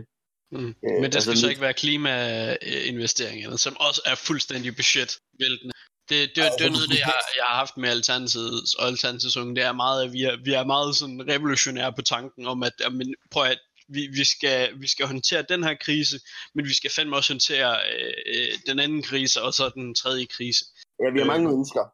Mm. 0.53 0.69
Øh, 0.69 0.97
Men 1.03 1.13
det 1.13 1.23
skal 1.23 1.31
altså, 1.31 1.41
så 1.41 1.49
ikke 1.49 1.61
være 1.61 1.75
klimainvesteringer, 1.75 3.57
som 3.57 3.77
også 3.81 4.03
er 4.07 4.15
fuldstændig 4.15 4.77
budgetvæltende. 4.77 5.73
Det, 6.09 6.19
det, 6.21 6.37
det, 6.37 6.45
det 6.59 6.67
er 6.67 6.71
noget, 6.71 6.89
det 6.91 6.99
jeg, 6.99 7.13
jeg 7.39 7.47
har 7.51 7.57
haft 7.57 7.77
med 7.77 7.89
Alternativet 7.89 8.61
og 8.79 8.87
Alternativets 8.87 9.37
unge. 9.37 9.57
Det 9.57 9.65
er 9.65 9.73
meget, 9.73 10.05
at 10.05 10.13
vi 10.13 10.23
er, 10.23 10.37
vi 10.45 10.53
er 10.53 10.65
meget 10.65 10.97
sådan 10.97 11.29
revolutionære 11.29 11.93
på 11.93 12.03
tanken 12.03 12.47
om, 12.47 12.63
at 12.63 12.73
jamen, 12.81 13.15
prøv 13.31 13.45
at 13.45 13.61
vi, 13.89 14.09
vi, 14.19 14.25
skal, 14.25 14.81
vi 14.81 14.89
skal 14.89 15.07
håndtere 15.07 15.45
den 15.49 15.65
her 15.65 15.75
krise, 15.75 16.21
men 16.55 16.65
vi 16.65 16.75
skal 16.75 16.91
fandme 16.91 17.17
også 17.17 17.33
håndtere 17.33 17.77
øh, 18.27 18.53
den 18.67 18.79
anden 18.79 19.03
krise, 19.03 19.43
og 19.43 19.53
så 19.55 19.71
den 19.75 19.95
tredje 19.95 20.27
krise. 20.27 20.65
Ja, 21.03 21.11
vi 21.15 21.19
har 21.19 21.27
mange 21.35 21.49
øh, 21.49 21.55
ønsker. 21.59 21.85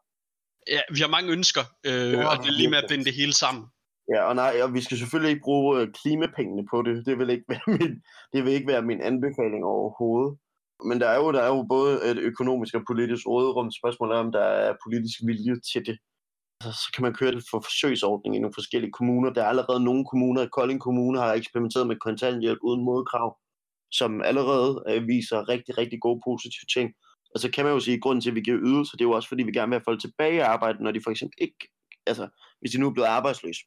Ja, 0.75 0.81
vi 0.95 1.01
har 1.05 1.13
mange 1.17 1.33
ønsker, 1.37 1.65
øh, 1.89 2.13
ja, 2.13 2.27
og 2.31 2.37
det 2.43 2.49
er 2.53 2.59
lige 2.61 2.71
med 2.71 2.83
at 2.83 2.89
binde 2.91 3.05
det 3.05 3.15
hele 3.21 3.35
sammen. 3.45 3.65
Ja, 4.13 4.21
og 4.29 4.35
nej, 4.43 4.53
og 4.65 4.75
vi 4.75 4.81
skal 4.81 4.99
selvfølgelig 4.99 5.31
ikke 5.33 5.47
bruge 5.49 5.81
øh, 5.81 5.89
klimapengene 6.01 6.65
på 6.73 6.83
det. 6.83 7.07
Det 7.07 7.19
vil 7.19 7.31
ikke 7.31 7.45
være 7.55 7.67
min, 7.79 7.93
det 8.33 8.45
vil 8.45 8.53
ikke 8.53 8.71
være 8.73 8.83
min 8.91 9.01
anbefaling 9.01 9.65
overhovedet. 9.65 10.39
Men 10.89 11.01
der 11.01 11.09
er 11.09 11.19
jo, 11.23 11.33
der 11.33 11.43
er 11.43 11.53
jo 11.57 11.67
både 11.69 12.11
et 12.11 12.19
økonomisk 12.19 12.75
og 12.75 12.83
politisk 12.91 13.27
råderum. 13.27 13.71
Spørgsmålet 13.71 14.15
er, 14.17 14.21
om 14.21 14.33
der 14.33 14.47
er 14.67 14.73
politisk 14.85 15.19
vilje 15.27 15.55
til 15.73 15.83
det. 15.87 15.97
Altså, 16.61 16.81
så 16.83 16.89
kan 16.95 17.03
man 17.03 17.15
køre 17.15 17.33
det 17.33 17.45
for 17.51 17.61
forsøgsordning 17.61 18.37
i 18.37 18.39
nogle 18.39 18.59
forskellige 18.59 18.93
kommuner. 18.93 19.31
Der 19.31 19.43
er 19.43 19.47
allerede 19.53 19.85
nogle 19.85 20.05
kommuner, 20.11 20.49
Kolding 20.57 20.81
Kommune 20.81 21.19
har 21.19 21.33
eksperimenteret 21.33 21.87
med 21.87 21.97
kontanthjælp 21.97 22.59
uden 22.63 22.85
modkrav, 22.85 23.39
som 23.93 24.23
allerede 24.23 24.85
øh, 24.89 25.07
viser 25.07 25.49
rigtig, 25.49 25.79
rigtig 25.79 26.01
gode 26.01 26.21
positive 26.27 26.67
ting. 26.77 26.89
Og 27.35 27.41
så 27.41 27.51
kan 27.51 27.65
man 27.65 27.75
jo 27.75 27.81
sige, 27.81 27.95
at 27.95 28.03
grunden 28.03 28.21
til, 28.23 28.31
at 28.31 28.35
vi 28.35 28.41
giver 28.41 28.59
ydelser, 28.61 28.97
det 28.97 29.05
er 29.05 29.09
jo 29.09 29.17
også, 29.19 29.29
fordi 29.29 29.43
vi 29.43 29.53
gerne 29.53 29.71
vil 29.71 29.79
have 29.79 29.85
folk 29.85 30.01
tilbage 30.01 30.35
i 30.35 30.39
arbejde, 30.39 30.83
når 30.83 30.91
de 30.91 31.01
for 31.05 31.11
eksempel 31.11 31.39
ikke, 31.39 31.69
altså 32.07 32.29
hvis 32.61 32.73
de 32.73 32.81
nu 32.81 32.89
er 32.89 32.93
blevet 32.93 33.09
arbejdsløse. 33.09 33.63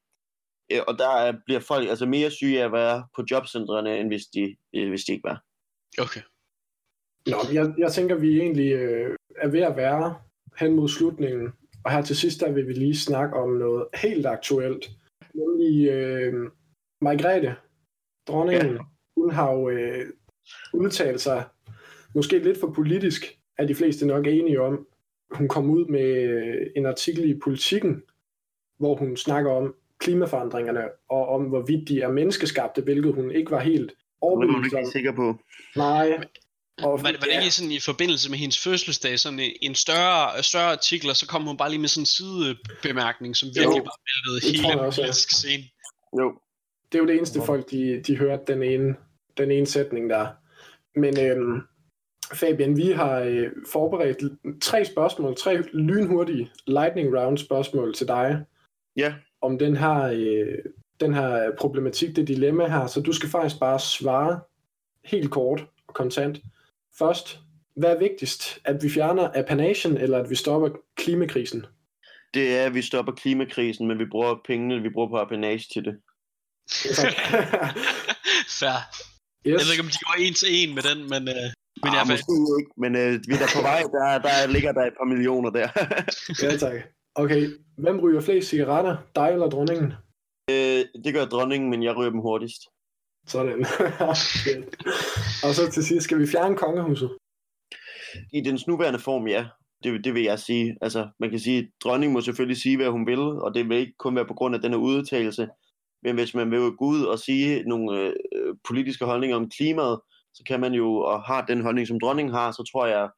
Øh, 0.71 0.81
og 0.87 0.97
der 0.97 1.33
bliver 1.45 1.59
folk 1.59 1.89
altså 1.89 2.05
mere 2.05 2.31
syge 2.31 2.61
af 2.61 2.65
at 2.65 2.71
være 2.71 3.07
på 3.15 3.23
jobcentrene, 3.31 3.99
end 3.99 4.07
hvis 4.09 4.25
de, 4.25 4.55
øh, 4.75 4.89
hvis 4.89 5.03
de 5.03 5.11
ikke 5.11 5.23
var. 5.23 5.43
Okay. 5.99 6.21
Nå, 7.27 7.37
jeg, 7.53 7.73
jeg 7.77 7.91
tænker, 7.91 8.15
vi 8.15 8.39
egentlig 8.39 8.71
øh, 8.71 9.15
er 9.35 9.47
ved 9.47 9.61
at 9.61 9.75
være 9.75 10.15
hen 10.59 10.75
mod 10.75 10.89
slutningen. 10.89 11.53
Og 11.85 11.91
her 11.91 12.01
til 12.01 12.15
sidst, 12.15 12.39
der 12.39 12.51
vil 12.51 12.67
vi 12.67 12.73
lige 12.73 12.97
snakke 12.97 13.35
om 13.35 13.49
noget 13.49 13.87
helt 13.93 14.25
aktuelt. 14.25 14.89
Nemlig 15.33 15.89
øh, 15.89 16.51
Margrethe, 17.01 17.55
dronningen, 18.27 18.73
ja. 18.73 18.81
hun 19.17 19.31
har 19.31 19.51
jo 19.51 19.69
øh, 19.69 20.05
udtalt 20.73 21.21
sig, 21.21 21.45
måske 22.15 22.39
lidt 22.39 22.59
for 22.59 22.71
politisk, 22.71 23.39
at 23.57 23.67
de 23.67 23.75
fleste 23.75 24.07
nok 24.07 24.27
er 24.27 24.31
enige 24.31 24.61
om. 24.61 24.87
Hun 25.31 25.47
kom 25.47 25.69
ud 25.69 25.85
med 25.85 26.23
øh, 26.23 26.67
en 26.75 26.85
artikel 26.85 27.29
i 27.29 27.39
Politiken, 27.43 28.03
hvor 28.77 28.95
hun 28.95 29.17
snakker 29.17 29.51
om 29.51 29.75
klimaforandringerne, 29.99 30.81
og 31.09 31.27
om 31.27 31.43
hvorvidt 31.43 31.89
de 31.89 32.01
er 32.01 32.11
menneskeskabte, 32.11 32.81
hvilket 32.81 33.13
hun 33.13 33.31
ikke 33.31 33.51
var 33.51 33.59
helt 33.59 33.91
overbevist 34.21 34.55
om. 34.55 34.63
Det 34.63 34.71
var 34.71 34.77
hun 34.77 34.79
ikke 34.79 34.91
sikker 34.91 35.11
på. 35.11 35.37
Nej, 35.75 36.19
og 36.77 36.91
var, 36.91 37.11
var 37.11 37.11
det 37.11 37.31
ikke 37.41 37.51
sådan 37.51 37.71
i 37.71 37.79
forbindelse 37.79 38.29
med 38.29 38.37
hendes 38.37 38.59
fødselsdag, 38.63 39.19
sådan 39.19 39.39
en 39.61 39.75
større, 39.75 40.43
større 40.43 40.71
artikel, 40.71 41.09
og 41.09 41.15
så 41.15 41.27
kom 41.27 41.43
hun 41.43 41.57
bare 41.57 41.69
lige 41.69 41.79
med 41.79 41.89
sådan 41.89 42.01
en 42.01 42.05
sidebemærkning, 42.05 43.35
som 43.35 43.49
virkelig 43.49 43.77
jo, 43.77 43.89
bare 43.89 43.99
væltede 44.09 44.51
hele 44.51 44.81
den 44.83 44.91
politiske 44.93 45.33
scene? 45.33 45.63
Jo. 46.19 46.33
Det 46.91 46.97
er 46.97 46.99
jo 47.03 47.07
det 47.07 47.15
eneste 47.15 47.41
folk, 47.45 47.71
de, 47.71 48.01
de 48.07 48.17
hørte 48.17 48.53
den 48.53 48.63
ene, 48.63 48.95
den 49.37 49.51
ene 49.51 49.65
sætning 49.65 50.09
der. 50.09 50.27
Men 50.95 51.19
øhm, 51.19 51.61
Fabian, 52.33 52.77
vi 52.77 52.91
har 52.91 53.19
øh, 53.19 53.51
forberedt 53.71 54.17
tre 54.61 54.85
spørgsmål, 54.85 55.35
tre 55.35 55.61
lynhurtige 55.61 56.51
lightning 56.67 57.17
round 57.17 57.37
spørgsmål 57.37 57.93
til 57.93 58.07
dig. 58.07 58.45
Ja. 58.97 59.13
Om 59.41 59.59
den 59.59 59.77
her, 59.77 60.03
øh, 60.03 60.57
den 60.99 61.13
her 61.13 61.51
problematik, 61.57 62.15
det 62.15 62.27
dilemma 62.27 62.67
her. 62.67 62.87
Så 62.87 63.01
du 63.01 63.13
skal 63.13 63.29
faktisk 63.29 63.59
bare 63.59 63.79
svare 63.79 64.39
helt 65.05 65.31
kort 65.31 65.65
og 65.87 65.93
kontant. 65.93 66.41
Først, 66.97 67.39
hvad 67.75 67.95
er 67.95 67.99
vigtigst? 67.99 68.59
At 68.65 68.83
vi 68.83 68.89
fjerner 68.89 69.29
apanagen, 69.35 69.97
eller 69.97 70.17
at 70.17 70.29
vi 70.29 70.35
stopper 70.35 70.69
klimakrisen? 70.95 71.65
Det 72.33 72.57
er, 72.57 72.65
at 72.65 72.73
vi 72.73 72.81
stopper 72.81 73.11
klimakrisen, 73.11 73.87
men 73.87 73.99
vi 73.99 74.05
bruger 74.11 74.35
pengene, 74.47 74.81
vi 74.81 74.89
bruger 74.89 75.09
på 75.09 75.17
apanage 75.17 75.65
til 75.73 75.85
det. 75.85 75.95
Fair. 78.59 78.79
Yes. 79.47 79.53
Jeg 79.53 79.53
ved 79.53 79.71
ikke, 79.71 79.83
om 79.83 79.89
de 79.89 79.97
går 80.05 80.15
en 80.19 80.33
til 80.33 80.49
en 80.51 80.75
med 80.75 80.83
den, 80.83 81.09
men... 81.09 81.27
Øh, 81.27 81.51
men 81.83 81.91
ah, 81.91 81.95
jeg 81.97 82.05
måske 82.11 82.33
ikke, 82.59 82.71
men 82.83 82.91
øh, 83.01 83.11
vi 83.27 83.33
er 83.37 83.41
der 83.43 83.51
på 83.57 83.61
vej, 83.69 83.81
der, 83.95 84.07
der 84.27 84.35
ligger 84.55 84.71
der 84.71 84.83
et 84.85 84.95
par 84.99 85.07
millioner 85.13 85.49
der. 85.49 85.67
ja, 86.43 86.57
tak. 86.57 86.77
Okay, 87.15 87.41
hvem 87.77 87.99
ryger 87.99 88.21
flest 88.21 88.49
cigaretter? 88.49 88.97
Dig 89.15 89.29
eller 89.33 89.49
dronningen? 89.49 89.93
Øh, 90.51 90.81
det 91.03 91.13
gør 91.13 91.25
dronningen, 91.25 91.69
men 91.69 91.83
jeg 91.83 91.97
ryger 91.97 92.09
dem 92.09 92.19
hurtigst. 92.19 92.61
Sådan. 93.27 93.65
og 95.45 95.51
så 95.55 95.71
til 95.71 95.85
sidst, 95.85 96.03
skal 96.03 96.19
vi 96.19 96.27
fjerne 96.27 96.57
kongehuset? 96.57 97.09
I 98.33 98.41
dens 98.41 98.67
nuværende 98.67 98.99
form, 98.99 99.27
ja. 99.27 99.45
Det, 99.83 100.03
det 100.03 100.13
vil 100.13 100.23
jeg 100.23 100.39
sige. 100.39 100.77
Altså, 100.81 101.07
man 101.19 101.29
kan 101.29 101.39
sige, 101.39 101.57
at 101.57 101.65
dronningen 101.83 102.13
må 102.13 102.21
selvfølgelig 102.21 102.61
sige, 102.61 102.77
hvad 102.77 102.89
hun 102.89 103.07
vil, 103.07 103.19
og 103.19 103.53
det 103.53 103.69
vil 103.69 103.77
ikke 103.77 103.97
kun 103.99 104.15
være 104.15 104.27
på 104.27 104.33
grund 104.33 104.55
af 104.55 104.61
denne 104.61 104.77
udtalelse. 104.77 105.47
Men 106.03 106.15
hvis 106.15 106.33
man 106.33 106.51
vil 106.51 106.59
gå 106.59 106.85
ud 106.85 107.03
og 107.03 107.19
sige 107.19 107.63
nogle 107.63 107.99
øh, 107.99 108.13
politiske 108.67 109.05
holdninger 109.05 109.37
om 109.37 109.49
klimaet, 109.49 109.99
så 110.35 110.43
kan 110.47 110.59
man 110.59 110.73
jo, 110.73 110.87
og 110.97 111.23
har 111.23 111.45
den 111.45 111.61
holdning, 111.61 111.87
som 111.87 111.99
dronningen 111.99 112.33
har, 112.33 112.51
så 112.51 112.63
tror 112.71 112.85
jeg, 112.87 113.09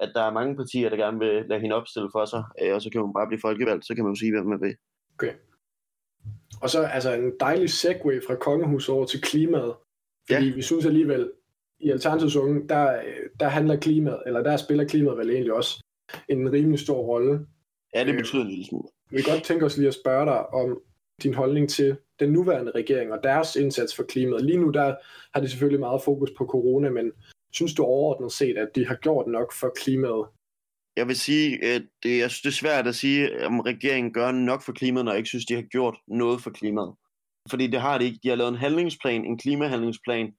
at 0.00 0.10
der 0.14 0.22
er 0.22 0.32
mange 0.32 0.56
partier, 0.56 0.88
der 0.88 0.96
gerne 0.96 1.18
vil 1.18 1.44
lade 1.48 1.60
hende 1.60 1.76
opstille 1.76 2.08
for 2.12 2.24
sig, 2.24 2.44
øh, 2.62 2.74
og 2.74 2.82
så 2.82 2.90
kan 2.90 3.00
hun 3.00 3.12
bare 3.12 3.26
blive 3.26 3.40
folkevalgt, 3.40 3.86
så 3.86 3.94
kan 3.94 4.04
man 4.04 4.12
jo 4.12 4.18
sige, 4.18 4.32
hvad 4.32 4.42
man 4.42 4.60
vil. 4.60 4.76
Okay. 5.14 5.32
Og 6.62 6.70
så 6.70 6.82
altså 6.82 7.12
en 7.14 7.32
dejlig 7.40 7.70
segue 7.70 8.20
fra 8.26 8.34
kongehus 8.34 8.88
over 8.88 9.06
til 9.06 9.20
klimaet. 9.20 9.74
Fordi 10.30 10.48
ja. 10.48 10.54
vi 10.54 10.62
synes 10.62 10.86
alligevel, 10.86 11.32
i 11.80 11.90
Alternativets 11.90 12.36
unge, 12.36 12.68
der, 12.68 13.02
der 13.40 13.48
handler 13.48 13.76
klimaet, 13.76 14.22
eller 14.26 14.42
der 14.42 14.56
spiller 14.56 14.84
klimaet 14.84 15.18
vel 15.18 15.30
egentlig 15.30 15.52
også 15.52 15.82
en 16.28 16.52
rimelig 16.52 16.78
stor 16.78 17.02
rolle. 17.02 17.46
Ja, 17.94 18.04
det 18.04 18.14
betyder 18.14 18.42
en 18.42 18.48
lille 18.48 18.66
smule. 18.66 18.88
Vi 19.10 19.22
kan 19.22 19.32
godt 19.32 19.44
tænke 19.44 19.64
os 19.64 19.76
lige 19.76 19.88
at 19.88 19.94
spørge 19.94 20.26
dig 20.26 20.54
om 20.54 20.80
din 21.22 21.34
holdning 21.34 21.68
til 21.68 21.96
den 22.20 22.32
nuværende 22.32 22.72
regering 22.74 23.12
og 23.12 23.18
deres 23.24 23.56
indsats 23.56 23.96
for 23.96 24.02
klimaet. 24.02 24.44
Lige 24.44 24.58
nu 24.58 24.70
der 24.70 24.94
har 25.34 25.40
de 25.40 25.48
selvfølgelig 25.48 25.80
meget 25.80 26.02
fokus 26.02 26.30
på 26.38 26.44
corona, 26.44 26.90
men 26.90 27.12
synes 27.52 27.74
du 27.74 27.82
overordnet 27.82 28.32
set, 28.32 28.56
at 28.56 28.68
de 28.74 28.86
har 28.86 28.94
gjort 28.94 29.26
nok 29.26 29.52
for 29.52 29.72
klimaet? 29.76 30.26
Jeg 30.96 31.08
vil 31.08 31.16
sige, 31.16 31.64
at 31.64 31.82
det, 32.02 32.18
jeg 32.18 32.30
synes, 32.30 32.42
det 32.42 32.48
er 32.48 32.68
svært 32.68 32.86
at 32.86 32.94
sige, 32.94 33.46
om 33.46 33.60
regeringen 33.60 34.12
gør 34.12 34.30
nok 34.32 34.62
for 34.62 34.72
klimaet, 34.72 35.04
når 35.04 35.12
jeg 35.12 35.18
ikke 35.18 35.28
synes, 35.28 35.46
de 35.46 35.54
har 35.54 35.62
gjort 35.62 35.96
noget 36.08 36.40
for 36.40 36.50
klimaet. 36.50 36.94
Fordi 37.50 37.66
det 37.66 37.80
har 37.80 37.98
de 37.98 38.04
ikke. 38.04 38.18
De 38.22 38.28
har 38.28 38.36
lavet 38.36 38.48
en 38.48 38.64
handlingsplan, 38.66 39.24
en 39.24 39.38
klimahandlingsplan, 39.38 40.32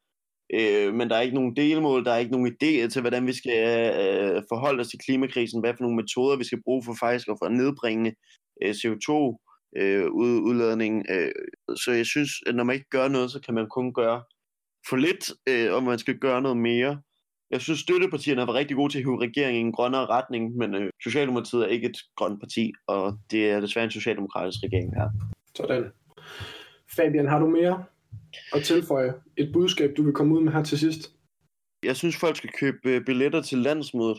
øh, 0.54 0.94
men 0.94 1.10
der 1.10 1.16
er 1.16 1.22
ikke 1.22 1.36
nogen 1.36 1.56
delmål, 1.56 2.06
der 2.06 2.12
er 2.12 2.18
ikke 2.18 2.32
nogen 2.32 2.54
idéer 2.54 2.90
til, 2.90 3.02
hvordan 3.02 3.28
vi 3.28 3.34
skal 3.34 3.60
øh, 4.02 4.44
forholde 4.50 4.82
os 4.82 4.88
til 4.88 5.00
klimakrisen, 5.00 5.60
hvad 5.60 5.74
for 5.74 5.84
nogle 5.84 5.96
metoder 5.96 6.38
vi 6.38 6.44
skal 6.44 6.64
bruge 6.64 6.84
for 6.86 6.96
faktisk 7.00 7.28
at 7.30 7.52
nedbringe 7.52 8.16
øh, 8.64 8.72
CO2 8.72 9.10
øh, 9.76 10.12
udladning. 10.12 11.06
Øh, 11.10 11.32
så 11.76 11.92
jeg 11.92 12.06
synes, 12.06 12.32
at 12.48 12.56
når 12.56 12.64
man 12.64 12.74
ikke 12.74 12.90
gør 12.90 13.08
noget, 13.08 13.32
så 13.32 13.40
kan 13.42 13.54
man 13.54 13.70
kun 13.70 13.94
gøre 13.94 14.24
for 14.90 14.96
lidt, 14.96 15.32
øh, 15.50 15.74
og 15.74 15.84
man 15.84 16.00
skal 16.00 16.18
gøre 16.18 16.42
noget 16.42 16.58
mere. 16.58 17.02
Jeg 17.52 17.62
synes, 17.62 17.80
støttepartierne 17.80 18.42
har 18.42 18.46
været 18.46 18.60
rigtig 18.60 18.76
gode 18.76 18.94
til 18.94 19.00
at 19.00 19.04
hive 19.04 19.22
regeringen 19.22 19.66
i 19.66 19.68
en 19.68 19.72
grønnere 19.72 20.06
retning, 20.06 20.56
men 20.56 20.76
øh, 20.76 20.90
Socialdemokratiet 21.04 21.64
er 21.64 21.68
ikke 21.68 21.90
et 21.90 21.98
grønt 22.16 22.40
parti, 22.40 22.74
og 22.88 23.20
det 23.32 23.50
er 23.50 23.60
desværre 23.60 23.86
en 23.86 23.92
socialdemokratisk 23.92 24.60
regering 24.64 24.96
her. 24.96 25.10
Sådan. 25.56 25.92
Fabian, 26.96 27.28
har 27.28 27.40
du 27.40 27.48
mere 27.48 27.84
at 28.54 28.64
tilføje? 28.64 29.14
Et 29.38 29.50
budskab, 29.54 29.90
du 29.98 30.04
vil 30.04 30.14
komme 30.14 30.36
ud 30.36 30.44
med 30.44 30.54
her 30.54 30.64
til 30.64 30.80
sidst? 30.80 31.14
Jeg 31.84 31.96
synes, 31.96 32.18
folk 32.18 32.36
skal 32.36 32.50
købe 32.50 32.90
øh, 32.90 33.06
billetter 33.06 33.42
til 33.42 33.58
landsmødet. 33.58 34.18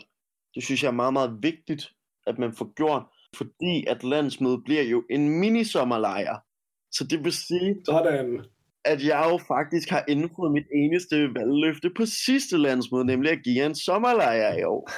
Det 0.55 0.63
synes 0.63 0.83
jeg 0.83 0.89
er 0.89 0.93
meget, 0.93 1.13
meget 1.13 1.37
vigtigt, 1.41 1.93
at 2.27 2.39
man 2.39 2.53
får 2.53 2.73
gjort, 2.73 3.03
fordi 3.35 3.85
at 3.87 4.03
landsmødet 4.03 4.61
bliver 4.65 4.83
jo 4.83 5.03
en 5.09 5.29
mini-sommerlejr. 5.39 6.45
Så 6.91 7.03
det 7.03 7.23
vil 7.23 7.33
sige, 7.33 7.75
Sådan. 7.85 8.41
at 8.85 9.03
jeg 9.03 9.27
jo 9.31 9.39
faktisk 9.47 9.89
har 9.89 10.03
indfriet 10.07 10.51
mit 10.51 10.67
eneste 10.75 11.15
valgløfte 11.35 11.89
på 11.97 12.05
sidste 12.05 12.57
landsmøde, 12.57 13.05
nemlig 13.05 13.31
at 13.31 13.43
give 13.43 13.65
en 13.65 13.75
sommerlejr 13.75 14.57
i 14.57 14.63
år. 14.63 14.91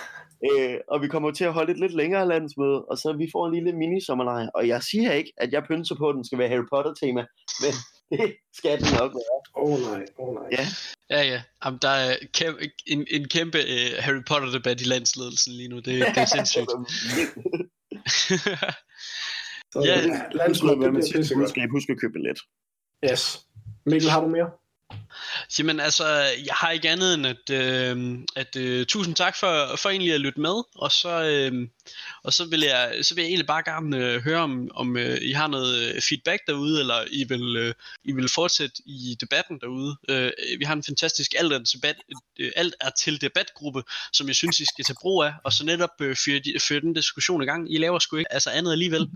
Øh, 0.51 0.77
og 0.87 1.01
vi 1.01 1.07
kommer 1.07 1.31
til 1.31 1.43
at 1.43 1.53
holde 1.53 1.71
et 1.71 1.79
lidt 1.79 1.93
længere 1.95 2.27
landsmøde, 2.27 2.85
og 2.85 2.97
så 2.97 3.13
vi 3.13 3.27
får 3.31 3.47
en 3.47 3.53
lille 3.53 3.71
mini-sommerlejr. 3.71 4.49
Og 4.55 4.67
jeg 4.67 4.83
siger 4.83 5.11
ikke, 5.11 5.33
at 5.37 5.53
jeg 5.53 5.63
pynser 5.63 5.95
på, 5.95 6.09
at 6.09 6.15
den 6.15 6.25
skal 6.25 6.37
være 6.37 6.49
Harry 6.49 6.67
Potter-tema, 6.73 7.25
men 7.61 7.73
det 8.11 8.35
skal 8.53 8.79
den 8.79 8.87
nok 8.99 9.11
være. 9.13 9.63
Åh 9.63 9.73
oh, 9.73 9.79
nej, 9.79 10.05
åh 10.19 10.27
oh, 10.27 10.33
nej. 10.35 10.47
Ja. 10.51 10.65
Ja, 11.09 11.21
ja. 11.31 11.41
Jamen, 11.65 11.79
der 11.81 11.89
er 11.89 12.15
kæm- 12.37 12.83
en, 12.87 13.07
en 13.11 13.27
kæmpe 13.27 13.57
uh, 13.57 14.03
Harry 14.03 14.23
Potter-debat 14.27 14.81
i 14.81 14.83
landsledelsen 14.83 15.53
lige 15.53 15.69
nu. 15.69 15.75
Det, 15.75 15.85
det 15.85 16.17
er 16.17 16.25
sindssygt. 16.25 16.71
Så 19.71 19.83
Ja, 19.85 19.95
landsmødet, 20.31 20.93
det 20.93 21.13
pissegodt. 21.15 21.47
Husk, 21.47 21.57
husk 21.71 21.89
at 21.89 21.99
købe 22.01 22.13
billet. 22.13 22.39
Yes. 23.11 23.39
Mikkel, 23.85 24.09
har 24.09 24.21
du 24.21 24.27
mere? 24.27 24.49
Jamen 25.59 25.79
altså, 25.79 26.05
jeg 26.45 26.53
har 26.53 26.71
ikke 26.71 26.89
andet 26.89 27.13
end 27.13 27.27
at, 27.27 27.49
øh, 27.49 28.17
at 28.35 28.55
øh, 28.55 28.85
tusind 28.85 29.15
tak 29.15 29.35
for, 29.35 29.75
for 29.75 29.89
egentlig 29.89 30.13
at 30.13 30.21
lytte 30.21 30.39
med, 30.39 30.63
og 30.75 30.91
så, 30.91 31.23
øh, 31.23 31.67
og 32.23 32.33
så, 32.33 32.45
vil 32.45 32.59
jeg, 32.59 32.95
så 33.01 33.15
vil 33.15 33.21
jeg 33.21 33.27
egentlig 33.27 33.47
bare 33.47 33.63
gerne 33.63 33.97
øh, 33.97 34.23
høre 34.23 34.39
om, 34.39 34.71
om 34.73 34.97
øh, 34.97 35.17
I 35.21 35.31
har 35.31 35.47
noget 35.47 35.93
øh, 35.95 36.01
feedback 36.09 36.41
derude, 36.47 36.79
eller 36.79 37.05
I 37.11 37.23
vil, 37.23 37.55
øh, 37.57 37.73
I 38.03 38.11
vil 38.11 38.29
fortsætte 38.29 38.75
i 38.85 39.17
debatten 39.21 39.59
derude. 39.59 39.95
Øh, 40.09 40.31
vi 40.59 40.65
har 40.65 40.73
en 40.73 40.83
fantastisk 40.83 41.33
alt 41.37 41.53
er, 41.53 41.59
debat, 41.75 41.95
øh, 42.39 42.51
alt 42.55 42.75
er 42.81 42.89
til 42.89 43.21
debatgruppe, 43.21 43.83
som 44.13 44.27
jeg 44.27 44.35
synes, 44.35 44.59
I 44.59 44.65
skal 44.65 44.85
tage 44.85 44.97
brug 45.01 45.23
af, 45.23 45.33
og 45.43 45.53
så 45.53 45.65
netop 45.65 46.01
øh, 46.01 46.15
føre, 46.25 46.39
de- 46.39 46.59
føre 46.67 46.79
den 46.79 46.93
diskussion 46.93 47.43
i 47.43 47.45
gang. 47.45 47.73
I 47.73 47.77
laver 47.77 47.99
sgu 47.99 48.17
ikke 48.17 48.33
altså 48.33 48.49
andet 48.49 48.71
alligevel. 48.71 49.07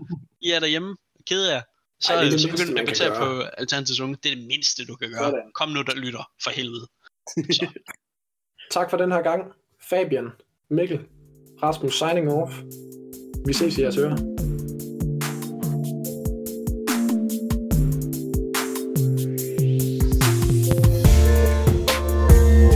I 0.42 0.50
er 0.50 0.60
derhjemme, 0.60 0.96
ked 1.26 1.46
jer. 1.48 1.62
Så, 2.00 2.12
Ej, 2.14 2.22
det 2.22 2.32
det 2.32 2.40
så 2.40 2.46
mindste, 2.46 2.66
begynd 2.66 2.78
at 2.90 2.98
gøre. 2.98 3.18
på 3.18 3.42
Alternativets 3.58 4.00
Unge. 4.00 4.16
Det 4.22 4.32
er 4.32 4.36
det 4.36 4.46
mindste, 4.46 4.84
du 4.84 4.96
kan 4.96 5.10
gøre. 5.10 5.18
Sådan. 5.18 5.50
Kom 5.54 5.68
nu, 5.68 5.82
der 5.82 5.94
lytter, 5.94 6.30
for 6.44 6.50
helvede. 6.50 6.86
Tak 8.70 8.90
for 8.90 8.96
den 8.96 9.12
her 9.12 9.22
gang. 9.22 9.52
Fabian, 9.90 10.28
Mikkel, 10.70 11.00
Rasmus 11.62 11.98
signing 11.98 12.32
off. 12.32 12.52
Vi 13.46 13.52
ses 13.52 13.78
i 13.78 13.82
jeres 13.82 13.96
ører. 13.98 14.16